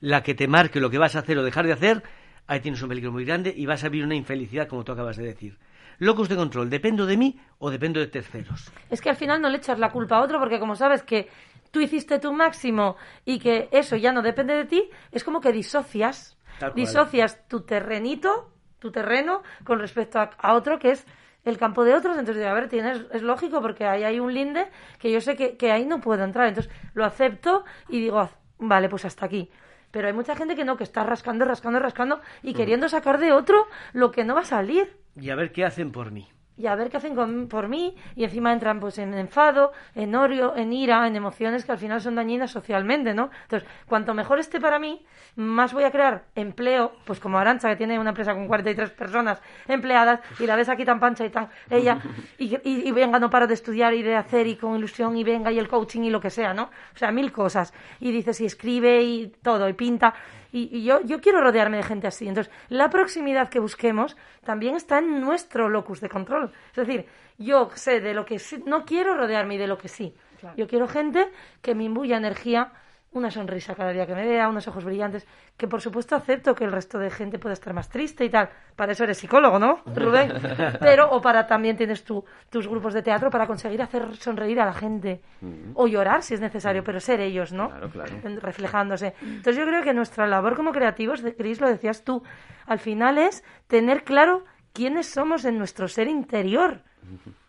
la 0.00 0.22
que 0.22 0.34
te 0.34 0.48
marque 0.48 0.80
lo 0.80 0.90
que 0.90 0.98
vas 0.98 1.16
a 1.16 1.20
hacer 1.20 1.38
o 1.38 1.42
dejar 1.42 1.66
de 1.66 1.72
hacer, 1.72 2.02
ahí 2.46 2.60
tienes 2.60 2.82
un 2.82 2.88
peligro 2.88 3.12
muy 3.12 3.24
grande 3.24 3.52
y 3.54 3.66
vas 3.66 3.84
a 3.84 3.88
vivir 3.88 4.06
una 4.06 4.14
infelicidad, 4.14 4.66
como 4.66 4.84
tú 4.84 4.92
acabas 4.92 5.16
de 5.16 5.24
decir. 5.24 5.58
Locos 5.98 6.30
de 6.30 6.36
control, 6.36 6.70
¿dependo 6.70 7.04
de 7.04 7.18
mí 7.18 7.38
o 7.58 7.70
dependo 7.70 8.00
de 8.00 8.06
terceros? 8.06 8.72
Es 8.88 9.02
que 9.02 9.10
al 9.10 9.16
final 9.16 9.42
no 9.42 9.50
le 9.50 9.58
echas 9.58 9.78
la 9.78 9.90
culpa 9.90 10.16
a 10.16 10.22
otro 10.22 10.38
porque 10.38 10.58
como 10.58 10.74
sabes 10.74 11.02
que 11.02 11.28
tú 11.70 11.80
hiciste 11.80 12.18
tu 12.18 12.32
máximo 12.32 12.96
y 13.24 13.38
que 13.38 13.68
eso 13.72 13.96
ya 13.96 14.12
no 14.12 14.22
depende 14.22 14.54
de 14.54 14.64
ti, 14.64 14.90
es 15.12 15.24
como 15.24 15.40
que 15.40 15.52
disocias. 15.52 16.36
Disocias 16.74 17.48
tu 17.48 17.62
terrenito, 17.62 18.50
tu 18.78 18.90
terreno, 18.90 19.42
con 19.64 19.78
respecto 19.78 20.18
a, 20.18 20.54
otro 20.54 20.78
que 20.78 20.90
es 20.90 21.06
el 21.44 21.56
campo 21.56 21.84
de 21.84 21.94
otros. 21.94 22.18
Entonces, 22.18 22.44
a 22.44 22.52
ver, 22.52 22.68
tienes, 22.68 23.06
es 23.12 23.22
lógico 23.22 23.62
porque 23.62 23.86
ahí 23.86 24.04
hay 24.04 24.20
un 24.20 24.34
linde 24.34 24.68
que 24.98 25.10
yo 25.10 25.22
sé 25.22 25.36
que, 25.36 25.56
que 25.56 25.72
ahí 25.72 25.86
no 25.86 26.00
puedo 26.00 26.22
entrar. 26.22 26.48
Entonces, 26.48 26.70
lo 26.92 27.06
acepto 27.06 27.64
y 27.88 28.00
digo, 28.00 28.28
vale, 28.58 28.90
pues 28.90 29.06
hasta 29.06 29.24
aquí. 29.24 29.50
Pero 29.90 30.06
hay 30.08 30.12
mucha 30.12 30.36
gente 30.36 30.54
que 30.54 30.66
no, 30.66 30.76
que 30.76 30.84
está 30.84 31.02
rascando, 31.02 31.46
rascando, 31.46 31.78
rascando 31.80 32.20
y 32.42 32.52
queriendo 32.52 32.88
sacar 32.90 33.18
de 33.18 33.32
otro 33.32 33.66
lo 33.94 34.10
que 34.10 34.24
no 34.24 34.34
va 34.34 34.42
a 34.42 34.44
salir. 34.44 34.98
Y 35.16 35.30
a 35.30 35.34
ver 35.34 35.50
qué 35.50 35.64
hacen 35.64 35.92
por 35.92 36.10
mí 36.12 36.28
y 36.60 36.66
a 36.66 36.74
ver 36.74 36.90
qué 36.90 36.98
hacen 36.98 37.48
por 37.48 37.68
mí 37.68 37.96
y 38.14 38.24
encima 38.24 38.52
entran 38.52 38.80
pues 38.80 38.98
en 38.98 39.14
enfado, 39.14 39.72
en 39.94 40.14
odio, 40.14 40.54
en 40.56 40.72
ira, 40.72 41.06
en 41.06 41.16
emociones 41.16 41.64
que 41.64 41.72
al 41.72 41.78
final 41.78 42.00
son 42.00 42.16
dañinas 42.16 42.50
socialmente, 42.50 43.14
¿no? 43.14 43.30
Entonces, 43.42 43.68
cuanto 43.86 44.12
mejor 44.12 44.38
esté 44.38 44.60
para 44.60 44.78
mí, 44.78 45.02
más 45.36 45.72
voy 45.72 45.84
a 45.84 45.90
crear 45.90 46.24
empleo, 46.34 46.92
pues 47.06 47.18
como 47.18 47.38
Arancha 47.38 47.70
que 47.70 47.76
tiene 47.76 47.98
una 47.98 48.10
empresa 48.10 48.34
con 48.34 48.46
43 48.46 48.90
personas 48.90 49.40
empleadas 49.68 50.20
y 50.38 50.46
la 50.46 50.56
ves 50.56 50.68
aquí 50.68 50.84
tan 50.84 51.00
pancha 51.00 51.24
y 51.24 51.30
tan 51.30 51.48
ella 51.70 51.98
y, 52.36 52.58
y, 52.62 52.92
venga, 52.92 53.18
no 53.18 53.30
paro 53.30 53.46
de 53.46 53.54
estudiar 53.54 53.94
y 53.94 54.02
de 54.02 54.16
hacer 54.16 54.46
y 54.46 54.56
con 54.56 54.76
ilusión 54.76 55.16
y 55.16 55.24
venga 55.24 55.50
y 55.50 55.58
el 55.58 55.68
coaching 55.68 56.02
y 56.02 56.10
lo 56.10 56.20
que 56.20 56.30
sea, 56.30 56.52
¿no? 56.52 56.64
O 56.94 56.98
sea, 56.98 57.10
mil 57.10 57.32
cosas. 57.32 57.72
Y 58.00 58.10
dices 58.10 58.40
y 58.40 58.46
escribe 58.46 59.02
y 59.02 59.28
todo 59.42 59.68
y 59.68 59.72
pinta 59.72 60.14
y, 60.52 60.82
yo, 60.84 61.00
yo 61.02 61.20
quiero 61.20 61.40
rodearme 61.40 61.76
de 61.76 61.82
gente 61.82 62.06
así. 62.06 62.28
Entonces, 62.28 62.52
la 62.68 62.90
proximidad 62.90 63.48
que 63.48 63.60
busquemos 63.60 64.16
también 64.44 64.74
está 64.74 64.98
en 64.98 65.20
nuestro 65.20 65.68
locus 65.68 66.00
de 66.00 66.08
control. 66.08 66.52
Es 66.70 66.86
decir, 66.86 67.06
yo 67.38 67.70
sé 67.74 68.00
de 68.00 68.14
lo 68.14 68.24
que 68.24 68.40
no 68.66 68.84
quiero 68.84 69.16
rodearme 69.16 69.54
y 69.54 69.58
de 69.58 69.66
lo 69.66 69.78
que 69.78 69.88
sí. 69.88 70.14
Yo 70.56 70.66
quiero 70.66 70.88
gente 70.88 71.30
que 71.60 71.74
me 71.74 71.84
imbuya 71.84 72.16
energía 72.16 72.72
una 73.12 73.30
sonrisa 73.30 73.74
cada 73.74 73.92
día 73.92 74.06
que 74.06 74.14
me 74.14 74.24
vea, 74.24 74.48
unos 74.48 74.68
ojos 74.68 74.84
brillantes, 74.84 75.26
que 75.56 75.66
por 75.66 75.80
supuesto 75.80 76.14
acepto 76.14 76.54
que 76.54 76.64
el 76.64 76.70
resto 76.70 76.98
de 76.98 77.10
gente 77.10 77.38
pueda 77.40 77.54
estar 77.54 77.74
más 77.74 77.88
triste 77.88 78.24
y 78.24 78.30
tal. 78.30 78.48
Para 78.76 78.92
eso 78.92 79.02
eres 79.02 79.18
psicólogo, 79.18 79.58
¿no, 79.58 79.82
Rubén? 79.96 80.32
Pero, 80.80 81.10
o 81.10 81.20
para 81.20 81.46
también 81.46 81.76
tienes 81.76 82.04
tu, 82.04 82.24
tus 82.50 82.68
grupos 82.68 82.94
de 82.94 83.02
teatro 83.02 83.28
para 83.28 83.48
conseguir 83.48 83.82
hacer 83.82 84.14
sonreír 84.16 84.60
a 84.60 84.66
la 84.66 84.74
gente. 84.74 85.20
Mm. 85.40 85.72
O 85.74 85.88
llorar 85.88 86.22
si 86.22 86.34
es 86.34 86.40
necesario, 86.40 86.84
pero 86.84 87.00
ser 87.00 87.20
ellos, 87.20 87.52
¿no? 87.52 87.70
Claro, 87.70 87.90
claro. 87.90 88.12
Reflejándose. 88.40 89.14
Entonces 89.20 89.56
yo 89.56 89.66
creo 89.66 89.82
que 89.82 89.92
nuestra 89.92 90.26
labor 90.26 90.54
como 90.54 90.72
creativos, 90.72 91.22
Cris, 91.36 91.60
lo 91.60 91.68
decías 91.68 92.04
tú, 92.04 92.22
al 92.66 92.78
final 92.78 93.18
es 93.18 93.44
tener 93.66 94.04
claro 94.04 94.44
quiénes 94.72 95.06
somos 95.06 95.44
en 95.44 95.58
nuestro 95.58 95.88
ser 95.88 96.08
interior. 96.08 96.82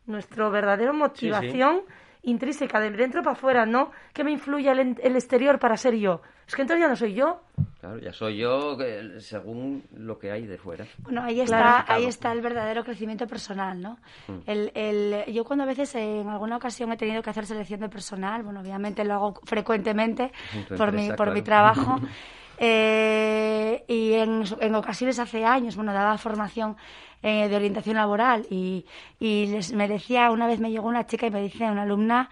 Nuestra 0.08 0.50
verdadera 0.50 0.92
motivación 0.92 1.82
intrínseca, 2.24 2.80
de 2.80 2.92
dentro 2.92 3.24
para 3.24 3.34
afuera, 3.34 3.66
no 3.66 3.92
que 4.14 4.24
me 4.24 4.32
influya 4.32 4.72
el, 4.74 4.96
el, 5.02 5.16
exterior 5.16 5.60
para 5.60 5.76
ser 5.78 5.96
yo. 5.96 6.22
Es 6.48 6.56
que 6.56 6.62
entonces 6.62 6.84
ya 6.84 6.90
no 6.90 6.96
soy 6.96 7.14
yo. 7.14 7.42
Claro, 7.80 8.00
ya 8.00 8.14
soy 8.14 8.38
yo 8.38 8.78
según 9.20 9.84
lo 9.96 10.20
que 10.20 10.32
hay 10.32 10.46
de 10.46 10.58
fuera. 10.58 10.86
Bueno, 11.00 11.24
ahí 11.24 11.42
está, 11.42 11.86
ahí 11.92 12.06
está 12.06 12.32
el 12.32 12.42
verdadero 12.42 12.84
crecimiento 12.84 13.26
personal, 13.26 13.82
¿no? 13.82 13.98
Mm. 14.28 14.40
El, 14.46 14.72
el, 14.76 15.34
yo 15.34 15.44
cuando 15.46 15.64
a 15.64 15.68
veces 15.68 15.96
en 15.96 16.28
alguna 16.28 16.58
ocasión 16.58 16.92
he 16.92 16.98
tenido 16.98 17.22
que 17.22 17.30
hacer 17.30 17.46
selección 17.46 17.80
de 17.80 17.90
personal, 17.90 18.44
bueno, 18.44 18.60
obviamente 18.60 19.04
lo 19.04 19.14
hago 19.14 19.34
frecuentemente 19.44 20.32
por, 20.78 20.92
mi, 20.92 21.12
por 21.14 21.32
mi 21.32 21.42
trabajo. 21.42 22.00
Eh, 22.64 23.84
y 23.88 24.14
en, 24.14 24.44
en, 24.60 24.76
ocasiones 24.76 25.18
hace 25.18 25.44
años, 25.44 25.76
bueno, 25.76 25.94
daba 25.94 26.20
formación 26.20 26.78
eh, 27.24 27.50
de 27.50 27.56
orientación 27.56 27.96
laboral 27.96 28.46
y, 28.52 28.86
y 29.20 29.48
les, 29.48 29.74
me 29.74 29.88
decía, 29.88 30.30
una 30.30 30.46
vez 30.46 30.60
me 30.60 30.70
llegó 30.70 30.88
una 30.88 31.08
chica 31.08 31.26
y 31.26 31.32
me 31.32 31.42
dice, 31.42 31.64
una 31.64 31.82
alumna, 31.82 32.30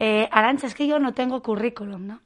eh, 0.00 0.28
Arancha, 0.32 0.66
es 0.66 0.74
que 0.74 0.88
yo 0.88 0.98
no 0.98 1.14
tengo 1.14 1.42
currículum, 1.44 2.08
¿no? 2.08 2.20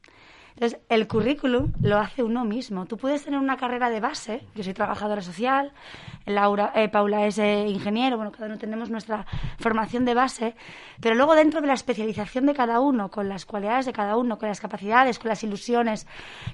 Entonces, 0.63 0.81
el 0.91 1.09
currículum 1.09 1.73
lo 1.83 1.99
hace 1.99 2.23
uno 2.23 2.45
mismo. 2.45 2.87
Tú 2.87 2.97
puedes 2.97 3.25
tener 3.25 3.41
una 3.41 3.57
carrera 3.57 3.91
de 3.91 3.99
base, 3.99 4.47
yo 4.55 4.63
soy 4.63 4.75
trabajadora 4.75 5.21
social, 5.21 5.73
Laura, 6.25 6.71
eh, 6.77 6.89
Paula 6.89 7.27
es 7.27 7.37
eh, 7.39 7.67
ingeniero, 7.67 8.17
bueno, 8.17 8.31
cada 8.31 8.47
uno 8.47 8.59
tenemos 8.59 8.89
nuestra 8.89 9.27
formación 9.59 10.05
de 10.05 10.15
base, 10.15 10.55
pero 11.01 11.17
luego 11.17 11.35
dentro 11.35 11.61
de 11.61 11.67
la 11.67 11.73
especialización 11.73 12.47
de 12.47 12.55
cada 12.55 12.79
uno, 12.79 13.11
con 13.11 13.29
las 13.29 13.45
cualidades 13.45 13.87
de 13.87 13.93
cada 13.93 14.17
uno, 14.17 14.39
con 14.39 14.49
las 14.49 14.61
capacidades, 14.61 15.19
con 15.19 15.31
las 15.31 15.43
ilusiones, 15.43 16.07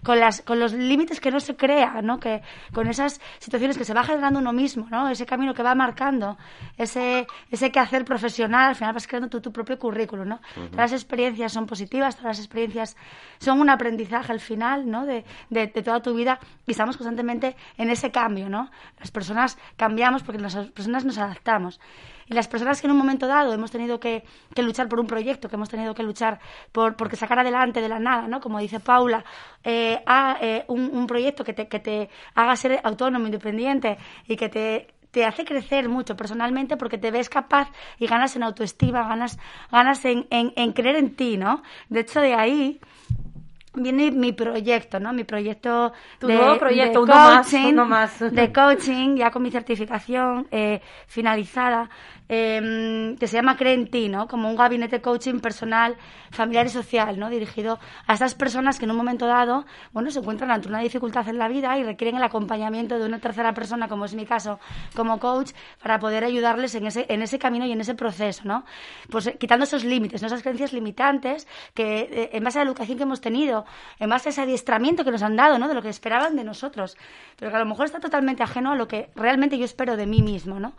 con, 0.03 0.19
las, 0.19 0.41
con 0.41 0.59
los 0.59 0.73
límites 0.73 1.21
que 1.21 1.31
no 1.31 1.39
se 1.39 1.55
crea, 1.55 2.01
¿no? 2.01 2.19
Que, 2.19 2.41
con 2.73 2.89
esas 2.89 3.21
situaciones 3.41 3.77
que 3.77 3.85
se 3.85 3.93
va 3.93 4.05
generando 4.05 4.41
uno 4.41 4.55
mismo, 4.55 4.87
¿no? 4.91 5.11
Ese 5.11 5.27
camino 5.27 5.53
que 5.53 5.63
va 5.63 5.75
marcando, 5.75 6.39
ese, 6.79 7.27
ese 7.51 7.71
quehacer 7.71 8.07
profesional, 8.07 8.71
al 8.71 8.75
final 8.75 8.95
vas 8.95 9.07
creando 9.07 9.29
tu, 9.29 9.43
tu 9.43 9.53
propio 9.53 9.79
currículum, 9.79 10.29
¿no? 10.29 10.41
Todas 10.55 10.77
las 10.77 10.93
experiencias 10.95 11.53
son 11.53 11.67
positivas, 11.67 12.17
todas 12.17 12.39
las 12.39 12.39
experiencias 12.39 12.97
son 13.39 13.61
un 13.61 13.69
aprendizaje 13.69 13.98
al 14.13 14.41
final, 14.41 14.91
¿no? 14.91 15.07
De, 15.07 15.25
de, 15.51 15.67
de 15.67 15.83
toda 15.83 16.01
tu 16.01 16.15
vida 16.15 16.39
y 16.67 16.73
estamos 16.73 16.97
constantemente 16.97 17.57
en 17.77 17.91
ese 17.91 18.11
cambio, 18.11 18.49
¿no? 18.49 18.71
Las 18.99 19.11
personas 19.11 19.59
cambiamos 19.77 20.23
porque 20.23 20.41
las 20.41 20.55
personas 20.71 21.05
nos 21.05 21.19
adaptamos. 21.19 21.81
Y 22.29 22.35
las 22.35 22.47
personas 22.47 22.81
que 22.81 22.87
en 22.87 22.91
un 22.93 22.99
momento 22.99 23.27
dado 23.27 23.55
hemos 23.55 23.71
tenido 23.71 23.99
que, 23.99 24.23
luchar 24.57 24.89
por 24.89 25.01
un 25.01 25.07
proyecto, 25.07 25.49
que 25.49 25.57
hemos 25.57 25.71
tenido 25.71 25.95
que 25.95 26.03
luchar 26.03 26.39
por 26.73 26.95
porque 26.97 27.17
sacar 27.17 27.39
adelante 27.39 27.81
de 27.81 27.89
la 27.89 27.99
nada, 27.99 28.29
¿no? 28.29 28.41
Como 28.41 28.59
dice 28.59 28.81
Paula, 28.81 29.25
eh, 29.65 30.03
a, 30.07 30.37
eh, 30.41 30.65
un, 30.69 31.07
proyecto 31.07 31.43
que 31.43 31.55
te, 31.55 31.69
que 31.69 31.81
te 31.81 32.11
haga 32.35 32.55
ser 32.57 32.81
autónomo, 32.85 33.27
independiente 33.27 33.97
y 34.27 34.37
que 34.37 34.51
te, 34.51 34.89
te 35.11 35.25
hace 35.25 35.45
crecer 35.45 35.89
mucho 35.89 36.17
personalmente 36.17 36.77
porque 36.77 36.99
te 36.99 37.11
ves 37.11 37.31
capaz 37.31 37.71
y 37.99 38.07
ganas 38.07 38.37
en 38.37 38.43
autoestima, 38.43 39.09
ganas, 39.09 39.39
ganas 39.73 40.05
en, 40.05 40.27
en, 40.31 40.53
en 40.55 40.73
creer 40.73 40.97
en 40.97 41.17
ti, 41.17 41.39
¿no? 41.39 41.63
De 41.89 42.01
hecho, 42.01 42.21
de 42.21 42.35
ahí 42.35 42.79
viene 43.79 44.11
mi 44.11 44.33
proyecto, 44.33 45.01
¿no? 45.01 45.13
Mi 45.13 45.25
proyecto 45.25 45.93
de, 46.21 46.35
nuevo 46.35 46.59
proyecto, 46.59 47.05
de 47.05 47.13
coaching, 47.13 47.75
más, 47.75 48.19
de 48.19 48.53
coaching, 48.53 49.17
ya 49.17 49.31
con 49.31 49.43
mi 49.43 49.51
certificación 49.51 50.47
eh, 50.51 50.81
finalizada, 51.07 51.89
eh, 52.29 53.17
que 53.19 53.27
se 53.27 53.37
llama 53.37 53.57
Cree 53.57 53.79
¿no? 54.09 54.29
Como 54.29 54.51
un 54.51 54.57
gabinete 54.57 55.01
coaching 55.01 55.41
personal, 55.41 55.97
familiar 56.31 56.67
y 56.67 56.71
social, 56.71 57.19
¿no? 57.19 57.31
Dirigido 57.31 57.79
a 58.07 58.15
estas 58.15 58.35
personas 58.35 58.79
que 58.79 58.85
en 58.85 58.91
un 58.91 58.97
momento 58.97 59.27
dado, 59.27 59.65
bueno, 59.93 60.11
se 60.11 60.19
encuentran 60.19 60.51
ante 60.51 60.69
una 60.69 60.81
dificultad 60.81 61.29
en 61.29 61.39
la 61.39 61.49
vida 61.49 61.79
y 61.79 61.85
requieren 61.85 62.17
el 62.17 62.23
acompañamiento 62.23 62.99
de 62.99 63.07
una 63.07 63.19
tercera 63.19 63.55
persona, 63.55 63.89
como 63.89 64.05
es 64.05 64.15
mi 64.15 64.27
caso, 64.27 64.59
como 64.95 65.19
coach, 65.19 65.53
para 65.83 65.99
poder 65.99 66.25
ayudarles 66.25 66.75
en 66.75 66.87
ese, 66.87 67.07
en 67.09 67.23
ese 67.23 67.39
camino 67.39 67.67
y 67.67 67.73
en 67.73 67.81
ese 67.81 67.95
proceso, 67.95 68.43
¿no? 68.45 68.65
Pues 69.11 69.27
eh, 69.27 69.37
quitando 69.39 69.65
esos 69.65 69.85
límites, 69.85 70.23
esas 70.23 70.43
creencias 70.43 70.73
limitantes 70.73 71.47
que, 71.75 72.01
eh, 72.01 72.31
en 72.33 72.45
base 72.45 72.59
a 72.59 72.65
la 72.65 72.71
educación 72.71 72.99
que 72.99 73.05
hemos 73.05 73.21
tenido, 73.21 73.65
en 73.99 74.11
base 74.11 74.29
a 74.29 74.31
ese 74.31 74.43
adiestramiento 74.43 75.05
que 75.05 75.11
nos 75.11 75.23
han 75.23 75.37
dado, 75.37 75.59
¿no? 75.59 75.69
De 75.69 75.75
lo 75.75 75.83
que 75.83 75.89
esperaban 75.89 76.37
de 76.37 76.45
nosotros, 76.45 76.97
pero 77.37 77.51
que 77.51 77.57
a 77.57 77.61
lo 77.61 77.67
mejor 77.67 77.87
está 77.87 78.01
totalmente 78.01 78.43
ajeno 78.43 78.73
a 78.73 78.77
lo 78.77 78.89
que 78.89 79.11
realmente 79.15 79.59
yo 79.59 79.65
espero 79.65 79.97
de 79.97 80.07
mí 80.07 80.23
mismo, 80.23 80.61
¿no? 80.61 80.75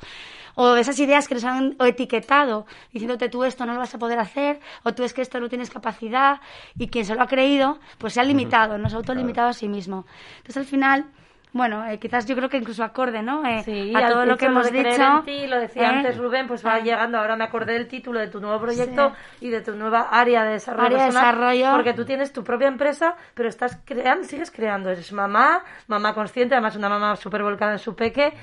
o 0.62 0.76
esas 0.76 1.00
ideas 1.00 1.30
que 1.30 1.36
nos 1.40 1.46
han 1.46 1.76
etiquetado 1.80 2.66
diciéndote 2.92 3.30
tú 3.30 3.44
esto 3.44 3.66
no 3.66 3.74
lo 3.74 3.80
vas 3.80 3.96
a 3.96 4.00
poder 4.00 4.20
hacer 4.20 4.60
o 4.84 4.94
tú 4.94 5.04
es 5.04 5.14
que 5.14 5.22
esto 5.22 5.40
no 5.40 5.48
tienes 5.48 5.70
capacidad 5.70 6.42
y 6.78 6.88
quien 6.88 7.06
se 7.06 7.16
lo 7.16 7.22
ha 7.22 7.28
creído 7.28 7.80
pues 7.98 8.14
se 8.14 8.20
ha 8.20 8.24
limitado, 8.24 8.78
no 8.78 8.90
se 8.90 8.96
ha 8.96 8.98
autolimitado 8.98 9.50
a 9.50 9.54
sí 9.54 9.68
mismo. 9.68 10.06
Entonces 10.38 10.58
al 10.58 10.66
final 10.66 11.06
bueno, 11.52 11.84
eh, 11.88 11.97
quizás 11.97 12.28
yo 12.28 12.36
creo 12.36 12.47
que 12.47 12.58
incluso 12.58 12.84
acorde, 12.84 13.24
¿no? 13.24 13.43
Eh, 13.43 13.64
sí, 13.64 13.91
a 13.95 14.08
todo 14.08 14.26
lo 14.26 14.38
que 14.38 14.45
hemos 14.45 14.72
dicho. 14.72 15.24
ti, 15.26 15.47
lo 15.47 15.60
decía 15.60 15.82
¿eh? 15.82 15.86
antes 15.86 16.18
Rubén, 16.18 16.47
pues 16.47 16.64
va 16.64 16.80
llegando. 16.80 17.18
Ahora 17.18 17.36
me 17.36 17.43
acordé 17.43 17.74
del 17.74 17.88
título 17.88 18.20
de 18.20 18.28
tu 18.28 18.39
nuevo 18.39 18.60
proyecto 18.60 19.14
y 19.41 19.50
de 19.50 19.62
tu 19.62 19.76
nueva 19.76 20.10
área 20.12 20.43
de 20.43 20.52
desarrollo 20.52 20.86
área 20.86 21.06
personal, 21.06 21.36
desarrollo. 21.36 21.72
Porque 21.72 21.93
tú 21.93 22.06
tienes 22.06 22.32
tu 22.32 22.43
propia 22.43 22.68
empresa, 22.68 23.16
pero 23.34 23.50
estás 23.50 23.82
creando, 23.84 24.26
sigues 24.26 24.52
creando. 24.52 24.91
Eres 24.91 25.12
mamá, 25.12 25.64
mamá 25.88 26.14
consciente, 26.14 26.54
además 26.54 26.76
una 26.76 26.89
mamá 26.89 27.16
súper 27.16 27.41
volcada 27.41 27.72
en 27.72 27.80
su 27.80 27.95
peque. 27.95 28.34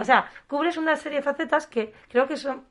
O 0.00 0.04
sea, 0.04 0.30
cubres 0.46 0.78
una 0.78 0.96
serie 0.96 1.18
de 1.18 1.22
facetas 1.22 1.66
que 1.66 1.92
creo 2.08 2.26
que 2.26 2.38
son 2.38 2.64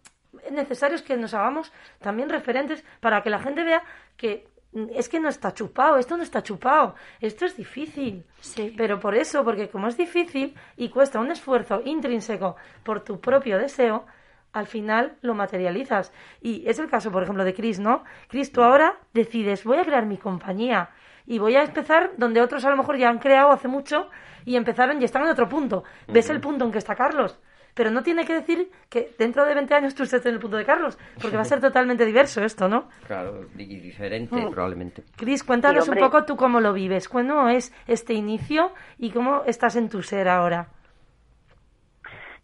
necesarios 0.51 1.03
que 1.03 1.15
nos 1.15 1.33
hagamos 1.33 1.71
también 1.99 2.29
referentes 2.29 2.83
para 2.99 3.21
que 3.21 3.29
la 3.29 3.39
gente 3.39 3.63
vea 3.63 3.83
que 4.17 4.47
es 4.93 5.07
que 5.09 5.19
no 5.19 5.29
está 5.29 5.53
chupado, 5.53 5.97
esto 5.97 6.17
no 6.17 6.23
está 6.23 6.43
chupado, 6.43 6.95
esto 7.21 7.45
es 7.45 7.55
difícil. 7.55 8.25
Sí. 8.41 8.73
Pero 8.75 8.99
por 8.99 9.15
eso, 9.15 9.43
porque 9.43 9.69
como 9.69 9.87
es 9.87 9.97
difícil 9.97 10.55
y 10.75 10.89
cuesta 10.89 11.19
un 11.19 11.31
esfuerzo 11.31 11.81
intrínseco 11.85 12.57
por 12.83 13.03
tu 13.03 13.19
propio 13.19 13.57
deseo, 13.57 14.05
al 14.51 14.67
final 14.67 15.17
lo 15.21 15.33
materializas. 15.33 16.11
Y 16.41 16.67
es 16.67 16.79
el 16.79 16.89
caso, 16.89 17.11
por 17.11 17.23
ejemplo, 17.23 17.43
de 17.43 17.53
Chris, 17.53 17.79
¿no? 17.79 18.03
Chris, 18.27 18.51
tú 18.51 18.63
ahora 18.63 18.99
decides, 19.13 19.63
voy 19.63 19.77
a 19.77 19.83
crear 19.85 20.05
mi 20.05 20.17
compañía 20.17 20.89
y 21.25 21.39
voy 21.39 21.55
a 21.55 21.63
empezar 21.63 22.11
donde 22.17 22.41
otros 22.41 22.63
a 22.65 22.69
lo 22.69 22.77
mejor 22.77 22.97
ya 22.97 23.09
han 23.09 23.19
creado 23.19 23.51
hace 23.51 23.67
mucho 23.67 24.09
y 24.45 24.55
empezaron 24.55 25.01
y 25.01 25.05
están 25.05 25.23
en 25.23 25.29
otro 25.29 25.49
punto. 25.49 25.83
¿Ves 26.07 26.29
el 26.29 26.39
punto 26.39 26.65
en 26.65 26.71
que 26.71 26.77
está 26.77 26.95
Carlos? 26.95 27.39
Pero 27.75 27.91
no 27.91 28.01
tiene 28.01 28.25
que 28.25 28.33
decir 28.33 28.71
que 28.89 29.11
dentro 29.19 29.45
de 29.45 29.53
20 29.53 29.73
años 29.75 29.93
tú 29.93 30.03
estés 30.03 30.25
en 30.25 30.33
el 30.33 30.39
punto 30.39 30.57
de 30.57 30.65
Carlos, 30.65 30.97
porque 31.21 31.35
va 31.35 31.43
a 31.43 31.45
ser 31.53 31.61
totalmente 31.61 32.05
diverso 32.05 32.43
esto, 32.43 32.67
¿no? 32.67 32.89
Claro, 33.05 33.45
y 33.57 33.79
diferente 33.79 34.35
mm. 34.35 34.49
probablemente. 34.49 35.03
Cris, 35.15 35.43
cuéntanos 35.43 35.87
un 35.87 35.97
poco 35.97 36.23
tú 36.23 36.35
cómo 36.37 36.61
lo 36.61 36.73
vives, 36.73 37.07
cómo 37.09 37.49
es 37.49 37.73
este 37.85 38.13
inicio 38.13 38.71
y 38.97 39.11
cómo 39.11 39.43
estás 39.45 39.75
en 39.75 39.89
tu 39.89 40.01
ser 40.01 40.27
ahora. 40.27 40.69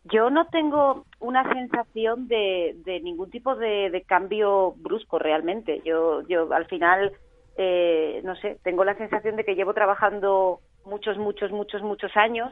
Yo 0.03 0.29
no 0.29 0.47
tengo 0.47 1.05
una 1.19 1.51
sensación 1.53 2.27
de, 2.27 2.75
de 2.83 2.99
ningún 3.01 3.29
tipo 3.29 3.55
de, 3.55 4.03
cambio 4.07 4.73
brusco 4.77 5.19
realmente. 5.19 5.81
Yo, 5.85 6.23
yo 6.27 6.51
al 6.51 6.65
final, 6.65 7.13
eh, 7.55 8.19
no 8.23 8.35
sé, 8.35 8.57
tengo 8.63 8.83
la 8.83 8.97
sensación 8.97 9.35
de 9.35 9.45
que 9.45 9.55
llevo 9.55 9.73
trabajando 9.73 10.59
muchos, 10.85 11.17
muchos, 11.17 11.51
muchos, 11.51 11.81
muchos 11.81 12.15
años 12.15 12.51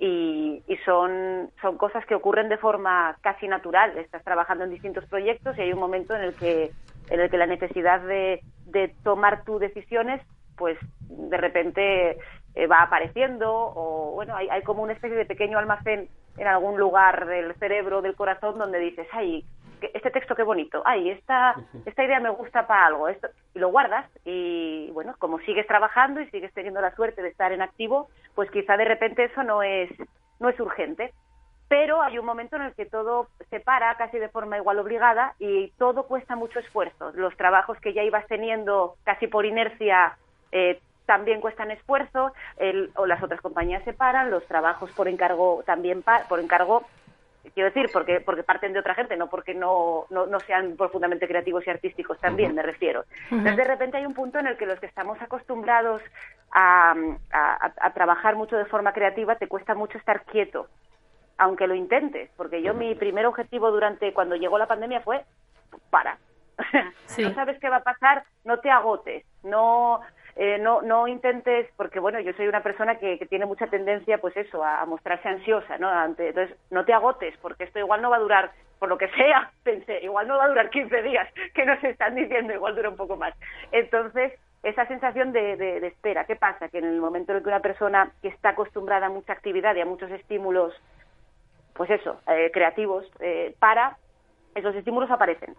y, 0.00 0.62
y, 0.66 0.76
son, 0.84 1.50
son 1.60 1.76
cosas 1.76 2.04
que 2.06 2.14
ocurren 2.14 2.48
de 2.48 2.56
forma 2.56 3.16
casi 3.20 3.48
natural. 3.48 3.96
Estás 3.98 4.24
trabajando 4.24 4.64
en 4.64 4.70
distintos 4.70 5.04
proyectos 5.06 5.56
y 5.58 5.62
hay 5.62 5.72
un 5.72 5.78
momento 5.78 6.14
en 6.14 6.22
el 6.22 6.34
que, 6.34 6.70
en 7.10 7.20
el 7.20 7.30
que 7.30 7.38
la 7.38 7.46
necesidad 7.46 8.00
de, 8.00 8.40
de 8.66 8.94
tomar 9.02 9.44
tus 9.44 9.60
decisiones, 9.60 10.22
pues 10.56 10.78
de 11.08 11.36
repente 11.36 12.18
eh, 12.54 12.66
va 12.66 12.82
apareciendo 12.82 13.52
o 13.52 14.12
bueno, 14.14 14.34
hay, 14.34 14.48
hay 14.48 14.62
como 14.62 14.82
una 14.82 14.92
especie 14.92 15.16
de 15.16 15.26
pequeño 15.26 15.58
almacén 15.58 16.08
en 16.38 16.46
algún 16.46 16.78
lugar 16.78 17.26
del 17.26 17.54
cerebro, 17.54 18.02
del 18.02 18.14
corazón, 18.14 18.58
donde 18.58 18.78
dices, 18.78 19.06
ay, 19.12 19.44
este 19.80 20.10
texto 20.10 20.34
qué 20.34 20.42
bonito, 20.42 20.82
ay, 20.84 21.10
esta, 21.10 21.54
esta 21.84 22.04
idea 22.04 22.20
me 22.20 22.30
gusta 22.30 22.66
para 22.66 22.86
algo, 22.86 23.08
esto, 23.08 23.28
y 23.54 23.58
lo 23.58 23.68
guardas 23.68 24.06
y 24.24 24.90
bueno, 24.92 25.14
como 25.18 25.38
sigues 25.40 25.66
trabajando 25.66 26.20
y 26.20 26.30
sigues 26.30 26.52
teniendo 26.52 26.80
la 26.80 26.94
suerte 26.94 27.22
de 27.22 27.28
estar 27.28 27.52
en 27.52 27.62
activo, 27.62 28.08
pues 28.34 28.50
quizá 28.50 28.76
de 28.76 28.84
repente 28.84 29.24
eso 29.24 29.42
no 29.42 29.62
es, 29.62 29.90
no 30.40 30.48
es 30.48 30.58
urgente. 30.60 31.12
Pero 31.68 32.00
hay 32.00 32.16
un 32.16 32.24
momento 32.24 32.54
en 32.54 32.62
el 32.62 32.74
que 32.74 32.86
todo 32.86 33.26
se 33.50 33.58
para 33.58 33.96
casi 33.96 34.18
de 34.18 34.28
forma 34.28 34.56
igual 34.56 34.78
obligada 34.78 35.34
y 35.40 35.72
todo 35.78 36.04
cuesta 36.04 36.36
mucho 36.36 36.60
esfuerzo. 36.60 37.10
Los 37.14 37.36
trabajos 37.36 37.80
que 37.80 37.92
ya 37.92 38.04
ibas 38.04 38.24
teniendo 38.28 38.94
casi 39.02 39.26
por 39.26 39.44
inercia 39.44 40.16
eh, 40.52 40.78
también 41.06 41.40
cuestan 41.40 41.72
esfuerzo, 41.72 42.32
el, 42.56 42.90
o 42.94 43.06
las 43.06 43.22
otras 43.22 43.40
compañías 43.40 43.82
se 43.84 43.92
paran, 43.92 44.30
los 44.30 44.44
trabajos 44.46 44.90
por 44.92 45.08
encargo 45.08 45.62
también 45.64 46.04
por 46.28 46.40
encargo 46.40 46.84
quiero 47.54 47.70
decir, 47.70 47.90
porque, 47.92 48.20
porque 48.20 48.42
parten 48.42 48.72
de 48.72 48.80
otra 48.80 48.94
gente, 48.94 49.16
no 49.16 49.28
porque 49.28 49.54
no, 49.54 50.06
no, 50.10 50.40
sean 50.40 50.76
profundamente 50.76 51.26
creativos 51.26 51.66
y 51.66 51.70
artísticos 51.70 52.18
también, 52.20 52.54
me 52.54 52.62
refiero. 52.62 53.04
Entonces, 53.30 53.56
de 53.56 53.64
repente 53.64 53.96
hay 53.96 54.06
un 54.06 54.14
punto 54.14 54.38
en 54.38 54.46
el 54.46 54.56
que 54.56 54.66
los 54.66 54.78
que 54.80 54.86
estamos 54.86 55.20
acostumbrados 55.20 56.02
a, 56.52 56.94
a, 57.32 57.90
trabajar 57.92 58.36
mucho 58.36 58.56
de 58.56 58.64
forma 58.66 58.92
creativa, 58.92 59.36
te 59.36 59.48
cuesta 59.48 59.74
mucho 59.74 59.98
estar 59.98 60.24
quieto, 60.24 60.68
aunque 61.38 61.66
lo 61.66 61.74
intentes, 61.74 62.30
porque 62.36 62.62
yo 62.62 62.74
mi 62.74 62.94
primer 62.94 63.26
objetivo 63.26 63.70
durante 63.70 64.12
cuando 64.12 64.36
llegó 64.36 64.58
la 64.58 64.66
pandemia 64.66 65.00
fue, 65.00 65.24
para. 65.90 66.18
no 67.18 67.34
sabes 67.34 67.58
qué 67.60 67.68
va 67.68 67.76
a 67.76 67.82
pasar, 67.82 68.24
no 68.44 68.58
te 68.60 68.70
agotes, 68.70 69.24
no 69.42 70.00
eh, 70.38 70.58
no, 70.58 70.82
no 70.82 71.08
intentes, 71.08 71.66
porque 71.78 71.98
bueno, 71.98 72.20
yo 72.20 72.34
soy 72.34 72.46
una 72.46 72.62
persona 72.62 72.96
que, 72.96 73.16
tiene 73.26 73.46
mucha 73.46 73.68
tendencia, 73.68 74.18
pues 74.18 74.36
eso, 74.36 74.62
a, 74.62 74.84
mostrarse 74.84 75.28
ansiosa, 75.28 75.78
¿no? 75.78 75.88
entonces, 76.04 76.54
no 76.70 76.84
te 76.84 76.92
agotes, 76.92 77.34
porque 77.40 77.64
esto 77.64 77.78
igual 77.78 78.02
no 78.02 78.10
va 78.10 78.16
a 78.16 78.20
durar, 78.20 78.50
por 78.78 78.90
lo 78.90 78.98
que 78.98 79.08
sea, 79.08 79.50
pensé, 79.62 80.02
igual 80.02 80.28
no 80.28 80.36
va 80.36 80.44
a 80.44 80.48
durar 80.48 80.68
15 80.68 81.02
días, 81.02 81.26
que 81.54 81.64
nos 81.64 81.82
están 81.82 82.14
diciendo, 82.14 82.52
igual 82.52 82.76
dura 82.76 82.90
un 82.90 82.96
poco 82.96 83.16
más. 83.16 83.34
Entonces, 83.72 84.34
esa 84.62 84.86
sensación 84.86 85.32
de, 85.32 85.56
de, 85.56 85.86
espera, 85.86 86.24
¿qué 86.24 86.36
pasa? 86.36 86.68
Que 86.68 86.78
en 86.78 86.84
el 86.84 87.00
momento 87.00 87.32
en 87.32 87.42
que 87.42 87.48
una 87.48 87.60
persona 87.60 88.10
que 88.20 88.28
está 88.28 88.50
acostumbrada 88.50 89.06
a 89.06 89.10
mucha 89.10 89.32
actividad 89.32 89.74
y 89.74 89.80
a 89.80 89.86
muchos 89.86 90.10
estímulos, 90.10 90.74
pues 91.72 91.88
eso, 91.88 92.20
eh, 92.28 92.50
creativos, 92.52 93.10
eh, 93.20 93.54
para, 93.58 93.96
esos 94.54 94.74
estímulos 94.74 95.10
aparecen 95.10 95.54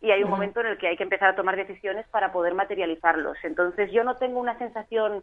y 0.00 0.10
hay 0.10 0.22
un 0.22 0.30
momento 0.30 0.60
en 0.60 0.66
el 0.66 0.78
que 0.78 0.88
hay 0.88 0.96
que 0.96 1.02
empezar 1.02 1.28
a 1.30 1.36
tomar 1.36 1.56
decisiones 1.56 2.06
para 2.08 2.32
poder 2.32 2.54
materializarlos. 2.54 3.36
Entonces 3.42 3.90
yo 3.92 4.02
no 4.02 4.16
tengo 4.16 4.40
una 4.40 4.56
sensación 4.58 5.22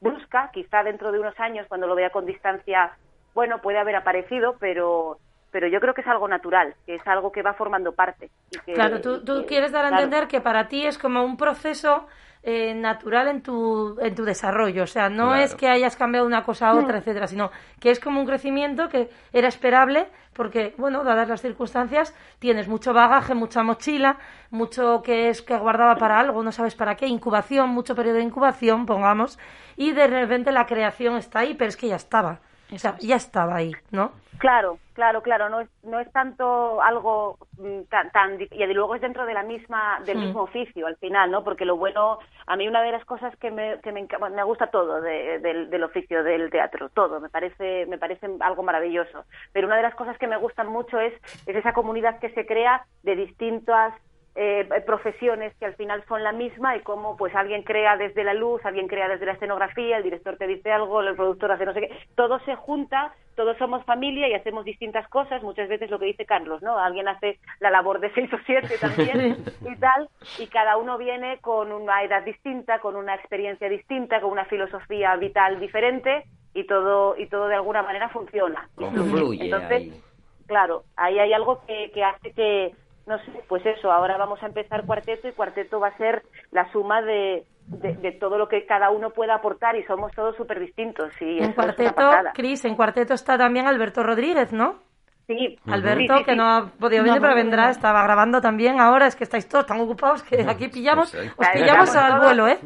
brusca, 0.00 0.50
quizá 0.52 0.82
dentro 0.82 1.12
de 1.12 1.18
unos 1.18 1.38
años 1.38 1.66
cuando 1.68 1.86
lo 1.86 1.94
vea 1.94 2.10
con 2.10 2.26
distancia, 2.26 2.92
bueno, 3.34 3.60
puede 3.60 3.78
haber 3.78 3.96
aparecido, 3.96 4.56
pero 4.58 5.18
pero 5.50 5.68
yo 5.68 5.80
creo 5.80 5.94
que 5.94 6.02
es 6.02 6.06
algo 6.06 6.28
natural, 6.28 6.74
que 6.84 6.96
es 6.96 7.06
algo 7.06 7.32
que 7.32 7.40
va 7.40 7.54
formando 7.54 7.92
parte. 7.92 8.30
claro, 8.66 9.00
tú, 9.00 9.24
tú 9.24 9.46
quieres 9.46 9.72
dar 9.72 9.86
a 9.86 9.88
entender 9.88 10.28
que 10.28 10.40
para 10.40 10.68
ti 10.68 10.84
es 10.86 10.98
como 10.98 11.24
un 11.24 11.38
proceso 11.38 12.06
eh, 12.48 12.74
natural 12.74 13.26
en 13.26 13.42
tu, 13.42 13.98
en 14.00 14.14
tu 14.14 14.24
desarrollo. 14.24 14.84
O 14.84 14.86
sea, 14.86 15.08
no 15.08 15.34
es 15.34 15.56
que 15.56 15.68
hayas 15.68 15.96
cambiado 15.96 16.24
una 16.24 16.44
cosa 16.44 16.68
a 16.68 16.74
otra, 16.76 16.98
etcétera, 16.98 17.26
sino 17.26 17.50
que 17.80 17.90
es 17.90 17.98
como 17.98 18.20
un 18.20 18.26
crecimiento 18.26 18.88
que 18.88 19.10
era 19.32 19.48
esperable 19.48 20.06
porque, 20.32 20.72
bueno, 20.78 21.02
dadas 21.02 21.28
las 21.28 21.42
circunstancias, 21.42 22.14
tienes 22.38 22.68
mucho 22.68 22.92
bagaje, 22.92 23.34
mucha 23.34 23.64
mochila, 23.64 24.18
mucho 24.50 25.02
que 25.02 25.28
es 25.28 25.42
que 25.42 25.56
guardaba 25.56 25.96
para 25.96 26.20
algo, 26.20 26.44
no 26.44 26.52
sabes 26.52 26.76
para 26.76 26.94
qué, 26.94 27.08
incubación, 27.08 27.70
mucho 27.70 27.96
periodo 27.96 28.18
de 28.18 28.22
incubación, 28.22 28.86
pongamos, 28.86 29.40
y 29.76 29.90
de 29.90 30.06
repente 30.06 30.52
la 30.52 30.66
creación 30.66 31.16
está 31.16 31.40
ahí, 31.40 31.54
pero 31.54 31.70
es 31.70 31.76
que 31.76 31.88
ya 31.88 31.96
estaba. 31.96 32.38
O 32.72 32.78
sea, 32.78 32.96
ya 32.98 33.16
estaba 33.16 33.56
ahí, 33.56 33.72
¿no? 33.90 34.12
Claro, 34.38 34.78
claro, 34.92 35.22
claro. 35.22 35.48
No 35.48 35.60
es, 35.60 35.68
no 35.82 35.98
es 35.98 36.10
tanto 36.12 36.82
algo 36.82 37.38
mm, 37.58 37.82
tan, 37.88 38.10
tan 38.10 38.38
y 38.40 38.66
luego 38.74 38.94
es 38.94 39.00
dentro 39.00 39.24
de 39.24 39.34
la 39.34 39.42
misma 39.42 40.00
del 40.04 40.18
mismo 40.18 40.42
oficio 40.42 40.86
al 40.86 40.96
final, 40.96 41.30
¿no? 41.30 41.42
Porque 41.42 41.64
lo 41.64 41.76
bueno, 41.76 42.18
a 42.46 42.56
mí 42.56 42.68
una 42.68 42.82
de 42.82 42.92
las 42.92 43.04
cosas 43.04 43.34
que 43.36 43.50
me, 43.50 43.80
que 43.80 43.92
me, 43.92 44.06
me 44.30 44.42
gusta 44.42 44.66
todo 44.66 45.00
del, 45.00 45.70
del 45.70 45.84
oficio 45.84 46.22
del 46.22 46.50
teatro, 46.50 46.90
todo, 46.90 47.20
me 47.20 47.28
parece 47.28 47.86
me 47.86 47.98
parece 47.98 48.28
algo 48.40 48.62
maravilloso. 48.62 49.24
Pero 49.52 49.68
una 49.68 49.76
de 49.76 49.82
las 49.82 49.94
cosas 49.94 50.18
que 50.18 50.26
me 50.26 50.36
gustan 50.36 50.68
mucho 50.68 51.00
es 51.00 51.14
es 51.46 51.56
esa 51.56 51.72
comunidad 51.72 52.18
que 52.18 52.30
se 52.30 52.46
crea 52.46 52.84
de 53.02 53.16
distintas 53.16 53.94
eh, 54.38 54.68
profesiones 54.84 55.54
que 55.56 55.64
al 55.64 55.74
final 55.76 56.04
son 56.06 56.22
la 56.22 56.32
misma 56.32 56.76
y 56.76 56.80
cómo 56.80 57.16
pues 57.16 57.34
alguien 57.34 57.62
crea 57.62 57.96
desde 57.96 58.22
la 58.22 58.34
luz, 58.34 58.60
alguien 58.66 58.86
crea 58.86 59.08
desde 59.08 59.24
la 59.24 59.32
escenografía, 59.32 59.96
el 59.96 60.02
director 60.02 60.36
te 60.36 60.46
dice 60.46 60.70
algo, 60.70 61.00
el 61.00 61.16
productor 61.16 61.52
hace 61.52 61.64
no 61.64 61.72
sé 61.72 61.80
qué, 61.80 61.98
todo 62.14 62.38
se 62.40 62.54
junta, 62.54 63.14
todos 63.34 63.56
somos 63.56 63.82
familia 63.86 64.28
y 64.28 64.34
hacemos 64.34 64.66
distintas 64.66 65.08
cosas, 65.08 65.42
muchas 65.42 65.70
veces 65.70 65.90
lo 65.90 65.98
que 65.98 66.04
dice 66.04 66.26
Carlos, 66.26 66.60
¿no? 66.62 66.78
Alguien 66.78 67.08
hace 67.08 67.38
la 67.60 67.70
labor 67.70 67.98
de 67.98 68.12
seis 68.12 68.30
o 68.30 68.36
siete 68.44 68.76
también 68.78 69.42
y 69.62 69.76
tal, 69.76 70.10
y 70.38 70.46
cada 70.48 70.76
uno 70.76 70.98
viene 70.98 71.38
con 71.40 71.72
una 71.72 72.02
edad 72.02 72.22
distinta, 72.22 72.78
con 72.80 72.94
una 72.94 73.14
experiencia 73.14 73.70
distinta, 73.70 74.20
con 74.20 74.32
una 74.32 74.44
filosofía 74.44 75.16
vital 75.16 75.58
diferente 75.60 76.24
y 76.52 76.66
todo 76.66 77.16
y 77.16 77.26
todo 77.28 77.48
de 77.48 77.54
alguna 77.54 77.82
manera 77.82 78.10
funciona. 78.10 78.68
Entonces, 78.78 80.04
claro, 80.46 80.82
ahí 80.94 81.18
hay 81.18 81.32
algo 81.32 81.62
que, 81.66 81.90
que 81.92 82.04
hace 82.04 82.32
que 82.32 82.74
no 83.06 83.18
sé, 83.18 83.32
pues 83.48 83.64
eso, 83.64 83.92
ahora 83.92 84.16
vamos 84.16 84.42
a 84.42 84.46
empezar 84.46 84.84
cuarteto 84.84 85.28
y 85.28 85.32
cuarteto 85.32 85.78
va 85.78 85.88
a 85.88 85.96
ser 85.96 86.22
la 86.50 86.70
suma 86.72 87.02
de, 87.02 87.44
de, 87.68 88.12
todo 88.12 88.36
lo 88.36 88.48
que 88.48 88.66
cada 88.66 88.90
uno 88.90 89.10
pueda 89.10 89.36
aportar 89.36 89.76
y 89.76 89.84
somos 89.84 90.12
todos 90.12 90.36
súper 90.36 90.58
distintos. 90.60 91.12
Y 91.20 91.38
en 91.38 91.52
cuarteto, 91.52 92.10
Cris, 92.34 92.64
en 92.64 92.74
cuarteto 92.74 93.14
está 93.14 93.38
también 93.38 93.66
Alberto 93.66 94.02
Rodríguez, 94.02 94.52
¿no? 94.52 94.80
Sí. 95.28 95.58
Alberto, 95.66 96.24
que 96.24 96.36
no 96.36 96.44
ha 96.44 96.66
podido 96.78 97.02
venir, 97.02 97.20
pero 97.20 97.34
vendrá, 97.34 97.70
estaba 97.70 98.02
grabando 98.04 98.40
también 98.40 98.80
ahora, 98.80 99.06
es 99.06 99.16
que 99.16 99.24
estáis 99.24 99.48
todos 99.48 99.66
tan 99.66 99.80
ocupados 99.80 100.22
que 100.22 100.42
aquí 100.48 100.68
pillamos, 100.68 101.10
pues 101.10 101.32
os 101.36 101.48
pillamos 101.48 101.96
al 101.96 102.20
vuelo, 102.20 102.46
¿eh? 102.46 102.58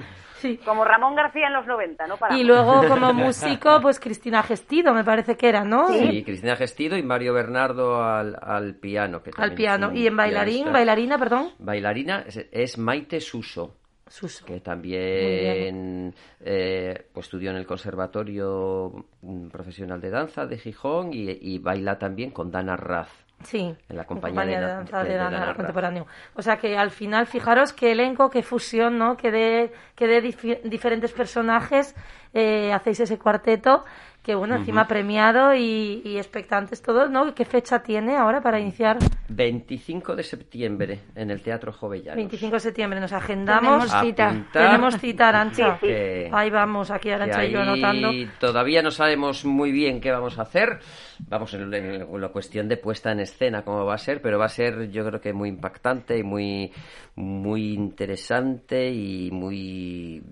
Como 0.65 0.85
Ramón 0.85 1.15
García 1.15 1.49
en 1.49 1.53
los 1.53 1.67
90, 1.67 2.07
¿no? 2.07 2.17
Y 2.31 2.45
luego 2.45 2.87
como 2.89 3.13
músico, 3.15 3.81
pues 3.81 4.01
Cristina 4.01 4.43
Gestido, 4.43 4.95
me 4.95 5.05
parece 5.05 5.37
que 5.37 5.49
era, 5.49 5.65
¿no? 5.65 5.89
Sí, 5.89 6.23
Cristina 6.25 6.57
Gestido 6.57 6.97
y 6.97 7.03
Mario 7.03 7.35
Bernardo 7.35 8.03
al, 8.03 8.37
al 8.41 8.75
piano. 8.77 9.23
Que 9.23 9.31
al 9.37 9.55
piano. 9.55 9.93
¿Y 9.95 10.07
en 10.07 10.17
bailarín, 10.17 10.73
bailarina, 10.73 11.19
perdón? 11.19 11.51
Bailarina 11.59 12.25
es, 12.51 12.79
Maite 12.79 13.21
Suso. 13.21 13.77
Suso. 14.07 14.45
que 14.45 14.59
también 14.59 16.13
eh, 16.41 17.07
pues 17.13 17.27
estudió 17.27 17.51
en 17.51 17.57
el 17.57 17.67
Conservatorio 17.67 19.07
Profesional 19.53 20.01
de 20.01 20.11
Danza 20.11 20.47
de 20.47 20.59
Gijón 20.59 21.13
y, 21.13 21.31
y 21.31 21.59
baila 21.61 21.97
también 21.97 22.33
con 22.33 22.51
Dana 22.51 22.75
Raz. 22.75 23.30
Sí, 23.45 23.75
en 23.89 23.97
la 23.97 24.05
compañía, 24.05 24.45
de, 24.45 24.61
danza 24.61 25.03
de, 25.03 25.15
danza 25.15 25.55
contemporáneo. 25.55 26.07
O 26.35 26.43
sea 26.43 26.59
que 26.59 26.77
al 26.77 26.91
final, 26.91 27.27
fijaros 27.27 27.73
qué 27.73 27.93
elenco, 27.93 28.29
qué 28.29 28.43
fusión, 28.43 28.99
¿no? 28.99 29.17
Que 29.17 29.31
de, 29.31 29.73
que 29.95 30.07
de 30.07 30.21
diferentes 30.65 31.13
personajes 31.13 31.95
eh, 32.35 32.73
hacéis 32.73 33.01
ese 33.01 33.19
cuarteto 33.19 33.85
que 34.23 34.35
bueno, 34.35 34.57
encima 34.57 34.87
premiado 34.87 35.55
y, 35.55 36.03
y, 36.05 36.19
expectantes 36.19 36.83
todos, 36.83 37.11
¿no? 37.11 37.35
¿Qué 37.35 37.47
fecha 37.47 37.83
tiene 37.83 38.17
ahora 38.17 38.43
para 38.43 38.61
iniciar? 38.61 38.99
25 39.31 40.15
de 40.15 40.23
septiembre 40.23 41.01
en 41.15 41.31
el 41.31 41.41
Teatro 41.41 41.73
Jovellanos. 41.73 42.17
25 42.17 42.55
de 42.55 42.61
septiembre, 42.61 43.01
nos 43.01 43.15
agendamos. 43.15 43.87
Tenemos 43.87 44.07
cita. 44.07 44.47
Tenemos 44.53 44.99
cita, 44.99 45.29
Arancha. 45.31 45.79
Sí, 45.81 45.87
Ahí 46.33 46.51
vamos, 46.51 46.91
aquí 46.91 47.11
Arancha 47.11 47.47
y 47.47 47.53
yo 47.53 47.61
anotando. 47.61 48.11
Todavía 48.39 48.83
no 48.83 48.91
sabemos 48.91 49.47
muy 49.47 49.73
bien 49.73 50.03
qué 50.03 50.11
vamos 50.11 50.39
a 50.39 50.43
hacer. 50.43 50.81
Vamos 51.27 51.55
en, 51.55 51.73
en, 51.73 52.21
la 52.21 52.29
cuestión 52.29 52.69
de 52.69 52.77
puesta 52.77 53.13
en 53.13 53.21
escena, 53.21 53.63
cómo 53.63 53.87
va 53.87 53.95
a 53.95 53.99
ser, 53.99 54.21
pero 54.21 54.39
va 54.39 54.47
a 54.47 54.51
ser 54.51 54.91
yo 54.91 55.05
creo 55.07 55.21
que 55.21 55.33
muy 55.33 55.49
impactante 55.49 56.19
y 56.19 56.23
muy, 56.23 56.73
muy 57.15 57.73
interesante 57.73 58.91
y 58.91 59.31
muy... 59.31 60.23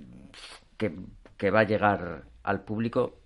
que, 0.76 0.93
que 1.39 1.51
va 1.51 1.61
a 1.61 1.64
llegar 1.64 2.24
al 2.43 2.64
público 2.64 3.18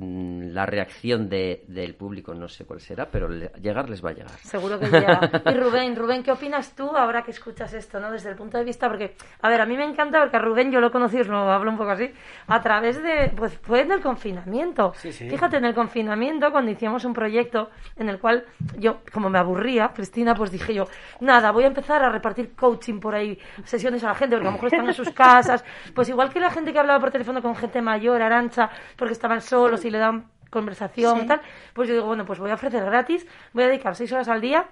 la 0.00 0.64
reacción 0.64 1.28
de, 1.28 1.64
del 1.66 1.94
público 1.94 2.32
no 2.32 2.46
sé 2.46 2.64
cuál 2.64 2.80
será, 2.80 3.06
pero 3.10 3.28
llegar 3.28 3.90
les 3.90 4.04
va 4.04 4.10
a 4.10 4.12
llegar. 4.12 4.38
Seguro 4.38 4.78
que 4.78 4.86
llega. 4.86 5.20
Y 5.48 5.54
Rubén, 5.54 5.96
Rubén, 5.96 6.22
¿qué 6.22 6.30
opinas 6.30 6.74
tú 6.74 6.96
ahora 6.96 7.22
que 7.22 7.32
escuchas 7.32 7.72
esto, 7.74 7.98
no? 7.98 8.10
Desde 8.10 8.30
el 8.30 8.36
punto 8.36 8.58
de 8.58 8.64
vista, 8.64 8.88
porque, 8.88 9.14
a 9.40 9.48
ver, 9.48 9.60
a 9.60 9.66
mí 9.66 9.76
me 9.76 9.84
encanta 9.84 10.20
porque 10.20 10.36
a 10.36 10.40
Rubén 10.40 10.70
yo 10.70 10.80
lo 10.80 10.92
conocí, 10.92 11.20
os 11.20 11.26
lo 11.26 11.38
hablo 11.50 11.70
un 11.70 11.76
poco 11.76 11.90
así, 11.90 12.12
a 12.46 12.60
través 12.60 13.02
de, 13.02 13.32
pues 13.34 13.58
fue 13.58 13.80
en 13.80 13.92
el 13.92 14.00
confinamiento. 14.00 14.92
Fíjate, 14.92 15.56
en 15.56 15.64
el 15.64 15.74
confinamiento, 15.74 16.50
cuando 16.52 16.70
hicimos 16.70 17.04
un 17.04 17.12
proyecto 17.12 17.70
en 17.96 18.08
el 18.08 18.18
cual 18.18 18.44
yo, 18.78 18.98
como 19.12 19.30
me 19.30 19.38
aburría, 19.38 19.88
Cristina, 19.88 20.34
pues 20.34 20.52
dije 20.52 20.74
yo, 20.74 20.86
nada, 21.20 21.50
voy 21.50 21.64
a 21.64 21.68
empezar 21.68 22.02
a 22.04 22.10
repartir 22.10 22.54
coaching 22.54 23.00
por 23.00 23.14
ahí, 23.14 23.38
sesiones 23.64 24.04
a 24.04 24.08
la 24.08 24.14
gente, 24.14 24.36
porque 24.36 24.48
a 24.48 24.50
lo 24.50 24.56
mejor 24.56 24.72
están 24.72 24.86
en 24.86 24.94
sus 24.94 25.10
casas, 25.10 25.64
pues 25.94 26.08
igual 26.08 26.32
que 26.32 26.38
la 26.38 26.50
gente 26.50 26.72
que 26.72 26.78
hablaba 26.78 27.00
por 27.00 27.10
teléfono 27.10 27.42
con 27.42 27.56
gente 27.56 27.82
mayor, 27.82 28.22
arancha, 28.22 28.70
porque 28.96 29.12
estaban 29.12 29.40
solos 29.40 29.84
y 29.84 29.87
le 29.90 29.98
dan 29.98 30.26
conversación 30.50 31.24
y 31.24 31.26
tal, 31.26 31.40
pues 31.74 31.88
yo 31.88 31.94
digo, 31.94 32.06
bueno, 32.06 32.24
pues 32.24 32.38
voy 32.38 32.50
a 32.50 32.54
ofrecer 32.54 32.84
gratis, 32.84 33.26
voy 33.52 33.64
a 33.64 33.68
dedicar 33.68 33.94
seis 33.94 34.10
horas 34.12 34.28
al 34.28 34.40
día 34.40 34.66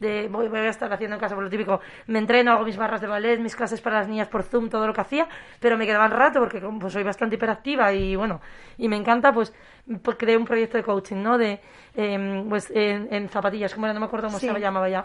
de, 0.00 0.28
voy, 0.28 0.48
voy, 0.48 0.58
a 0.58 0.68
estar 0.68 0.92
haciendo 0.92 1.14
en 1.14 1.20
casa 1.20 1.34
por 1.34 1.44
lo 1.44 1.50
típico, 1.50 1.80
me 2.08 2.18
entreno, 2.18 2.52
hago 2.52 2.64
mis 2.64 2.76
barras 2.76 3.00
de 3.00 3.06
ballet, 3.06 3.38
mis 3.38 3.54
clases 3.56 3.80
para 3.80 4.00
las 4.00 4.08
niñas 4.08 4.28
por 4.28 4.42
Zoom, 4.42 4.68
todo 4.68 4.86
lo 4.86 4.92
que 4.92 5.00
hacía, 5.00 5.28
pero 5.60 5.78
me 5.78 5.86
quedaba 5.86 6.06
el 6.06 6.10
rato 6.10 6.40
porque 6.40 6.60
pues, 6.60 6.92
soy 6.92 7.02
bastante 7.02 7.36
hiperactiva 7.36 7.92
y 7.92 8.16
bueno, 8.16 8.40
y 8.76 8.88
me 8.88 8.96
encanta, 8.96 9.32
pues, 9.32 9.54
pues 10.02 10.16
creé 10.18 10.36
un 10.36 10.44
proyecto 10.44 10.76
de 10.76 10.82
coaching, 10.82 11.22
¿no? 11.22 11.38
De, 11.38 11.60
eh, 11.94 12.44
pues, 12.48 12.70
en, 12.70 13.08
en, 13.10 13.28
zapatillas, 13.28 13.72
como 13.72 13.86
era, 13.86 13.94
no 13.94 14.00
me 14.00 14.06
acuerdo 14.06 14.26
cómo 14.28 14.38
sí. 14.38 14.48
se 14.48 14.60
llamaba 14.60 14.88
ya 14.88 15.04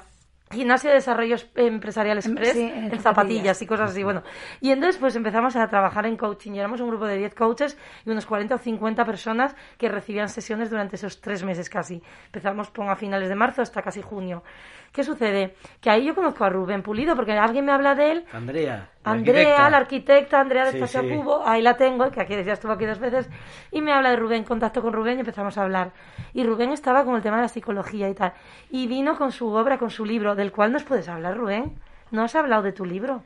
Gimnasia 0.51 0.89
de 0.89 0.95
Desarrollo 0.95 1.35
Empresarial 1.55 2.17
Express 2.17 2.53
sí, 2.53 2.71
en, 2.73 2.99
zapatillas. 2.99 3.61
y 3.61 3.67
cosas 3.67 3.91
así. 3.91 4.03
Bueno, 4.03 4.23
y 4.61 4.71
entonces 4.71 4.97
pues 4.99 5.15
empezamos 5.15 5.55
a 5.55 5.67
trabajar 5.67 6.07
en 6.07 6.17
coaching. 6.17 6.53
Y 6.53 6.59
éramos 6.59 6.81
un 6.81 6.89
grupo 6.89 7.05
de 7.05 7.17
10 7.17 7.35
coaches 7.35 7.77
y 8.03 8.09
unos 8.09 8.25
40 8.25 8.55
o 8.55 8.57
50 8.57 9.05
personas 9.05 9.55
que 9.77 9.89
recibían 9.89 10.27
sesiones 10.27 10.71
durante 10.71 10.95
esos 10.95 11.21
tres 11.21 11.43
meses 11.43 11.69
casi. 11.69 12.01
Empezamos 12.25 12.71
a 12.75 12.95
finales 12.95 13.29
de 13.29 13.35
marzo 13.35 13.61
hasta 13.61 13.83
casi 13.83 14.01
junio. 14.01 14.43
¿Qué 14.91 15.03
sucede? 15.03 15.55
Que 15.81 15.89
ahí 15.89 16.05
yo 16.05 16.15
conozco 16.15 16.43
a 16.43 16.49
Rubén 16.49 16.81
Pulido 16.81 17.15
porque 17.15 17.33
alguien 17.33 17.65
me 17.65 17.71
habla 17.71 17.95
de 17.95 18.11
él. 18.11 18.25
Andrea. 18.33 18.89
Andrea, 19.03 19.69
la 19.69 19.77
arquitecta, 19.77 20.39
Andrea 20.39 20.65
de 20.65 20.71
sí, 20.71 20.77
Espacio 20.77 21.01
sí. 21.01 21.15
Cubo, 21.15 21.41
ahí 21.45 21.61
la 21.61 21.77
tengo, 21.77 22.11
que 22.11 22.21
aquí 22.21 22.35
ya 22.43 22.53
estuvo 22.53 22.71
aquí 22.71 22.85
dos 22.85 22.99
veces, 22.99 23.29
y 23.71 23.81
me 23.81 23.91
habla 23.91 24.11
de 24.11 24.17
Rubén, 24.17 24.43
contacto 24.43 24.81
con 24.81 24.93
Rubén 24.93 25.17
y 25.17 25.19
empezamos 25.21 25.57
a 25.57 25.63
hablar. 25.63 25.91
Y 26.33 26.43
Rubén 26.43 26.71
estaba 26.71 27.03
con 27.05 27.15
el 27.15 27.21
tema 27.21 27.37
de 27.37 27.43
la 27.43 27.47
psicología 27.47 28.09
y 28.09 28.13
tal. 28.13 28.33
Y 28.69 28.87
vino 28.87 29.17
con 29.17 29.31
su 29.31 29.47
obra, 29.49 29.77
con 29.77 29.89
su 29.89 30.05
libro, 30.05 30.35
del 30.35 30.51
cual 30.51 30.71
nos 30.71 30.83
puedes 30.83 31.07
hablar, 31.07 31.37
Rubén. 31.37 31.79
¿No 32.11 32.23
has 32.23 32.35
hablado 32.35 32.63
de 32.63 32.71
tu 32.71 32.85
libro? 32.85 33.23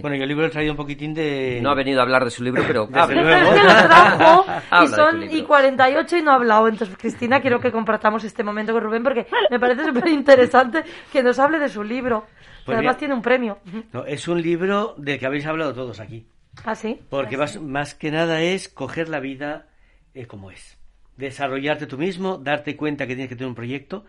Bueno, 0.00 0.16
yo 0.16 0.22
el 0.22 0.28
libro 0.28 0.46
he 0.46 0.50
traído 0.50 0.72
un 0.72 0.76
poquitín 0.76 1.14
de... 1.14 1.60
No 1.62 1.70
ha 1.70 1.74
venido 1.74 2.00
a 2.00 2.02
hablar 2.02 2.24
de 2.24 2.30
su 2.30 2.42
libro, 2.42 2.62
pero... 2.66 2.86
Desde 2.86 3.14
luego. 3.14 3.52
Es 3.52 3.60
que 3.60 3.66
lo 3.66 3.86
trajo 3.86 4.46
y 4.84 4.88
son 4.88 5.22
y 5.22 5.42
48 5.42 6.16
y 6.16 6.22
no 6.22 6.32
ha 6.32 6.34
hablado. 6.34 6.68
Entonces, 6.68 6.96
Cristina, 6.96 7.40
quiero 7.40 7.60
que 7.60 7.70
compartamos 7.70 8.24
este 8.24 8.42
momento 8.42 8.72
con 8.72 8.82
Rubén 8.82 9.02
porque 9.02 9.26
me 9.50 9.58
parece 9.58 9.84
súper 9.84 10.08
interesante 10.08 10.82
que 11.12 11.22
nos 11.22 11.38
hable 11.38 11.58
de 11.58 11.68
su 11.68 11.82
libro. 11.82 12.26
Pues 12.64 12.76
además 12.76 12.98
tiene 12.98 13.14
un 13.14 13.22
premio. 13.22 13.58
No, 13.92 14.04
es 14.04 14.28
un 14.28 14.40
libro 14.40 14.94
del 14.96 15.18
que 15.18 15.26
habéis 15.26 15.46
hablado 15.46 15.72
todos 15.72 15.98
aquí. 16.00 16.26
¿Ah, 16.64 16.74
sí? 16.74 17.00
Porque 17.08 17.36
¿Ah, 17.36 17.46
sí? 17.46 17.58
más, 17.58 17.68
más, 17.68 17.94
que 17.94 18.10
nada 18.10 18.42
es 18.42 18.68
coger 18.68 19.08
la 19.08 19.20
vida 19.20 19.68
eh, 20.14 20.26
como 20.26 20.50
es. 20.50 20.78
Desarrollarte 21.16 21.86
tú 21.86 21.98
mismo, 21.98 22.38
darte 22.38 22.76
cuenta 22.76 23.06
que 23.06 23.14
tienes 23.14 23.28
que 23.28 23.36
tener 23.36 23.48
un 23.48 23.54
proyecto 23.54 24.04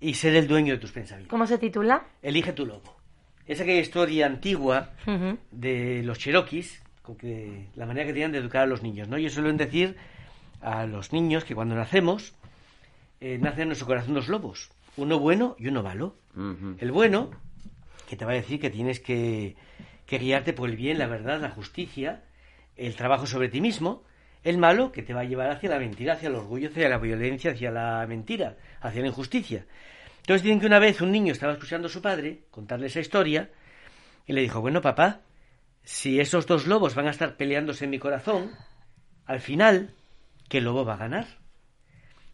y 0.00 0.14
ser 0.14 0.34
el 0.34 0.48
dueño 0.48 0.74
de 0.74 0.80
tus 0.80 0.92
pensamientos. 0.92 1.30
¿Cómo 1.30 1.46
se 1.46 1.58
titula? 1.58 2.04
Elige 2.22 2.52
tu 2.52 2.66
lobo. 2.66 3.01
Es 3.46 3.60
aquella 3.60 3.80
historia 3.80 4.26
antigua 4.26 4.90
Uh 5.06 5.10
-huh. 5.10 5.38
de 5.50 6.02
los 6.04 6.18
cheroquis, 6.18 6.82
con 7.02 7.16
que, 7.16 7.66
la 7.74 7.86
manera 7.86 8.06
que 8.06 8.12
tenían 8.12 8.32
de 8.32 8.38
educar 8.38 8.62
a 8.62 8.66
los 8.66 8.82
niños. 8.82 9.08
¿no? 9.08 9.16
Ellos 9.16 9.32
suelen 9.34 9.56
decir 9.56 9.96
a 10.60 10.86
los 10.86 11.12
niños 11.12 11.44
que 11.44 11.54
cuando 11.54 11.74
nacemos, 11.74 12.34
eh, 13.20 13.38
nacen 13.38 13.62
en 13.62 13.68
nuestro 13.68 13.86
corazón 13.86 14.14
dos 14.14 14.28
lobos, 14.28 14.70
uno 14.96 15.18
bueno 15.18 15.56
y 15.58 15.68
uno 15.68 15.82
malo. 15.82 16.16
Uh 16.36 16.40
-huh. 16.40 16.76
El 16.80 16.92
bueno, 16.92 17.30
que 18.08 18.16
te 18.16 18.24
va 18.24 18.32
a 18.32 18.34
decir 18.34 18.60
que 18.60 18.70
tienes 18.70 19.00
que, 19.00 19.56
que 20.06 20.18
guiarte 20.18 20.52
por 20.52 20.68
el 20.70 20.76
bien, 20.76 20.98
la 20.98 21.06
verdad, 21.06 21.40
la 21.40 21.50
justicia, 21.50 22.22
el 22.76 22.94
trabajo 22.94 23.26
sobre 23.26 23.48
ti 23.48 23.60
mismo. 23.60 24.04
El 24.44 24.58
malo, 24.58 24.90
que 24.90 25.02
te 25.02 25.14
va 25.14 25.20
a 25.20 25.24
llevar 25.24 25.50
hacia 25.50 25.70
la 25.70 25.78
mentira, 25.78 26.14
hacia 26.14 26.28
el 26.28 26.34
orgullo, 26.34 26.68
hacia 26.68 26.88
la 26.88 26.98
violencia, 26.98 27.52
hacia 27.52 27.70
la 27.70 28.04
mentira, 28.08 28.56
hacia 28.80 29.00
la 29.00 29.06
injusticia. 29.06 29.66
Entonces 30.22 30.44
dicen 30.44 30.60
que 30.60 30.66
una 30.66 30.78
vez 30.78 31.00
un 31.00 31.10
niño 31.10 31.32
estaba 31.32 31.52
escuchando 31.52 31.88
a 31.88 31.90
su 31.90 32.00
padre 32.00 32.44
contarle 32.50 32.86
esa 32.86 33.00
historia 33.00 33.50
y 34.24 34.32
le 34.32 34.40
dijo, 34.40 34.60
bueno 34.60 34.80
papá, 34.80 35.22
si 35.82 36.20
esos 36.20 36.46
dos 36.46 36.68
lobos 36.68 36.94
van 36.94 37.08
a 37.08 37.10
estar 37.10 37.36
peleándose 37.36 37.84
en 37.84 37.90
mi 37.90 37.98
corazón, 37.98 38.52
al 39.26 39.40
final, 39.40 39.94
¿qué 40.48 40.60
lobo 40.60 40.84
va 40.84 40.94
a 40.94 40.98
ganar? 40.98 41.26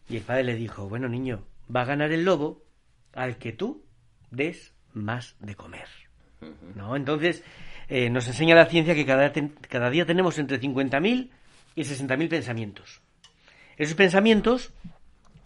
Y 0.07 0.17
el 0.17 0.21
padre 0.21 0.43
le 0.43 0.55
dijo, 0.55 0.87
bueno 0.87 1.09
niño, 1.09 1.47
va 1.75 1.81
a 1.81 1.85
ganar 1.85 2.11
el 2.11 2.25
lobo 2.25 2.63
al 3.13 3.37
que 3.37 3.53
tú 3.53 3.83
des 4.29 4.75
más 4.93 5.35
de 5.39 5.55
comer. 5.55 5.87
¿No? 6.75 6.95
Entonces, 6.95 7.43
eh, 7.87 8.11
nos 8.11 8.27
enseña 8.27 8.55
la 8.55 8.67
ciencia 8.67 8.93
que 8.93 9.05
cada, 9.05 9.31
ten, 9.31 9.49
cada 9.67 9.89
día 9.89 10.05
tenemos 10.05 10.37
entre 10.37 10.61
50.000 10.61 11.31
y 11.73 11.81
60.000 11.81 12.29
pensamientos. 12.29 13.01
Esos 13.77 13.95
pensamientos 13.95 14.73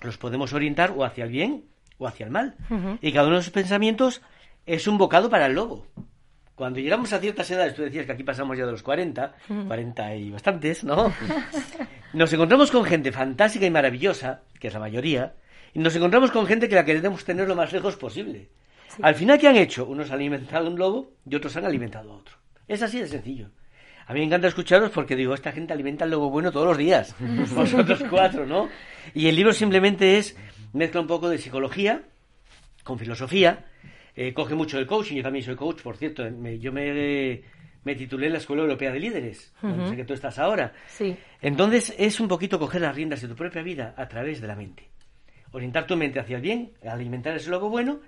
los 0.01 0.17
podemos 0.17 0.51
orientar 0.51 0.91
o 0.91 1.05
hacia 1.05 1.23
el 1.23 1.31
bien 1.31 1.72
o 1.97 2.07
hacia 2.07 2.25
el 2.25 2.31
mal. 2.31 2.55
Uh 2.69 2.73
-huh. 2.75 2.97
Y 3.01 3.11
cada 3.11 3.27
uno 3.27 3.35
de 3.35 3.41
esos 3.41 3.53
pensamientos 3.53 4.21
es 4.65 4.87
un 4.87 4.97
bocado 4.97 5.29
para 5.29 5.45
el 5.45 5.53
lobo. 5.53 5.87
Cuando 6.55 6.79
llegamos 6.79 7.11
a 7.13 7.19
ciertas 7.19 7.49
edades, 7.49 7.73
tú 7.73 7.81
decías 7.81 8.05
que 8.05 8.11
aquí 8.11 8.23
pasamos 8.23 8.57
ya 8.57 8.65
de 8.65 8.71
los 8.71 8.83
40, 8.83 9.35
uh 9.49 9.53
-huh. 9.53 9.67
40 9.67 10.15
y 10.15 10.29
bastantes, 10.31 10.83
¿no? 10.83 11.11
nos 12.13 12.31
encontramos 12.31 12.69
con 12.71 12.85
gente 12.85 13.11
fantástica 13.11 13.65
y 13.65 13.71
maravillosa, 13.71 14.41
que 14.59 14.67
es 14.67 14.73
la 14.73 14.79
mayoría, 14.79 15.33
y 15.73 15.79
nos 15.79 15.95
encontramos 15.95 16.31
con 16.31 16.45
gente 16.45 16.69
que 16.69 16.75
la 16.75 16.85
queremos 16.85 17.25
tener 17.25 17.47
lo 17.47 17.55
más 17.55 17.73
lejos 17.73 17.95
posible. 17.97 18.49
Sí. 18.89 19.01
Al 19.01 19.15
final, 19.15 19.39
¿qué 19.39 19.47
han 19.47 19.55
hecho? 19.55 19.85
Unos 19.85 20.11
han 20.11 20.17
alimentado 20.17 20.67
a 20.67 20.69
un 20.69 20.77
lobo 20.77 21.11
y 21.27 21.35
otros 21.35 21.55
han 21.57 21.65
alimentado 21.65 22.11
a 22.11 22.17
otro. 22.17 22.35
Es 22.67 22.81
así 22.83 22.99
de 22.99 23.07
sencillo. 23.07 23.49
A 24.05 24.13
mí 24.13 24.19
me 24.19 24.25
encanta 24.25 24.47
escucharos 24.47 24.91
porque 24.91 25.15
digo, 25.15 25.33
esta 25.33 25.51
gente 25.51 25.73
alimenta 25.73 26.03
al 26.03 26.11
lobo 26.11 26.29
bueno 26.29 26.51
todos 26.51 26.67
los 26.67 26.77
días. 26.77 27.15
Vosotros 27.55 28.03
cuatro, 28.09 28.45
¿no? 28.45 28.69
Y 29.13 29.27
el 29.27 29.35
libro 29.35 29.53
simplemente 29.53 30.17
es, 30.17 30.37
mezcla 30.73 31.01
un 31.01 31.07
poco 31.07 31.29
de 31.29 31.37
psicología 31.37 32.03
con 32.83 32.99
filosofía, 32.99 33.65
eh, 34.15 34.33
coge 34.33 34.55
mucho 34.55 34.77
del 34.77 34.85
coaching, 34.85 35.15
yo 35.15 35.23
también 35.23 35.45
soy 35.45 35.55
coach, 35.55 35.81
por 35.81 35.97
cierto, 35.97 36.29
me, 36.29 36.59
yo 36.59 36.71
me, 36.71 37.41
me, 37.83 37.95
titulé 37.95 38.27
en 38.27 38.33
la 38.33 38.39
Escuela 38.39 38.63
Europea 38.63 38.91
de 38.91 38.99
Líderes, 38.99 39.53
uh 39.61 39.67
-huh. 39.67 39.69
donde 39.69 39.89
sé 39.89 39.95
que 39.95 40.05
tú 40.05 40.13
estás 40.13 40.37
ahora. 40.37 40.73
Sí. 40.87 41.15
Entonces 41.41 41.95
es 41.97 42.19
un 42.19 42.27
poquito 42.27 42.59
coger 42.59 42.81
las 42.81 42.95
riendas 42.95 43.21
de 43.21 43.29
tu 43.29 43.35
propia 43.35 43.63
vida 43.63 43.93
a 43.97 44.07
través 44.07 44.41
de 44.41 44.47
la 44.47 44.55
mente. 44.55 44.89
Orientar 45.51 45.87
tu 45.87 45.95
mente 45.95 46.19
hacia 46.19 46.35
el 46.35 46.41
bien, 46.41 46.71
alimentar 46.85 47.35
ese 47.35 47.49
lobo 47.49 47.69
bueno, 47.69 48.01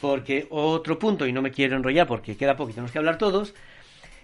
porque 0.00 0.46
otro 0.50 0.98
punto, 0.98 1.26
y 1.26 1.32
no 1.32 1.42
me 1.42 1.50
quiero 1.50 1.76
enrollar 1.76 2.06
porque 2.06 2.36
queda 2.36 2.56
poco 2.56 2.70
y 2.70 2.74
tenemos 2.74 2.92
que 2.92 2.98
hablar 2.98 3.18
todos, 3.18 3.54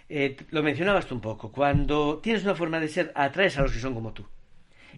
eh, 0.08 0.36
lo 0.50 0.62
mencionabas 0.62 1.06
tú 1.06 1.14
un 1.14 1.20
poco, 1.20 1.52
cuando 1.52 2.18
tienes 2.18 2.44
una 2.44 2.54
forma 2.54 2.80
de 2.80 2.88
ser, 2.88 3.12
atraes 3.14 3.58
a 3.58 3.62
los 3.62 3.72
que 3.72 3.78
son 3.78 3.94
como 3.94 4.12
tú. 4.12 4.26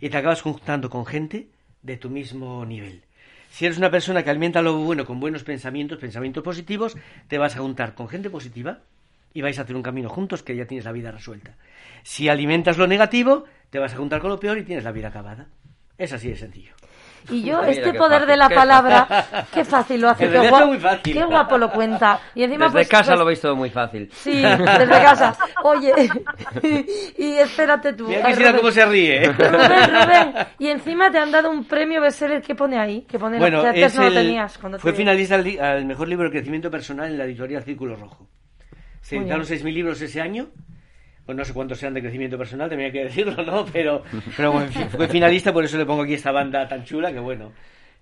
Y 0.01 0.09
te 0.09 0.17
acabas 0.17 0.43
juntando 0.43 0.89
con 0.89 1.05
gente 1.05 1.49
de 1.83 1.97
tu 1.97 2.11
mismo 2.11 2.65
nivel. 2.65 3.03
Si 3.51 3.67
eres 3.67 3.79
una 3.79 3.91
persona 3.91 4.23
que 4.23 4.31
alimenta 4.31 4.63
lo 4.63 4.77
bueno 4.79 5.05
con 5.05 5.21
buenos 5.21 5.43
pensamientos, 5.43 5.99
pensamientos 5.99 6.45
positivos, 6.45 6.97
te 7.29 7.39
vas 7.39 7.57
a 7.57 7.61
juntar 7.61 7.95
con 7.95 8.09
gente 8.09 8.31
positiva 8.31 8.81
y 9.35 9.43
vais 9.43 9.59
a 9.59 9.63
hacer 9.63 9.77
un 9.77 9.83
camino 9.83 10.09
juntos 10.09 10.43
que 10.43 10.57
ya 10.57 10.67
tienes 10.67 10.85
la 10.85 10.93
vida 10.93 11.11
resuelta. 11.11 11.57
Si 12.03 12.29
alimentas 12.29 12.79
lo 12.79 12.87
negativo, 12.87 13.45
te 13.71 13.79
vas 13.79 13.93
a 13.93 13.97
juntar 13.97 14.21
con 14.21 14.31
lo 14.31 14.41
peor 14.41 14.59
y 14.59 14.65
tienes 14.65 14.85
la 14.85 14.93
vida 14.93 15.09
acabada. 15.09 15.49
Es 15.99 16.13
así 16.13 16.29
de 16.29 16.37
sencillo. 16.37 16.75
Y 17.29 17.43
yo, 17.43 17.63
este 17.63 17.93
poder 17.95 18.27
de 18.27 18.37
la 18.37 18.49
palabra, 18.49 19.47
qué 19.53 19.65
fácil 19.65 20.01
lo 20.01 20.11
hace. 20.11 20.29
Qué, 20.29 20.49
guapo, 20.49 20.67
muy 20.67 20.79
fácil. 20.79 21.15
qué 21.15 21.25
guapo 21.25 21.59
lo 21.59 21.71
cuenta. 21.71 22.21
Y 22.35 22.43
encima, 22.43 22.67
desde 22.67 22.79
pues, 22.79 22.89
casa 22.89 23.11
pues, 23.11 23.19
lo 23.19 23.25
veis 23.25 23.41
todo 23.41 23.57
muy 23.57 23.71
fácil. 23.71 24.11
Sí, 24.13 24.43
desde 24.43 24.87
casa. 24.87 25.37
Oye, 25.63 25.93
y 27.19 27.33
espérate 27.35 27.93
tú. 27.93 28.09
Mira 28.09 28.23
Cristina 28.23 28.57
cómo 28.57 28.71
se 28.71 28.87
ríe. 28.87 29.33
Rubén, 29.33 29.91
Rubén, 29.91 30.35
y 30.59 30.69
encima 30.69 31.11
te 31.11 31.19
han 31.19 31.31
dado 31.31 31.51
un 31.51 31.65
premio 31.65 32.01
bestseller. 32.01 32.43
¿Qué 32.43 32.55
pone 32.55 32.79
ahí? 32.79 33.07
¿Qué 33.09 33.19
pone 33.19 33.39
bueno, 33.39 33.63
que 33.73 33.85
es 33.85 33.95
no 33.95 34.07
el, 34.07 34.15
lo 34.15 34.21
tenías 34.21 34.59
cuando 34.59 34.79
fue 34.79 34.93
te... 34.93 34.99
finalista 34.99 35.35
al, 35.37 35.61
al, 35.61 35.85
mejor 35.85 36.09
libro 36.09 36.27
de 36.27 36.33
crecimiento 36.33 36.71
personal 36.71 37.11
en 37.11 37.19
la 37.19 37.25
editorial 37.25 37.63
Círculo 37.63 37.97
Rojo. 37.97 38.29
Se 39.01 39.17
editaron 39.17 39.45
6.000 39.45 39.73
libros 39.73 40.01
ese 40.03 40.21
año 40.21 40.49
pues 41.31 41.39
no 41.39 41.45
sé 41.45 41.55
cuántos 41.55 41.79
sean 41.79 41.95
de 41.95 42.01
crecimiento 42.01 42.37
personal, 42.37 42.69
también 42.69 42.89
hay 42.89 42.93
que 42.93 43.05
decirlo, 43.05 43.41
¿no? 43.45 43.65
Pero, 43.67 44.03
pero 44.37 44.51
bueno, 44.51 44.69
fue 44.91 45.07
finalista, 45.07 45.53
por 45.53 45.65
eso 45.65 45.79
le 45.79 45.87
pongo 45.87 46.03
aquí 46.03 46.15
esta 46.15 46.33
banda 46.33 46.67
tan 46.67 46.83
chula 46.85 47.13
que 47.13 47.21
bueno 47.21 47.53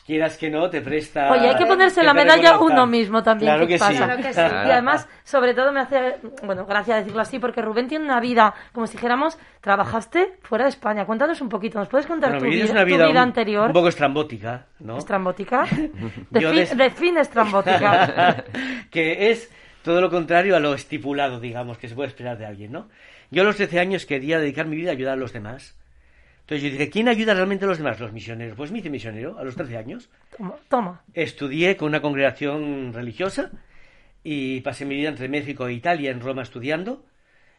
quieras 0.07 0.39
que 0.39 0.49
no, 0.49 0.71
te 0.71 0.81
presta. 0.81 1.31
Oye, 1.31 1.51
hay 1.51 1.57
que 1.57 1.67
ponerse 1.67 2.03
la 2.03 2.15
medalla 2.15 2.59
uno 2.59 2.87
mismo 2.87 3.23
también. 3.23 3.53
Claro 3.53 3.67
que, 3.67 3.77
pasa? 3.77 3.93
sí. 3.93 3.99
Claro 3.99 4.17
que 4.17 4.33
sí. 4.33 4.41
Y 4.41 4.71
además, 4.71 5.07
sobre 5.23 5.53
todo 5.53 5.71
me 5.71 5.81
hace, 5.81 6.17
bueno, 6.45 6.65
gracia 6.65 6.97
decirlo 6.97 7.21
así, 7.21 7.39
porque 7.39 7.61
Rubén 7.61 7.89
tiene 7.89 8.07
una 8.07 8.19
vida, 8.19 8.55
como 8.73 8.87
si 8.87 8.95
dijéramos, 8.95 9.39
trabajaste 9.61 10.39
fuera 10.41 10.65
de 10.65 10.71
España. 10.71 11.05
Cuéntanos 11.05 11.43
un 11.43 11.51
poquito, 11.51 11.79
¿nos 11.79 11.89
puedes 11.89 12.07
contar 12.07 12.39
tu, 12.39 12.47
vida, 12.47 12.65
es 12.65 12.71
una 12.71 12.85
vida, 12.85 13.05
tu 13.05 13.11
vida 13.11 13.21
un, 13.21 13.29
anterior? 13.29 13.67
Un 13.67 13.75
poco 13.75 13.89
estrambótica, 13.89 14.65
¿no? 14.79 14.97
¿Estrambótica? 14.97 15.67
Define 16.31 17.21
estrambótica. 17.21 18.45
que 18.91 19.31
es 19.31 19.53
todo 19.83 20.01
lo 20.01 20.09
contrario 20.09 20.57
a 20.57 20.61
lo 20.61 20.73
estipulado, 20.73 21.39
digamos, 21.39 21.77
que 21.77 21.89
se 21.89 21.95
puede 21.95 22.09
esperar 22.09 22.39
de 22.39 22.47
alguien, 22.47 22.73
¿no? 22.73 22.89
Yo 23.31 23.43
a 23.43 23.45
los 23.45 23.57
13 23.57 23.79
años 23.81 24.07
quería 24.07 24.39
dedicar 24.39 24.67
mi 24.67 24.77
vida 24.77 24.91
a 24.91 24.93
ayudar 24.93 25.15
a 25.15 25.17
los 25.17 25.33
demás 25.33 25.79
entonces 26.49 26.65
yo 26.65 26.79
dije, 26.79 26.89
¿quién 26.89 27.09
ayuda 27.09 27.35
realmente 27.35 27.67
a 27.67 27.69
los 27.69 27.77
demás? 27.77 28.01
Los 28.01 28.11
misioneros. 28.11 28.57
Pues 28.57 28.73
me 28.73 28.79
hice 28.79 28.89
misionero 28.89 29.39
a 29.39 29.45
los 29.45 29.55
13 29.55 29.77
años. 29.77 30.09
Toma, 30.35 30.55
toma. 30.71 31.03
Estudié 31.13 31.77
con 31.77 31.89
una 31.89 32.01
congregación 32.01 32.95
religiosa 32.95 33.51
y 34.25 34.63
pasé 34.63 34.87
mi 34.87 34.95
vida 34.97 35.11
entre 35.11 35.29
México 35.29 35.69
e 35.69 35.75
Italia, 35.75 36.11
en 36.11 36.23
Roma, 36.23 36.41
estudiando. 36.41 37.05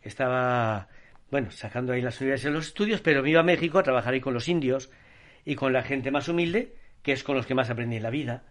Estaba, 0.01 0.88
bueno, 1.30 1.51
sacando 1.51 1.93
ahí 1.93 2.01
las 2.01 2.20
universidades 2.20 2.55
los 2.55 2.65
estudios, 2.65 2.99
pero 3.01 3.22
me 3.22 3.30
iba 3.30 3.41
a 3.41 3.43
México 3.43 3.78
a 3.78 3.84
trabajar 3.84 4.15
ahí 4.15 4.22
con 4.22 4.34
los 4.34 4.47
indios 4.47 4.89
y 5.45 5.53
con 5.53 5.72
la 5.72 5.84
gente 5.84 6.09
más 6.09 6.28
humilde, 6.28 6.74
que 7.03 7.11
es 7.11 7.24
con 7.24 7.36
los 7.36 7.45
que 7.45 7.53
más 7.53 7.70
aprendí 7.70 7.97
en 7.97 8.03
la 8.03 8.09
vida. 8.09 8.41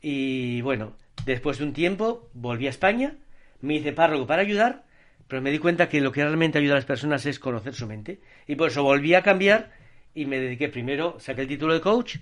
Y 0.00 0.62
bueno, 0.62 0.94
después 1.26 1.58
de 1.58 1.64
un 1.64 1.74
tiempo 1.74 2.30
volví 2.32 2.66
a 2.66 2.70
España, 2.70 3.16
me 3.60 3.74
hice 3.74 3.92
párroco 3.92 4.26
para 4.26 4.40
ayudar 4.40 4.84
pero 5.30 5.40
me 5.42 5.52
di 5.52 5.60
cuenta 5.60 5.88
que 5.88 6.00
lo 6.00 6.10
que 6.10 6.24
realmente 6.24 6.58
ayuda 6.58 6.72
a 6.72 6.78
las 6.78 6.84
personas 6.84 7.24
es 7.24 7.38
conocer 7.38 7.72
su 7.72 7.86
mente. 7.86 8.20
Y 8.48 8.56
por 8.56 8.68
eso 8.68 8.82
volví 8.82 9.14
a 9.14 9.22
cambiar 9.22 9.70
y 10.12 10.26
me 10.26 10.40
dediqué 10.40 10.68
primero, 10.68 11.20
saqué 11.20 11.42
el 11.42 11.46
título 11.46 11.72
de 11.72 11.80
coach 11.80 12.16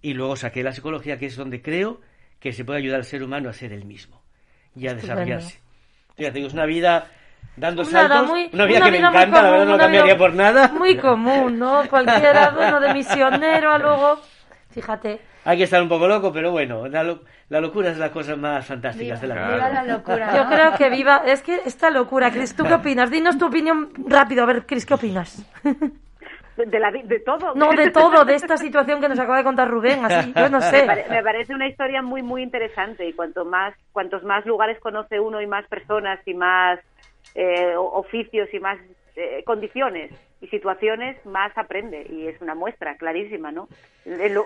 y 0.00 0.14
luego 0.14 0.36
saqué 0.36 0.62
la 0.62 0.72
psicología, 0.72 1.18
que 1.18 1.26
es 1.26 1.36
donde 1.36 1.60
creo 1.60 2.00
que 2.40 2.54
se 2.54 2.64
puede 2.64 2.78
ayudar 2.78 3.00
al 3.00 3.04
ser 3.04 3.22
humano 3.22 3.50
a 3.50 3.52
ser 3.52 3.74
el 3.74 3.84
mismo 3.84 4.22
y 4.74 4.88
a 4.88 4.94
desarrollarse. 4.94 5.60
Ya 6.16 6.28
te 6.28 6.38
digo, 6.38 6.48
es 6.48 6.54
una 6.54 6.64
vida 6.64 7.10
dando 7.56 7.84
saltos, 7.84 8.30
una 8.50 8.64
vida 8.64 8.80
que 8.86 8.90
me 8.90 8.98
encanta, 8.98 9.42
la 9.42 9.50
verdad 9.50 9.66
no 9.66 9.76
cambiaría 9.76 10.16
por 10.16 10.32
nada. 10.32 10.68
Muy 10.68 10.96
común, 10.96 11.58
¿no? 11.58 11.86
Cualquiera, 11.90 12.52
bueno, 12.52 12.80
de 12.80 12.94
misionero 12.94 13.70
a 13.70 13.78
luego, 13.78 14.22
fíjate, 14.70 15.20
hay 15.46 15.56
que 15.56 15.62
estar 15.62 15.80
un 15.80 15.88
poco 15.88 16.08
loco, 16.08 16.32
pero 16.32 16.50
bueno, 16.50 16.88
la, 16.88 17.04
la 17.48 17.60
locura 17.60 17.90
es 17.90 17.98
la 17.98 18.10
cosa 18.10 18.34
más 18.34 18.66
fantástica 18.66 19.14
de 19.14 19.28
la 19.28 19.34
vida. 19.34 19.54
Viva 19.54 19.68
la 19.68 19.84
locura. 19.84 20.36
Yo 20.36 20.48
creo 20.48 20.74
que 20.76 20.90
viva, 20.90 21.22
es 21.24 21.40
que 21.40 21.60
esta 21.64 21.88
locura, 21.90 22.32
Cris, 22.32 22.56
¿tú 22.56 22.64
qué 22.64 22.74
opinas? 22.74 23.12
Dinos 23.12 23.38
tu 23.38 23.46
opinión 23.46 23.90
rápido, 24.08 24.42
a 24.42 24.46
ver, 24.46 24.66
Cris, 24.66 24.84
¿qué 24.84 24.94
opinas? 24.94 25.46
De, 26.56 26.80
la, 26.80 26.90
de 26.90 27.20
todo. 27.20 27.54
No, 27.54 27.70
de 27.72 27.90
todo, 27.90 28.24
de 28.24 28.34
esta 28.34 28.56
situación 28.56 28.98
que 29.00 29.10
nos 29.10 29.18
acaba 29.18 29.36
de 29.36 29.44
contar 29.44 29.68
Rubén, 29.68 30.02
así, 30.04 30.32
yo 30.34 30.48
no 30.48 30.62
sé. 30.62 30.86
Me, 31.10 31.22
parece 31.22 31.54
una 31.54 31.68
historia 31.68 32.00
muy, 32.00 32.22
muy 32.22 32.42
interesante 32.42 33.06
y 33.06 33.12
cuanto 33.12 33.44
más, 33.44 33.74
cuantos 33.92 34.24
más 34.24 34.46
lugares 34.46 34.80
conoce 34.80 35.20
uno 35.20 35.42
y 35.42 35.46
más 35.46 35.66
personas 35.66 36.18
y 36.26 36.32
más 36.32 36.80
eh, 37.36 37.76
oficios 37.76 38.48
y 38.52 38.58
más 38.58 38.78
eh, 39.14 39.42
condiciones 39.44 40.10
y 40.40 40.46
situaciones 40.48 41.24
más 41.24 41.56
aprende 41.56 42.06
y 42.10 42.26
es 42.26 42.40
una 42.40 42.54
muestra 42.54 42.96
clarísima, 42.96 43.52
¿no? 43.52 43.68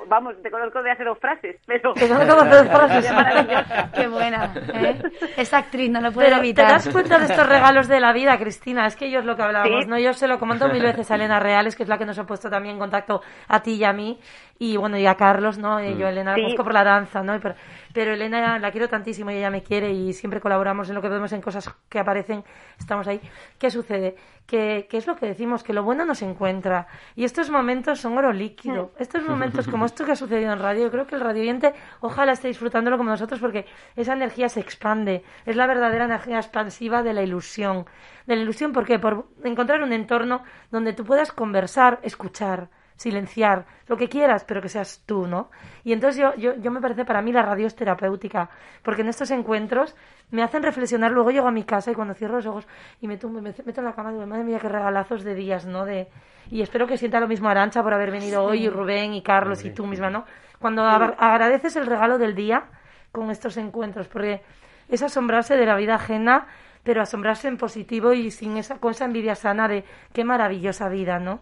vamos, 0.07 0.41
te 0.43 0.51
conozco 0.51 0.83
de 0.83 0.91
hacer 0.91 1.07
dos 1.07 1.19
frases, 1.19 1.57
pero... 1.67 1.93
Te 1.95 2.09
conozco 2.09 2.45
de 2.45 2.51
hacer 2.51 2.67
frases. 2.69 3.93
Qué 3.95 4.09
buena, 4.09 4.55
¿eh? 4.75 5.03
Esa 5.37 5.59
actriz 5.59 5.91
no 5.91 6.01
lo 6.01 6.13
puede 6.13 6.35
evitar. 6.35 6.67
¿Te 6.67 6.73
das 6.73 6.89
cuenta 6.89 7.19
de 7.19 7.27
estos 7.27 7.49
regalos 7.49 7.89
de 7.89 8.01
la 8.01 8.13
vida, 8.13 8.39
Cristina? 8.39 8.87
Es 8.87 8.97
que 8.97 9.11
yo 9.11 9.21
es 9.21 9.25
lo 9.25 9.37
que 9.37 9.43
hablábamos, 9.43 9.87
¿no? 9.87 9.99
Yo 9.99 10.13
se 10.15 10.29
lo 10.29 10.39
comento 10.39 10.69
mil 10.69 10.83
veces 10.83 11.11
a 11.11 11.17
Elena 11.17 11.41
Reales, 11.41 11.77
que 11.77 11.83
es 11.83 11.89
la 11.89 11.99
que 11.99 12.07
nos 12.07 12.19
ha 12.19 12.25
puesto 12.25 12.49
también 12.49 12.75
en 12.75 12.81
contacto 12.81 13.21
a 13.49 13.61
ti 13.61 13.75
y 13.75 13.85
a 13.85 13.93
mí, 13.93 14.19
y 14.59 14.77
bueno, 14.77 14.97
y 14.99 15.07
a 15.07 15.15
Carlos, 15.15 15.59
¿no? 15.59 15.83
Y 15.83 15.97
yo 15.97 16.07
mm. 16.07 16.11
Elena 16.11 16.31
la 16.33 16.43
conozco 16.43 16.65
por 16.65 16.75
la 16.75 16.85
danza, 16.85 17.23
¿no? 17.23 17.39
Pero, 17.41 17.55
pero, 17.93 18.13
Elena 18.13 18.59
la 18.59 18.71
quiero 18.71 18.89
tantísimo 18.89 19.31
y 19.31 19.37
ella 19.37 19.51
me 19.51 19.63
quiere 19.63 19.93
y 19.93 20.13
siempre 20.13 20.41
colaboramos 20.41 20.89
en 20.89 20.95
lo 20.95 21.03
que 21.03 21.09
vemos 21.09 21.33
en 21.33 21.41
cosas 21.41 21.69
que 21.89 21.99
aparecen, 21.99 22.45
estamos 22.79 23.07
ahí. 23.07 23.21
¿Qué 23.59 23.71
sucede? 23.71 24.17
Que, 24.47 24.87
que 24.91 24.97
es 24.97 25.07
lo 25.07 25.17
que 25.17 25.27
decimos, 25.27 25.63
que 25.63 25.73
lo 25.73 25.83
bueno 25.83 26.05
no 26.05 26.15
se 26.15 26.25
encuentra. 26.29 26.87
Y 27.15 27.25
estos 27.25 27.51
momentos 27.51 28.01
son 28.01 28.17
oro 28.19 28.33
líquido. 28.33 28.93
Mm. 28.99 29.03
Estos 29.03 29.29
momentos 29.29 29.69
como 29.69 29.87
esto 29.87 30.05
que 30.05 30.13
ha 30.13 30.17
sucedido 30.17 30.53
en 30.53 30.59
radio, 30.59 30.85
yo 30.85 30.91
creo 30.91 31.07
que 31.07 31.15
el 31.15 31.21
radioyente 31.21 31.73
ojalá 32.01 32.33
esté 32.33 32.49
disfrutándolo 32.49 32.97
como 32.97 33.11
nosotros 33.11 33.41
porque 33.41 33.67
esa 33.97 34.13
energía 34.13 34.49
se 34.49 34.61
expande. 34.61 35.25
Es 35.47 35.57
la 35.57 35.67
verdadera 35.67 36.05
energía 36.05 36.39
expansiva 36.39 37.03
de 37.03 37.13
la 37.13 37.23
ilusión. 37.23 37.87
De 38.27 38.37
la 38.37 38.43
ilusión, 38.43 38.73
¿por 38.73 38.87
qué? 38.87 38.99
Por 38.99 39.27
encontrar 39.45 39.83
un 39.83 39.93
entorno 39.93 40.43
donde 40.71 40.93
tú 40.93 41.05
puedas 41.05 41.33
conversar, 41.33 42.01
escuchar, 42.03 42.69
silenciar, 43.01 43.65
lo 43.87 43.97
que 43.97 44.11
quieras, 44.11 44.45
pero 44.45 44.61
que 44.61 44.69
seas 44.69 45.03
tú, 45.07 45.27
¿no? 45.27 45.51
Y 45.85 45.95
entonces 45.95 46.21
yo, 46.21 46.35
yo, 46.35 46.55
yo 46.57 46.71
me 46.71 46.83
parece, 46.83 47.07
para 47.07 47.23
mí 47.23 47.33
la 47.33 47.41
radio 47.41 47.67
es 47.67 47.75
terapéutica, 47.75 48.51
porque 48.83 49.01
en 49.01 49.09
estos 49.09 49.31
encuentros 49.31 49.97
me 50.31 50.43
hacen 50.43 50.63
reflexionar, 50.63 51.11
luego 51.11 51.31
llego 51.31 51.49
a 51.49 51.51
mi 51.51 51.65
casa 51.65 51.91
y 51.91 51.95
cuando 51.95 52.13
cierro 52.13 52.37
los 52.37 52.45
ojos 52.45 52.69
y 53.01 53.09
me, 53.09 53.17
tumbo, 53.17 53.41
me 53.41 53.55
meto 53.65 53.81
en 53.81 53.85
la 53.87 53.95
cama, 53.95 54.13
digo, 54.13 54.27
madre 54.27 54.45
mía, 54.45 54.59
qué 54.61 54.69
regalazos 54.69 55.25
de 55.25 55.35
días, 55.35 55.65
¿no? 55.65 55.87
De, 55.87 56.09
y 56.51 56.61
espero 56.61 56.87
que 56.87 56.99
sienta 56.99 57.21
lo 57.21 57.27
mismo 57.27 57.49
Arancha 57.49 57.83
por 57.83 57.95
haber 57.95 58.11
venido 58.11 58.45
hoy, 58.45 58.67
y 58.67 58.69
Rubén 58.69 59.15
y 59.15 59.23
Carlos 59.23 59.65
y 59.65 59.71
tú 59.71 59.87
misma, 59.87 60.11
¿no? 60.11 60.27
Cuando 60.59 60.85
agradeces 60.85 61.77
el 61.77 61.87
regalo 61.87 62.19
del 62.19 62.35
día 62.35 62.65
con 63.13 63.31
estos 63.31 63.57
encuentros, 63.57 64.09
porque 64.09 64.43
es 64.91 65.03
asombrarse 65.03 65.57
de 65.57 65.65
la 65.65 65.77
vida 65.77 65.95
ajena, 65.95 66.49
pero 66.83 67.01
asombrarse 67.01 67.49
en 67.49 67.57
positivo 67.57 68.13
y 68.13 68.31
sin 68.31 68.59
esa, 68.59 68.79
con 68.79 68.91
esa 68.91 69.07
envidia 69.07 69.37
sana 69.37 69.69
de 69.69 69.85
qué 70.13 70.23
maravillosa 70.23 70.91
vida, 70.91 71.19
¿no? 71.19 71.41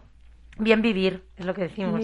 Bien 0.59 0.81
vivir, 0.81 1.23
es 1.37 1.45
lo 1.45 1.53
que 1.53 1.61
decimos. 1.63 2.03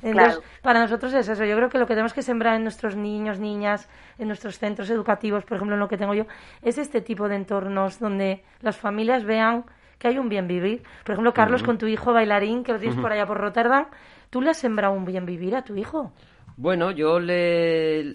Entonces, 0.00 0.40
para 0.62 0.80
nosotros 0.80 1.12
es 1.12 1.28
eso. 1.28 1.44
Yo 1.44 1.56
creo 1.56 1.68
que 1.68 1.78
lo 1.78 1.86
que 1.86 1.94
tenemos 1.94 2.14
que 2.14 2.22
sembrar 2.22 2.54
en 2.54 2.62
nuestros 2.62 2.94
niños, 2.94 3.40
niñas, 3.40 3.88
en 4.16 4.28
nuestros 4.28 4.58
centros 4.58 4.88
educativos, 4.90 5.44
por 5.44 5.56
ejemplo, 5.56 5.74
en 5.74 5.80
lo 5.80 5.88
que 5.88 5.98
tengo 5.98 6.14
yo, 6.14 6.24
es 6.62 6.78
este 6.78 7.00
tipo 7.00 7.28
de 7.28 7.34
entornos 7.34 7.98
donde 7.98 8.44
las 8.60 8.76
familias 8.76 9.24
vean 9.24 9.64
que 9.98 10.08
hay 10.08 10.18
un 10.18 10.28
bien 10.28 10.46
vivir. 10.46 10.82
Por 11.04 11.14
ejemplo, 11.14 11.34
Carlos, 11.34 11.64
con 11.64 11.78
tu 11.78 11.86
hijo 11.86 12.12
bailarín, 12.12 12.62
que 12.62 12.72
lo 12.72 12.78
tienes 12.78 12.98
por 12.98 13.12
allá 13.12 13.26
por 13.26 13.38
Rotterdam, 13.38 13.86
¿tú 14.30 14.40
le 14.40 14.50
has 14.50 14.58
sembrado 14.58 14.94
un 14.94 15.04
bien 15.04 15.26
vivir 15.26 15.56
a 15.56 15.62
tu 15.62 15.74
hijo? 15.76 16.12
Bueno, 16.56 16.90
yo 16.92 17.18
le. 17.18 18.14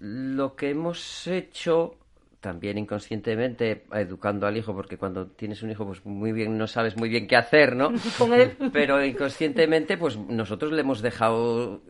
Lo 0.00 0.56
que 0.56 0.70
hemos 0.70 1.26
hecho 1.26 1.94
también 2.40 2.78
inconscientemente 2.78 3.84
educando 3.92 4.46
al 4.46 4.56
hijo, 4.56 4.74
porque 4.74 4.96
cuando 4.96 5.26
tienes 5.26 5.62
un 5.62 5.70
hijo, 5.70 5.84
pues 5.86 6.04
muy 6.04 6.32
bien, 6.32 6.56
no 6.56 6.66
sabes 6.66 6.96
muy 6.96 7.08
bien 7.08 7.26
qué 7.26 7.36
hacer, 7.36 7.74
¿no? 7.74 7.92
Pero 8.72 9.04
inconscientemente, 9.04 9.96
pues 9.96 10.16
nosotros 10.16 10.72
le 10.72 10.80
hemos 10.80 11.02
dejado 11.02 11.82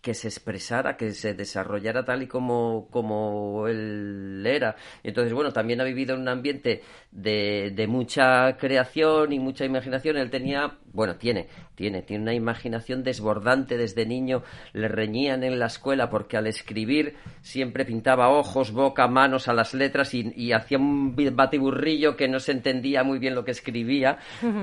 que 0.00 0.14
se 0.14 0.28
expresara, 0.28 0.96
que 0.96 1.12
se 1.12 1.34
desarrollara 1.34 2.04
tal 2.04 2.22
y 2.22 2.28
como, 2.28 2.88
como 2.90 3.66
él 3.66 4.44
era. 4.46 4.76
Entonces, 5.02 5.32
bueno, 5.32 5.52
también 5.52 5.80
ha 5.80 5.84
vivido 5.84 6.14
en 6.14 6.22
un 6.22 6.28
ambiente 6.28 6.82
de, 7.10 7.72
de 7.74 7.86
mucha 7.86 8.56
creación 8.56 9.32
y 9.32 9.38
mucha 9.38 9.64
imaginación. 9.64 10.16
Él 10.16 10.30
tenía, 10.30 10.78
bueno, 10.92 11.16
tiene, 11.16 11.48
tiene, 11.74 12.02
tiene 12.02 12.22
una 12.22 12.34
imaginación 12.34 13.02
desbordante 13.02 13.76
desde 13.76 14.06
niño. 14.06 14.42
Le 14.72 14.88
reñían 14.88 15.42
en 15.42 15.58
la 15.58 15.66
escuela 15.66 16.10
porque 16.10 16.36
al 16.36 16.46
escribir 16.46 17.16
siempre 17.40 17.84
pintaba 17.84 18.28
ojos, 18.28 18.72
boca, 18.72 19.08
manos 19.08 19.48
a 19.48 19.52
las 19.52 19.74
letras 19.74 20.12
y, 20.14 20.52
hacía 20.52 20.78
un 20.78 21.14
batiburrillo 21.34 22.16
que 22.16 22.28
no 22.28 22.40
se 22.40 22.52
entendía 22.52 23.02
muy 23.04 23.18
bien 23.18 23.34
lo 23.34 23.44
que 23.44 23.52
escribía, 23.52 24.18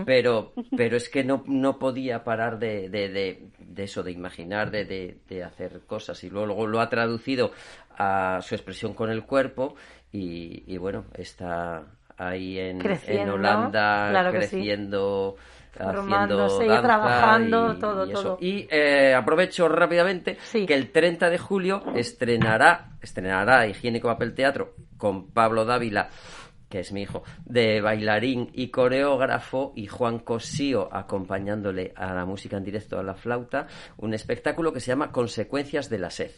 pero, 0.06 0.54
pero 0.76 0.98
es 0.98 1.10
que 1.10 1.24
no, 1.24 1.44
no 1.48 1.80
podía 1.80 2.24
parar 2.24 2.60
de, 2.60 2.90
de, 2.90 3.10
de, 3.60 3.84
eso, 3.84 4.04
de 4.04 4.12
imaginar, 4.12 4.72
de, 4.72 5.18
de, 5.28 5.44
hacer 5.44 5.82
cosas. 5.86 6.24
Y 6.24 6.30
luego 6.30 6.68
lo 6.68 6.80
ha 6.80 6.90
traducido 6.90 7.52
a 7.98 8.40
su 8.42 8.56
expresión 8.56 8.94
con 8.94 9.10
el 9.10 9.24
cuerpo 9.24 9.76
y, 10.12 10.78
bueno, 10.78 11.06
está 11.14 11.86
ahí 12.18 12.60
en, 12.60 12.82
en 13.08 13.30
Holanda 13.30 14.30
creciendo. 14.32 15.36
haciendo 15.78 16.38
danza 16.38 16.82
trabajando, 16.82 17.74
y, 17.74 17.80
todo, 17.80 18.08
todo. 18.08 18.38
Y 18.40 18.68
eh, 18.70 19.14
aprovecho 19.14 19.68
rápidamente 19.68 20.38
que 20.52 20.74
el 20.74 20.92
30 20.92 21.30
de 21.30 21.38
julio 21.38 21.84
estrenará, 21.96 22.92
estrenará 23.02 23.68
Higiénico 23.68 24.08
Papel 24.08 24.34
Teatro 24.34 24.76
con 24.98 25.32
Pablo 25.32 25.66
Dávila 25.66 26.10
que 26.70 26.80
es 26.80 26.92
mi 26.92 27.04
hijo, 27.04 27.24
de 27.46 27.80
bailarín 27.80 28.50
y 28.54 28.70
coreógrafo, 28.70 29.72
y 29.76 29.88
Juan 29.88 30.20
Cosío 30.20 30.94
acompañándole 30.94 31.94
a 31.96 32.14
la 32.14 32.26
música 32.26 32.58
en 32.58 32.64
directo 32.64 33.00
a 33.00 33.04
la 33.04 33.14
flauta, 33.14 33.68
un 33.98 34.14
espectáculo 34.14 34.74
que 34.74 34.80
se 34.80 34.88
llama 34.88 35.12
Consecuencias 35.12 35.90
de 35.90 36.00
la 36.00 36.10
sed. 36.10 36.32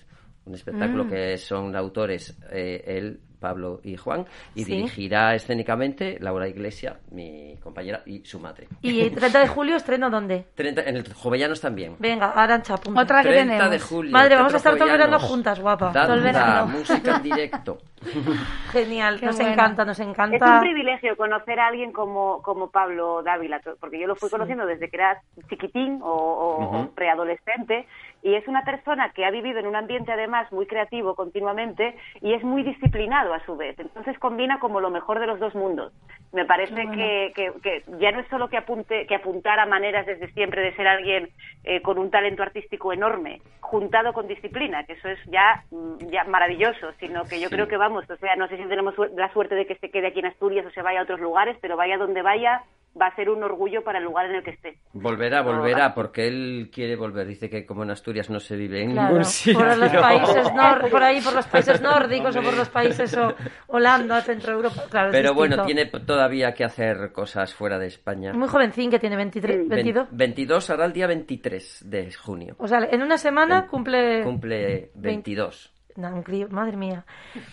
Un 0.46 0.54
espectáculo 0.54 1.06
mm. 1.06 1.10
que 1.10 1.38
son 1.38 1.76
autores, 1.76 2.38
eh, 2.52 2.84
él, 2.86 3.20
Pablo 3.40 3.80
y 3.84 3.96
Juan, 3.98 4.26
y 4.56 4.64
dirigirá 4.64 5.36
escénicamente 5.36 6.18
Laura 6.20 6.48
Iglesia, 6.48 6.98
mi 7.12 7.56
compañera, 7.62 8.02
y 8.06 8.24
su 8.26 8.40
madre. 8.40 8.68
¿Y 8.82 9.02
el 9.02 9.14
30 9.14 9.40
de 9.40 9.48
julio 9.48 9.76
estreno 9.76 10.10
dónde? 10.10 10.46
30, 10.56 10.82
en 10.84 10.98
el 10.98 11.14
Jovellanos 11.14 11.62
también. 11.62 11.96
Venga, 12.00 12.32
Arancha, 12.32 12.78
punto. 12.78 13.00
Otra 13.02 13.22
que 13.24 13.30
30 13.30 13.54
tenemos. 13.54 13.72
de 13.72 13.80
julio. 13.80 14.12
Madre, 14.12 14.36
vamos 14.36 14.54
a 14.54 14.58
estar 14.58 14.74
todo 14.76 14.86
el 14.86 14.92
verano 14.92 15.20
juntas, 15.20 15.60
guapa. 15.60 15.86
Danza, 15.92 16.06
Todo 16.06 16.14
el 16.16 16.24
verano. 16.24 16.68
música 16.78 17.16
en 17.18 17.24
directo. 17.24 17.78
Genial, 18.72 19.20
Qué 19.20 19.26
nos 19.26 19.36
bueno. 19.38 19.52
encanta, 19.52 19.86
nos 19.86 20.00
Es 20.00 20.06
un 20.06 20.12
encanta. 20.12 20.60
privilegio 20.62 21.16
conocer 21.18 21.60
a 21.60 21.68
alguien 21.68 21.92
como, 21.92 22.42
como 22.42 22.70
Pablo 22.70 23.24
Dávila, 23.24 23.60
porque 23.80 24.00
yo 24.00 24.08
lo 24.08 24.16
fui 24.16 24.30
conociendo 24.30 24.66
desde 24.66 24.90
que 24.90 24.98
era 24.98 25.22
chiquitín 25.50 26.00
o, 26.04 26.90
preadolescente, 26.96 27.88
y 28.28 28.36
es 28.36 28.46
una 28.50 28.64
persona 28.66 29.12
que 29.12 29.24
ha 29.26 29.32
vivido 29.32 29.60
en 29.60 29.68
un 29.68 29.76
ambiente 29.78 30.12
además 30.12 30.52
muy 30.52 30.66
creativo 30.66 31.16
continuamente 31.16 31.96
y 32.20 32.34
es 32.34 32.44
muy 32.44 32.62
disciplinado 32.62 33.34
a 33.34 33.40
su 33.46 33.56
vez. 33.56 33.80
Entonces 33.80 34.20
combina 34.20 34.60
como 34.60 34.82
lo 34.82 34.90
mejor 34.90 35.20
de 35.20 35.28
los 35.28 35.40
dos 35.40 35.56
mundos. 35.56 35.94
Me 36.34 36.44
parece 36.44 36.90
que, 36.92 37.32
que- 37.34 37.54
que 37.64 37.84
ya 38.00 38.12
no 38.12 38.20
es 38.20 38.28
solo 38.28 38.50
que, 38.50 38.58
apunte, 38.58 39.06
que 39.08 39.16
apuntar 39.16 39.60
a 39.60 39.66
maneras 39.66 40.06
desde 40.06 40.28
siempre 40.34 40.62
de 40.62 40.76
ser 40.76 40.88
alguien 40.90 41.30
eh, 41.64 41.82
con 41.82 41.98
un 41.98 42.12
talento 42.12 42.44
artístico 42.44 42.92
enorme, 42.92 43.42
juntado 43.62 44.12
con 44.12 44.28
disciplina, 44.28 44.84
que 44.84 44.94
eso 44.94 45.08
es 45.08 45.20
ya, 45.28 45.64
mm, 45.72 46.10
ya 46.12 46.26
maravilloso, 46.26 46.92
sino 47.00 47.24
que 47.24 47.40
yo 47.40 47.48
Sí. 47.48 47.56
creo 47.56 47.68
que 47.70 47.78
vamos, 47.78 48.10
o 48.10 48.18
sea, 48.18 48.36
no 48.36 48.48
sé 48.50 48.58
si 48.58 48.64
tenemos 48.66 48.94
la 49.16 49.32
suerte 49.32 49.56
de 49.56 49.66
que 49.66 49.76
se 49.76 49.90
quede 49.90 50.08
aquí 50.08 50.20
en 50.20 50.26
Asturias 50.28 50.66
o 50.66 50.72
se 50.72 50.82
vaya 50.82 51.00
a 51.00 51.04
otros 51.04 51.22
lugares, 51.22 51.58
pero 51.62 51.78
vaya 51.78 51.98
donde 51.98 52.22
vaya, 52.22 52.62
va 53.00 53.08
a 53.08 53.16
ser 53.16 53.30
un 53.30 53.44
orgullo 53.44 53.84
para 53.84 54.00
el 54.00 54.06
lugar 54.06 54.28
en 54.28 54.36
el 54.36 54.44
que 54.44 54.52
esté. 54.52 54.78
Volverá, 54.94 55.42
volverá, 55.42 55.94
porque 55.94 56.28
él 56.28 56.70
quiere 56.74 56.96
volver. 56.96 57.28
Dice 57.28 57.50
que 57.50 57.66
como 57.66 57.84
en 57.84 57.92
Asturias 57.92 58.30
no 58.30 58.40
se 58.40 58.56
vive 58.56 58.84
en 58.84 58.92
claro, 58.92 59.10
ningún 59.10 59.26
sitio. 59.26 59.60
Por, 59.60 59.78
los 59.78 59.92
países 59.92 60.54
nor 60.56 60.90
por 60.90 61.04
ahí, 61.04 61.22
por 61.22 61.34
los 61.34 61.48
países 61.48 61.82
nórdicos 61.82 62.36
o 62.36 62.42
por 62.42 62.56
los 62.56 62.70
países 62.70 63.18
o 63.18 63.36
Holanda, 63.68 64.22
Centro 64.22 64.54
Europa. 64.54 64.84
Claro, 64.90 65.12
Pero 65.12 65.34
bueno, 65.34 65.66
tiene 65.66 65.86
todavía 65.86 66.54
que 66.54 66.64
hacer 66.64 67.12
cosas 67.12 67.54
fuera 67.54 67.78
de 67.78 67.88
España. 67.88 68.34
Muy 68.34 68.48
jovencín 68.48 68.90
que 68.90 69.00
tiene 69.00 69.16
23, 69.16 69.68
22. 69.68 70.08
22 70.12 70.70
hará 70.70 70.86
el 70.86 70.94
día 70.94 71.08
23 71.08 71.90
de 71.90 72.12
junio. 72.14 72.56
O 72.58 72.68
sea, 72.68 72.80
en 72.90 73.02
una 73.02 73.18
semana 73.18 73.68
cumple... 73.68 74.24
Cumple 74.24 74.92
22. 74.96 75.72
20. 75.72 75.77
Vietnam, 75.98 76.22
crío, 76.22 76.48
madre 76.50 76.78
mía. 76.78 77.06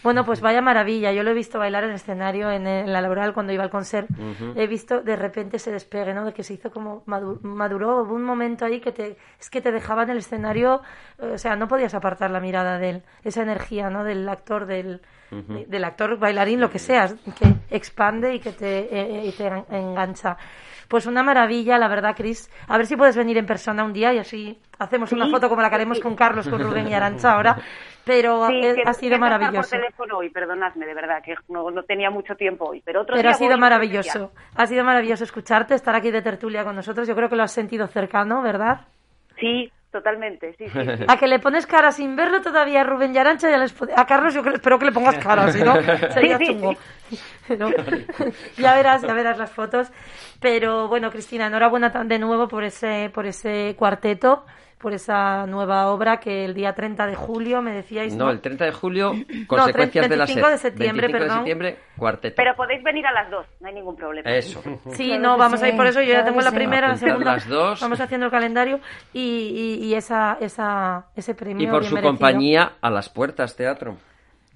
Bueno, 0.03 0.27
pues 0.27 0.43
vaya 0.43 0.61
maravilla, 0.61 1.13
yo 1.13 1.23
lo 1.23 1.31
he 1.31 1.35
visto 1.35 1.59
bailar 1.59 1.85
en 1.85 1.91
el 1.91 1.97
escenario, 1.97 2.51
en, 2.51 2.65
la 2.65 3.01
laboral, 3.01 3.33
cuando 3.33 3.55
iba 3.55 3.63
al 3.63 3.71
concert, 3.71 4.07
he 4.55 4.67
visto 4.67 5.01
de 5.01 5.17
repente 5.17 5.57
ese 5.57 5.71
despegue, 5.71 6.13
¿no? 6.13 6.27
De 6.27 6.35
que 6.35 6.43
se 6.43 6.53
hizo 6.53 6.71
como, 6.71 7.03
maduró, 7.07 8.03
hubo 8.03 8.15
un 8.15 8.23
momento 8.23 8.67
ahí 8.67 8.81
que 8.81 8.93
te, 8.93 9.17
es 9.41 9.49
que 9.49 9.63
te 9.63 9.73
dejaba 9.73 10.03
en 10.03 10.11
el 10.11 10.19
escenario, 10.19 10.83
eh, 11.19 11.33
o 11.35 11.39
sea, 11.39 11.57
no 11.57 11.69
podías 11.69 11.95
apartar 11.95 12.31
la 12.31 12.41
mirada 12.41 12.79
de 12.79 12.91
él, 12.91 13.03
esa 13.23 13.43
energía, 13.43 13.89
¿no? 13.89 14.05
Del 14.05 14.29
actor, 14.29 14.67
del 14.67 15.01
de- 15.43 15.67
del 15.67 15.85
actor 15.85 16.19
bailarín, 16.19 16.61
lo 16.61 16.71
que 16.71 16.79
seas, 16.79 17.15
que 17.39 17.47
expande 17.75 18.35
y 18.35 18.41
que 18.41 18.53
te, 18.53 18.89
eh, 18.91 19.25
y 19.27 19.33
te 19.33 19.47
en- 19.47 19.65
engancha. 19.71 20.37
Pues 20.89 21.07
una 21.07 21.23
maravilla, 21.23 21.79
la 21.79 21.89
verdad, 21.89 22.15
Cris. 22.15 22.51
A 22.69 22.77
ver 22.77 22.87
si 22.87 22.95
puedes 22.97 23.17
venir 23.17 23.39
en 23.39 23.47
persona 23.47 23.85
un 23.85 23.93
día 23.95 24.13
y 24.13 24.19
así 24.19 24.59
hacemos 24.79 25.13
una 25.13 25.29
foto 25.29 25.49
como 25.49 25.63
la 25.63 25.71
que 25.71 25.77
haremos 25.77 25.99
con 25.99 26.15
Carlos, 26.15 26.47
con 26.47 26.61
Rubén 26.63 26.87
y 26.89 26.95
Arancha 26.95 27.33
ahora. 27.33 27.57
Pero 28.05 28.47
Sí, 28.49 28.61
eh, 28.63 28.75
que- 28.75 28.83
ha 28.85 28.93
sido 28.93 29.15
que 29.15 29.19
maravilloso. 29.19 29.71
por 29.71 29.81
teléfono 29.81 30.19
hoy, 30.19 30.29
perdonadme, 30.29 30.85
de 30.85 30.93
verdad, 30.95 31.23
que 31.25 31.35
no, 31.49 31.71
no 31.71 31.83
tenía 31.85 32.11
mucho 32.11 32.35
tiempo 32.37 32.67
hoy, 32.67 32.83
pero 32.85 33.01
otro 33.01 33.17
Pero 33.17 33.31
ha 33.31 33.35
sido 33.35 33.57
maravilloso. 33.57 34.33
Ha 34.55 34.67
sido 34.67 34.85
maravilloso 34.85 35.25
escucharte, 35.25 35.75
estar 35.75 35.95
aquí 35.95 36.11
de 36.11 36.21
tertulia 36.21 36.65
con 36.65 36.77
nosotros. 36.77 37.09
Yo 37.09 37.17
creo 37.17 37.31
que 37.31 37.37
lo 37.37 37.45
has 37.45 37.53
sentido 37.53 37.87
cercano, 37.87 38.43
¿verdad? 38.43 38.83
Sí, 39.41 39.73
totalmente, 39.95 40.53
sí, 40.59 40.69
sí. 40.69 40.79
sí. 40.81 41.05
A 41.09 41.17
que 41.17 41.27
le 41.29 41.39
pones 41.39 41.67
cara 41.67 41.91
sin 41.93 42.17
verlo 42.17 42.43
todavía 42.43 42.81
a 42.83 42.85
Rubén 42.85 43.15
y 43.15 43.19
Arancha 43.19 43.49
y 43.49 43.55
a, 43.55 43.59
les- 43.59 43.75
a 43.97 44.05
Carlos 44.07 44.35
yo 44.35 44.43
creo- 44.43 44.57
espero 44.57 44.79
que 44.79 44.87
le 44.87 44.93
pongas 44.93 45.17
cara, 45.19 45.51
si 45.53 45.63
no 45.63 45.75
sería 46.13 46.39
chungo. 46.39 46.75
Ya 48.57 48.75
verás, 48.75 49.03
ya 49.03 49.13
verás 49.13 49.39
las 49.39 49.51
fotos. 49.53 49.91
Pero 50.41 50.89
bueno, 50.89 51.11
Cristina, 51.11 51.47
enhorabuena 51.47 51.93
tan- 51.93 52.09
de 52.09 52.19
nuevo 52.19 52.49
por 52.49 52.65
ese, 52.65 53.11
por 53.15 53.27
ese 53.27 53.75
cuarteto, 53.79 54.45
por 54.85 54.93
esa 54.93 55.47
nueva 55.47 55.87
obra 55.89 56.19
que 56.21 56.45
el 56.45 56.53
día 56.53 56.75
30 56.75 57.07
de 57.07 57.15
julio 57.15 57.63
me 57.63 57.73
decíais. 57.73 58.15
No, 58.15 58.27
¿no? 58.27 58.31
el 58.31 58.41
30 58.43 58.67
de 58.67 58.73
julio, 58.73 59.13
consecuencias 59.47 60.09
de 60.11 60.17
la 60.17 60.27
25 60.27 60.49
de 60.51 60.59
SER. 60.59 60.71
septiembre, 60.71 61.07
25 61.07 61.13
de 61.13 61.19
perdón. 61.19 61.37
septiembre, 61.39 61.79
cuarteto. 61.97 62.35
Pero 62.37 62.55
podéis 62.55 62.83
venir 62.85 63.07
a 63.07 63.13
las 63.13 63.31
dos, 63.31 63.47
no 63.61 63.69
hay 63.69 63.75
ningún 63.75 63.97
problema. 63.97 64.31
Eso. 64.31 64.63
Sí, 64.93 65.07
Claro 65.09 65.23
no, 65.23 65.39
vamos 65.39 65.61
sí, 65.61 65.65
a 65.67 65.69
ir 65.71 65.77
por 65.77 65.87
eso. 65.87 66.01
Yo 66.03 66.09
ya 66.09 66.13
claro 66.17 66.25
tengo 66.27 66.39
que 66.41 66.45
la 66.45 66.51
sí. 66.51 66.57
primera, 66.57 66.89
la 66.89 66.97
segunda. 66.99 67.33
las 67.33 67.49
dos. 67.49 67.81
Vamos 67.85 67.99
haciendo 68.01 68.27
el 68.27 68.31
calendario 68.31 68.81
y, 69.15 69.79
y, 69.81 69.85
y 69.87 69.95
esa, 69.95 70.37
esa, 70.39 71.07
ese 71.17 71.35
premio. 71.35 71.67
Y 71.67 71.71
por 71.71 71.81
bien 71.81 71.89
su 71.89 71.95
merecido. 71.95 72.11
compañía 72.13 72.73
a 72.83 72.91
las 72.91 73.09
puertas 73.09 73.57
teatro. 73.57 73.97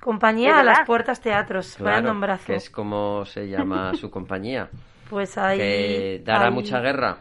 Compañía 0.01 0.55
¿De 0.55 0.61
a 0.61 0.62
las 0.62 0.81
puertas 0.87 1.20
teatros. 1.22 1.76
Vaya 1.81 1.97
Claro, 1.97 2.09
nombrazo. 2.12 2.45
que 2.47 2.55
es 2.57 2.68
como 2.68 3.24
se 3.24 3.49
llama 3.49 3.95
su 3.95 4.11
compañía. 4.11 4.68
Pues 5.09 5.39
ahí. 5.39 5.57
que 5.59 6.22
dará 6.22 6.49
ahí- 6.49 6.53
mucha 6.53 6.81
guerra. 6.81 7.16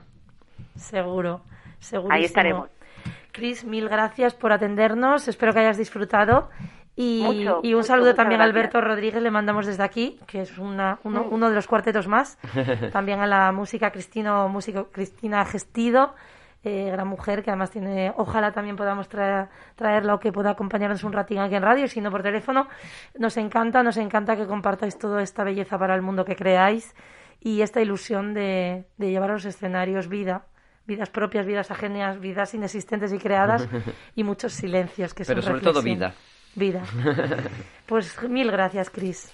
Seguro, 0.76 1.42
seguro. 1.80 2.14
Ahí 2.14 2.26
estaremos. 2.26 2.70
Cris, 3.38 3.64
mil 3.64 3.88
gracias 3.88 4.34
por 4.34 4.52
atendernos. 4.52 5.28
Espero 5.28 5.54
que 5.54 5.60
hayas 5.60 5.78
disfrutado. 5.78 6.50
Y, 6.96 7.22
Mucho, 7.22 7.60
y 7.62 7.76
un 7.76 7.82
mucho, 7.82 7.88
saludo 7.88 8.16
también 8.16 8.42
a. 8.42 8.46
Alberto 8.46 8.82
Rodríguez, 8.82 9.22
le 9.22 9.30
mandamos 9.30 9.68
desde 9.68 9.84
aquí, 9.84 10.20
que 10.26 10.42
es 10.42 10.58
una, 10.58 10.98
uno, 11.04 11.28
uno 11.30 11.48
de 11.48 11.54
los 11.54 11.68
cuartetos 11.68 12.08
más. 12.08 12.40
también 12.92 13.20
a 13.20 13.28
la 13.28 13.52
música 13.52 13.92
Cristino, 13.92 14.50
músico 14.50 14.88
Cristina 14.92 15.46
Gestido, 15.46 16.16
eh, 16.64 16.90
gran 16.92 17.08
mujer, 17.08 17.44
que 17.44 17.52
además 17.52 17.70
tiene, 17.70 18.12
ojalá 18.18 18.54
también 18.54 18.76
podamos 18.76 19.08
traer, 19.08 19.50
traerla 19.76 20.16
o 20.16 20.20
que 20.20 20.32
pueda 20.32 20.50
acompañarnos 20.50 21.04
un 21.04 21.14
ratín 21.14 21.38
aquí 21.38 21.54
en 21.54 21.62
radio, 21.62 21.88
si 21.88 22.02
no 22.02 22.10
por 22.10 22.24
teléfono. 22.24 22.68
Nos 23.20 23.38
encanta, 23.38 23.84
nos 23.84 23.98
encanta 23.98 24.36
que 24.36 24.48
compartáis 24.48 24.98
toda 24.98 25.22
esta 25.22 25.44
belleza 25.44 25.78
para 25.78 25.94
el 25.94 26.02
mundo 26.02 26.26
que 26.26 26.36
creáis 26.36 26.96
y 27.40 27.62
esta 27.62 27.82
ilusión 27.82 28.34
de, 28.34 28.86
de 28.98 29.12
llevar 29.12 29.30
a 29.30 29.34
los 29.34 29.46
escenarios 29.46 30.08
vida, 30.08 30.48
vidas 30.88 31.10
propias, 31.10 31.46
vidas 31.46 31.70
ajenas, 31.70 32.20
vidas 32.20 32.54
inexistentes 32.54 33.12
y 33.14 33.18
creadas 33.20 33.68
y 34.16 34.24
muchos 34.24 34.54
silencios 34.54 35.14
que 35.14 35.26
Pero 35.26 35.42
son 35.42 35.52
sobre 35.54 35.64
todo 35.64 35.82
vida. 35.82 36.14
Vida. 36.56 36.84
Pues 37.86 38.22
mil 38.28 38.52
gracias, 38.52 38.90
Cris. 38.90 39.32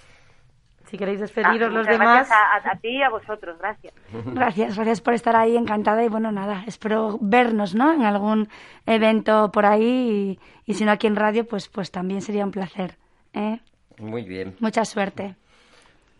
Si 0.85 0.97
queréis 0.97 1.19
Ah, 1.19 1.21
despediros 1.21 1.71
los 1.73 1.87
demás. 1.87 2.27
Gracias 2.27 2.65
a, 2.65 2.69
a 2.71 2.75
ti 2.79 2.89
y 2.89 3.01
a 3.01 3.09
vosotros, 3.09 3.57
gracias. 3.57 3.93
Gracias, 4.25 4.75
gracias 4.75 5.01
por 5.01 5.13
estar 5.15 5.35
ahí, 5.35 5.57
encantada. 5.57 6.03
Y 6.03 6.07
bueno, 6.09 6.31
nada, 6.31 6.63
espero 6.67 7.17
vernos, 7.19 7.73
¿no? 7.73 7.93
En 7.93 8.03
algún 8.03 8.47
evento 8.85 9.49
por 9.51 9.65
ahí. 9.65 10.37
Y, 10.65 10.71
y 10.71 10.75
si 10.75 10.85
no 10.85 10.91
aquí 10.91 11.07
en 11.07 11.15
radio, 11.15 11.47
pues, 11.47 11.67
pues 11.69 11.89
también 11.89 12.21
sería 12.21 12.45
un 12.45 12.51
placer. 12.51 12.97
¿eh? 13.33 13.59
Muy 13.97 14.23
bien. 14.23 14.55
Mucha 14.59 14.85
suerte. 14.85 15.35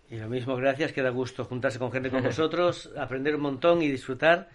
Y 0.10 0.18
lo 0.18 0.28
mismo, 0.28 0.56
gracias, 0.56 0.92
que 0.92 1.04
da 1.04 1.10
gusto 1.12 1.44
juntarse 1.46 1.78
con 1.78 1.92
gente 1.92 2.10
como 2.10 2.24
vosotros, 2.24 2.92
aprender 2.98 3.36
un 3.36 3.42
montón 3.42 3.82
y 3.84 3.90
disfrutar. 3.90 4.48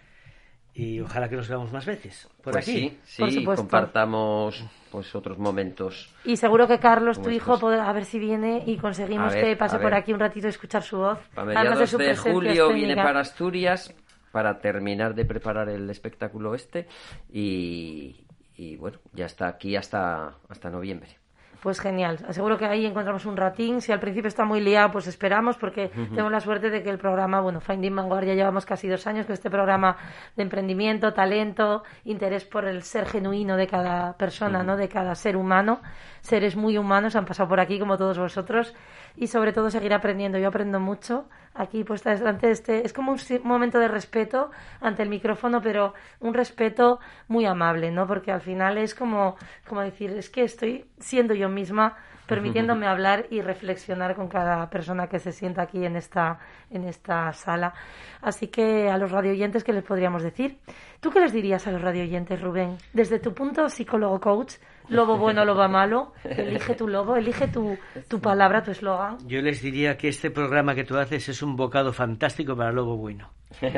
Y 0.79 1.01
ojalá 1.01 1.27
que 1.27 1.35
nos 1.35 1.49
veamos 1.49 1.73
más 1.73 1.85
veces. 1.85 2.29
Por 2.41 2.53
Pues 2.53 2.67
aquí. 2.67 2.97
sí, 3.03 3.29
sí, 3.29 3.43
compartamos 3.43 4.63
pues 4.89 5.13
otros 5.13 5.37
momentos. 5.37 6.09
Y 6.23 6.37
seguro 6.37 6.67
que 6.67 6.79
Carlos, 6.79 7.21
tu 7.21 7.29
hijo, 7.29 7.59
podrá, 7.59 7.89
a 7.89 7.93
ver 7.93 8.05
si 8.05 8.17
viene 8.17 8.63
y 8.65 8.77
conseguimos 8.77 9.33
A 9.33 9.35
ver, 9.35 9.43
que 9.43 9.55
pase 9.57 9.75
a 9.75 9.81
por 9.81 9.93
aquí 9.93 10.13
un 10.13 10.19
ratito 10.19 10.47
y 10.47 10.49
escuchar 10.49 10.81
su 10.81 10.97
voz. 10.97 11.19
A 11.35 11.43
mediados 11.43 11.89
su 11.89 11.97
de, 11.97 12.15
julio 12.15 12.73
viene 12.73 12.95
para 12.95 13.19
Asturias 13.19 13.93
para 14.31 14.59
terminar 14.59 15.15
de 15.15 15.25
preparar 15.25 15.67
el 15.67 15.89
espectáculo 15.89 16.55
este 16.55 16.87
y, 17.29 18.25
y 18.55 18.77
bueno, 18.77 18.99
ya 19.13 19.25
está 19.25 19.47
aquí 19.47 19.75
hasta, 19.75 20.37
hasta 20.47 20.69
noviembre. 20.69 21.18
Pues 21.61 21.81
genial, 21.81 22.19
seguro 22.29 22.57
que 22.57 22.65
ahí 22.65 22.85
encontramos 22.85 23.25
un 23.25 23.35
ratín. 23.35 23.81
Si 23.81 23.91
al 23.91 23.99
principio 23.99 24.29
está 24.29 24.45
muy 24.45 24.61
liado, 24.61 24.91
pues 24.91 25.07
esperamos, 25.07 25.57
porque 25.57 25.89
tengo 26.15 26.29
la 26.29 26.39
suerte 26.39 26.69
de 26.69 26.81
que 26.81 26.89
el 26.89 26.97
programa, 26.97 27.41
bueno, 27.41 27.59
Finding 27.59 27.93
Vanguard 27.93 28.25
ya 28.25 28.33
llevamos 28.33 28.65
casi 28.65 28.87
dos 28.87 29.05
años 29.07 29.25
con 29.25 29.33
este 29.33 29.49
programa 29.49 29.97
de 30.37 30.43
emprendimiento, 30.43 31.13
talento, 31.13 31.83
interés 32.05 32.45
por 32.45 32.65
el 32.65 32.83
ser 32.83 33.07
genuino 33.07 33.57
de 33.57 33.67
cada 33.67 34.13
persona, 34.13 34.63
¿no? 34.63 34.77
De 34.77 34.87
cada 34.87 35.15
ser 35.15 35.35
humano. 35.35 35.81
Seres 36.21 36.55
muy 36.55 36.77
humanos 36.77 37.17
han 37.17 37.25
pasado 37.25 37.49
por 37.49 37.59
aquí, 37.59 37.77
como 37.77 37.97
todos 37.97 38.17
vosotros, 38.17 38.73
y 39.17 39.27
sobre 39.27 39.51
todo 39.51 39.69
seguir 39.69 39.93
aprendiendo. 39.93 40.37
Yo 40.37 40.47
aprendo 40.47 40.79
mucho 40.79 41.27
aquí 41.53 41.83
puesta 41.83 42.13
delante 42.13 42.47
de 42.47 42.53
este. 42.53 42.85
Es 42.85 42.93
como 42.93 43.11
un 43.11 43.19
momento 43.43 43.79
de 43.79 43.87
respeto 43.87 44.51
ante 44.81 45.03
el 45.03 45.09
micrófono, 45.09 45.61
pero 45.61 45.93
un 46.19 46.33
respeto 46.33 46.99
muy 47.27 47.45
amable, 47.45 47.91
¿no? 47.91 48.07
Porque 48.07 48.31
al 48.31 48.41
final 48.41 48.77
es 48.77 48.95
como, 48.95 49.35
como 49.67 49.81
decir, 49.81 50.11
es 50.11 50.29
que 50.29 50.43
estoy 50.43 50.85
siendo 50.99 51.33
yo 51.33 51.49
misma, 51.49 51.97
permitiéndome 52.27 52.87
hablar 52.87 53.25
y 53.29 53.41
reflexionar 53.41 54.15
con 54.15 54.27
cada 54.27 54.69
persona 54.69 55.07
que 55.07 55.19
se 55.19 55.31
sienta 55.31 55.63
aquí 55.63 55.85
en 55.85 55.95
esta, 55.95 56.39
en 56.69 56.85
esta 56.85 57.31
sala. 57.33 57.73
Así 58.21 58.47
que 58.47 58.89
a 58.89 58.97
los 58.97 59.11
radioyentes, 59.11 59.63
¿qué 59.63 59.73
les 59.73 59.83
podríamos 59.83 60.23
decir? 60.23 60.59
¿Tú 60.99 61.11
qué 61.11 61.19
les 61.19 61.33
dirías 61.33 61.65
a 61.67 61.71
los 61.71 61.81
radioyentes, 61.81 62.41
Rubén? 62.41 62.77
Desde 62.93 63.19
tu 63.19 63.33
punto 63.33 63.69
psicólogo 63.69 64.19
coach, 64.19 64.55
lobo 64.89 65.17
bueno, 65.17 65.45
lobo 65.45 65.67
malo, 65.69 66.13
elige 66.23 66.75
tu 66.75 66.87
lobo, 66.87 67.15
elige 67.15 67.47
tu, 67.47 67.77
tu 68.07 68.19
palabra, 68.19 68.63
tu 68.63 68.71
eslogan. 68.71 69.17
Yo 69.27 69.41
les 69.41 69.61
diría 69.61 69.97
que 69.97 70.07
este 70.09 70.31
programa 70.31 70.75
que 70.75 70.83
tú 70.83 70.97
haces 70.97 71.29
es 71.29 71.41
un 71.41 71.55
bocado 71.55 71.93
fantástico 71.93 72.55
para 72.55 72.71
Lobo 72.71 72.97
Bueno. 72.97 73.29
Qué 73.59 73.69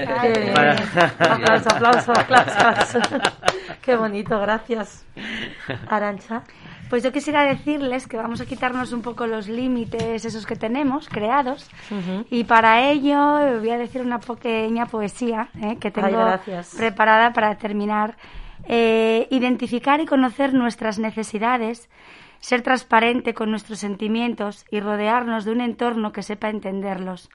Para- 0.54 0.76
Aplauso, 1.34 1.70
aplauso, 1.70 2.12
aplausos. 2.12 3.04
Qué 3.82 3.96
bonito, 3.96 4.38
gracias. 4.40 5.06
Arancha. 5.88 6.44
Pues 6.90 7.04
yo 7.04 7.12
quisiera 7.14 7.44
decirles 7.46 8.06
que 8.06 8.18
vamos 8.18 8.42
a 8.42 8.46
quitarnos 8.46 8.92
un 8.92 9.02
poco 9.02 9.26
los 9.26 9.48
límites 9.48 10.26
esos 10.26 10.46
que 10.46 10.58
tenemos 10.58 11.08
creados 11.08 11.70
y 12.30 12.44
para 12.44 12.90
ello 12.92 13.60
voy 13.60 13.70
a 13.70 13.78
decir 13.78 14.02
una 14.02 14.20
pequeña 14.20 14.88
poesía 14.88 15.48
¿eh? 15.62 15.78
que 15.80 15.90
tengo 15.90 16.10
preparada 16.78 17.32
para 17.32 17.56
terminar. 17.56 18.16
Eh, 18.68 19.28
identificar 19.32 20.00
y 20.02 20.06
conocer 20.06 20.54
nuestras 20.54 21.00
necesidades, 21.00 21.90
ser 22.40 22.62
transparente 22.62 23.34
con 23.34 23.50
nuestros 23.50 23.80
sentimientos 23.80 24.66
y 24.72 24.80
rodearnos 24.80 25.46
de 25.46 25.52
un 25.52 25.62
entorno 25.62 26.12
que 26.12 26.24
sepa 26.24 26.50
entenderlos. 26.50 27.30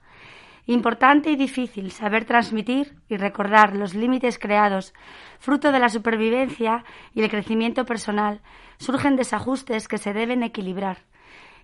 Importante 0.65 1.31
y 1.31 1.37
difícil 1.37 1.91
saber 1.91 2.25
transmitir 2.25 2.93
y 3.07 3.15
recordar 3.15 3.73
los 3.73 3.93
límites 3.93 4.37
creados, 4.37 4.93
fruto 5.39 5.71
de 5.71 5.79
la 5.79 5.87
supervivencia 5.87 6.83
y 7.13 7.21
el 7.21 7.29
crecimiento 7.29 7.85
personal, 7.85 8.41
surgen 8.77 9.15
desajustes 9.15 9.87
que 9.87 9.97
se 9.97 10.11
deben 10.13 10.43
equilibrar. 10.43 10.97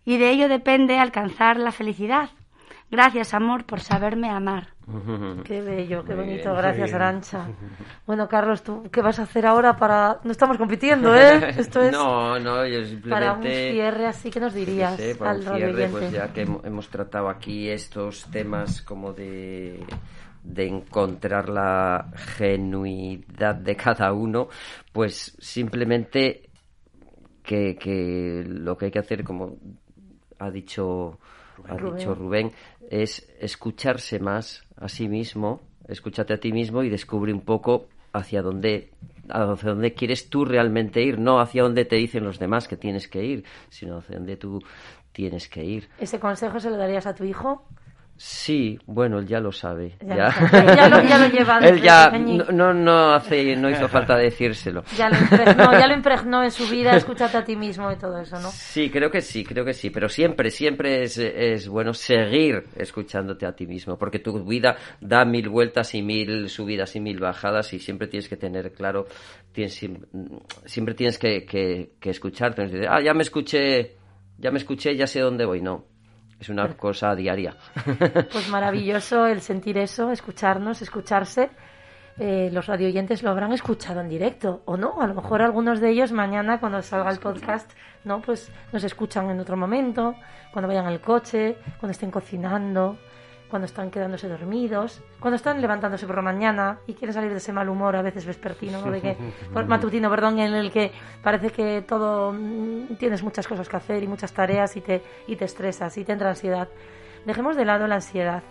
Y 0.05 0.17
de 0.17 0.29
ello 0.29 0.47
depende 0.47 0.99
alcanzar 0.99 1.57
la 1.57 1.71
felicidad. 1.71 2.29
Gracias, 2.91 3.33
amor, 3.33 3.65
por 3.65 3.81
saberme 3.81 4.29
amar. 4.29 4.72
Qué 5.43 5.61
bello, 5.61 6.03
qué 6.03 6.13
bonito. 6.13 6.53
Gracias, 6.53 6.93
Arancha. 6.93 7.47
Bueno, 8.05 8.27
Carlos, 8.27 8.63
¿tú 8.63 8.83
qué 8.91 9.01
vas 9.01 9.19
a 9.19 9.23
hacer 9.23 9.45
ahora 9.45 9.75
para...? 9.77 10.19
No 10.23 10.31
estamos 10.31 10.57
compitiendo, 10.57 11.15
¿eh? 11.15 11.49
Esto 11.57 11.81
es... 11.81 11.91
No, 11.91 12.37
no, 12.39 12.65
yo 12.65 12.83
simplemente... 12.85 13.09
Para 13.09 13.33
un 13.33 13.43
cierre 13.43 14.07
así, 14.07 14.29
que 14.29 14.39
nos 14.39 14.53
dirías 14.53 14.99
para 15.17 15.35
un 15.35 15.41
cierre, 15.41 15.87
pues 15.87 16.11
ya 16.11 16.33
que 16.33 16.41
hemos 16.41 16.89
tratado 16.89 17.29
aquí 17.29 17.69
estos 17.69 18.29
temas 18.31 18.81
como 18.81 19.13
de 19.13 19.85
de 20.43 20.67
encontrar 20.67 21.47
la 21.49 22.11
genuidad 22.15 23.55
de 23.55 23.75
cada 23.75 24.11
uno, 24.11 24.49
pues 24.91 25.35
simplemente 25.39 26.49
que, 27.41 27.75
que 27.75 28.43
lo 28.45 28.77
que 28.77 28.85
hay 28.85 28.91
que 28.91 28.99
hacer, 28.99 29.23
como 29.23 29.57
ha 30.39 30.51
dicho, 30.51 31.19
ha 31.67 31.75
dicho 31.75 32.13
Rubén, 32.13 32.51
es 32.89 33.27
escucharse 33.39 34.19
más 34.19 34.62
a 34.77 34.89
sí 34.89 35.07
mismo, 35.07 35.61
escúchate 35.87 36.33
a 36.33 36.39
ti 36.39 36.51
mismo 36.51 36.83
y 36.83 36.89
descubre 36.89 37.33
un 37.33 37.41
poco 37.41 37.87
hacia 38.11 38.41
dónde 38.41 38.91
hacia 39.29 39.69
dónde 39.69 39.93
quieres 39.93 40.29
tú 40.29 40.43
realmente 40.43 41.01
ir, 41.01 41.17
no 41.17 41.39
hacia 41.39 41.63
dónde 41.63 41.85
te 41.85 41.95
dicen 41.95 42.23
los 42.25 42.39
demás 42.39 42.67
que 42.67 42.75
tienes 42.75 43.07
que 43.07 43.23
ir, 43.23 43.45
sino 43.69 43.97
hacia 43.97 44.17
dónde 44.17 44.35
tú 44.35 44.61
tienes 45.13 45.47
que 45.47 45.63
ir. 45.63 45.89
¿Ese 45.97 46.19
consejo 46.19 46.59
se 46.59 46.69
lo 46.69 46.77
darías 46.77 47.07
a 47.07 47.15
tu 47.15 47.23
hijo? 47.23 47.65
Sí, 48.25 48.79
bueno, 48.85 49.19
él 49.19 49.27
ya 49.27 49.41
lo 49.41 49.51
sabe. 49.51 49.97
Ya, 49.99 50.29
Lo, 50.89 51.27
lleva. 51.27 51.57
él 51.61 51.81
ya 51.81 52.09
no, 52.09 52.73
no, 52.73 53.13
hace, 53.13 53.53
no 53.57 53.69
hizo 53.69 53.89
falta 53.89 54.15
decírselo. 54.15 54.85
Ya 54.97 55.09
lo, 55.09 55.17
impregnó, 55.17 55.73
ya 55.73 55.87
lo 55.87 55.93
impregnó 55.97 56.41
en 56.41 56.51
su 56.51 56.65
vida, 56.69 56.95
escúchate 56.95 57.35
a 57.35 57.43
ti 57.43 57.57
mismo 57.57 57.91
y 57.91 57.97
todo 57.97 58.17
eso, 58.19 58.39
¿no? 58.39 58.49
Sí, 58.49 58.89
creo 58.89 59.11
que 59.11 59.19
sí, 59.19 59.43
creo 59.43 59.65
que 59.65 59.73
sí. 59.73 59.89
Pero 59.89 60.07
siempre, 60.07 60.51
siempre 60.51 61.03
es, 61.03 61.17
es 61.17 61.67
bueno 61.67 61.93
seguir 61.93 62.63
escuchándote 62.77 63.45
a 63.45 63.51
ti 63.51 63.67
mismo, 63.67 63.97
porque 63.97 64.19
tu 64.19 64.41
vida 64.45 64.77
da 65.01 65.25
mil 65.25 65.49
vueltas 65.49 65.93
y 65.93 66.01
mil 66.01 66.47
subidas 66.47 66.95
y 66.95 67.01
mil 67.01 67.19
bajadas 67.19 67.73
y 67.73 67.79
siempre 67.79 68.07
tienes 68.07 68.29
que 68.29 68.37
tener 68.37 68.71
claro, 68.71 69.05
tienes, 69.51 69.77
siempre 70.63 70.95
tienes 70.95 71.17
que, 71.17 71.43
que, 71.43 71.95
que 71.99 72.09
escucharte. 72.09 72.87
Ah, 72.87 73.01
ya 73.03 73.13
me 73.13 73.23
escuché, 73.23 73.97
ya 74.37 74.49
me 74.49 74.59
escuché, 74.59 74.95
ya 74.95 75.07
sé 75.07 75.19
dónde 75.19 75.43
voy. 75.43 75.61
No, 75.61 75.87
es 76.39 76.49
una 76.49 76.67
cosa 76.75 77.15
diaria. 77.15 77.55
Pues 78.31 78.49
maravilloso 78.49 79.25
el 79.27 79.41
sentir 79.41 79.77
eso, 79.77 80.11
escucharnos, 80.11 80.81
escucharse. 80.81 81.49
Eh, 82.19 82.49
los 82.53 82.67
radioyentes 82.67 83.23
lo 83.23 83.31
habrán 83.31 83.53
escuchado 83.53 84.01
en 84.01 84.09
directo 84.09 84.61
o 84.65 84.77
no. 84.77 85.01
A 85.01 85.07
lo 85.07 85.15
mejor 85.15 85.41
algunos 85.41 85.79
de 85.79 85.89
ellos 85.89 86.11
mañana 86.11 86.59
cuando 86.59 86.81
salga 86.81 87.09
el 87.11 87.19
podcast, 87.19 87.71
no, 88.03 88.21
pues 88.21 88.51
nos 88.71 88.83
escuchan 88.83 89.29
en 89.29 89.39
otro 89.39 89.57
momento, 89.57 90.15
cuando 90.51 90.67
vayan 90.67 90.85
al 90.85 91.01
coche, 91.01 91.57
cuando 91.79 91.91
estén 91.91 92.11
cocinando, 92.11 92.97
cuando 93.53 93.67
están 93.67 93.91
quedándose 93.91 94.27
dormidos, 94.27 94.99
cuando 95.19 95.35
están 95.35 95.61
levantándose 95.61 96.07
por 96.07 96.15
la 96.15 96.23
mañana 96.23 96.79
y 96.87 96.95
quieren 96.95 97.13
salir 97.13 97.29
de 97.29 97.37
ese 97.37 97.53
mal 97.53 97.69
humor 97.69 97.95
a 97.95 98.01
veces 98.01 98.25
vespertino, 98.25 98.81
de 98.81 98.99
que, 98.99 99.15
matutino, 99.67 100.09
perdón, 100.09 100.39
en 100.39 100.55
el 100.55 100.71
que 100.71 100.91
parece 101.21 101.51
que 101.51 101.83
todo 101.83 102.33
mm, 102.33 102.95
tienes 102.97 103.21
muchas 103.21 103.47
cosas 103.47 103.69
que 103.69 103.75
hacer 103.77 104.01
y 104.01 104.07
muchas 104.07 104.33
tareas 104.33 104.75
y 104.75 104.81
te, 104.81 105.03
y 105.27 105.35
te 105.35 105.45
estresas 105.45 105.95
y 105.99 106.03
te 106.03 106.13
entra 106.13 106.29
ansiedad. 106.29 106.67
Dejemos 107.27 107.55
de 107.55 107.65
lado 107.65 107.85
la 107.85 107.93
ansiedad, 107.93 108.41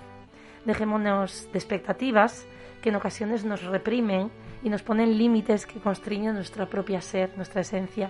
dejémonos 0.67 1.49
de 1.51 1.59
expectativas 1.59 2.47
que 2.81 2.91
en 2.91 2.95
ocasiones 2.95 3.45
nos 3.45 3.65
reprimen 3.65 4.31
y 4.63 4.71
nos 4.71 4.85
ponen 4.85 5.19
límites 5.19 5.67
que 5.67 5.81
constriñen 5.81 6.37
nuestra 6.37 6.67
propia 6.67 7.01
ser, 7.01 7.37
nuestra 7.37 7.63
esencia. 7.63 8.09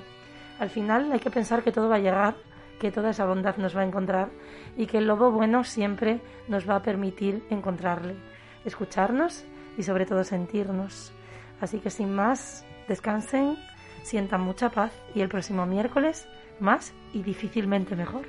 Al 0.58 0.68
final 0.68 1.10
hay 1.10 1.20
que 1.20 1.30
pensar 1.30 1.62
que 1.62 1.72
todo 1.72 1.88
va 1.88 1.96
a 1.96 2.00
llegar 2.00 2.34
que 2.82 2.90
toda 2.90 3.10
esa 3.10 3.26
bondad 3.26 3.58
nos 3.58 3.76
va 3.76 3.82
a 3.82 3.84
encontrar 3.84 4.30
y 4.76 4.86
que 4.86 4.98
el 4.98 5.06
lobo 5.06 5.30
bueno 5.30 5.62
siempre 5.62 6.20
nos 6.48 6.68
va 6.68 6.74
a 6.74 6.82
permitir 6.82 7.44
encontrarle, 7.48 8.16
escucharnos 8.64 9.44
y 9.78 9.84
sobre 9.84 10.04
todo 10.04 10.24
sentirnos. 10.24 11.12
Así 11.60 11.78
que 11.78 11.90
sin 11.90 12.12
más, 12.12 12.66
descansen, 12.88 13.56
sientan 14.02 14.40
mucha 14.40 14.70
paz 14.70 14.92
y 15.14 15.20
el 15.20 15.28
próximo 15.28 15.64
miércoles 15.64 16.26
más 16.58 16.92
y 17.12 17.22
difícilmente 17.22 17.94
mejor. 17.94 18.26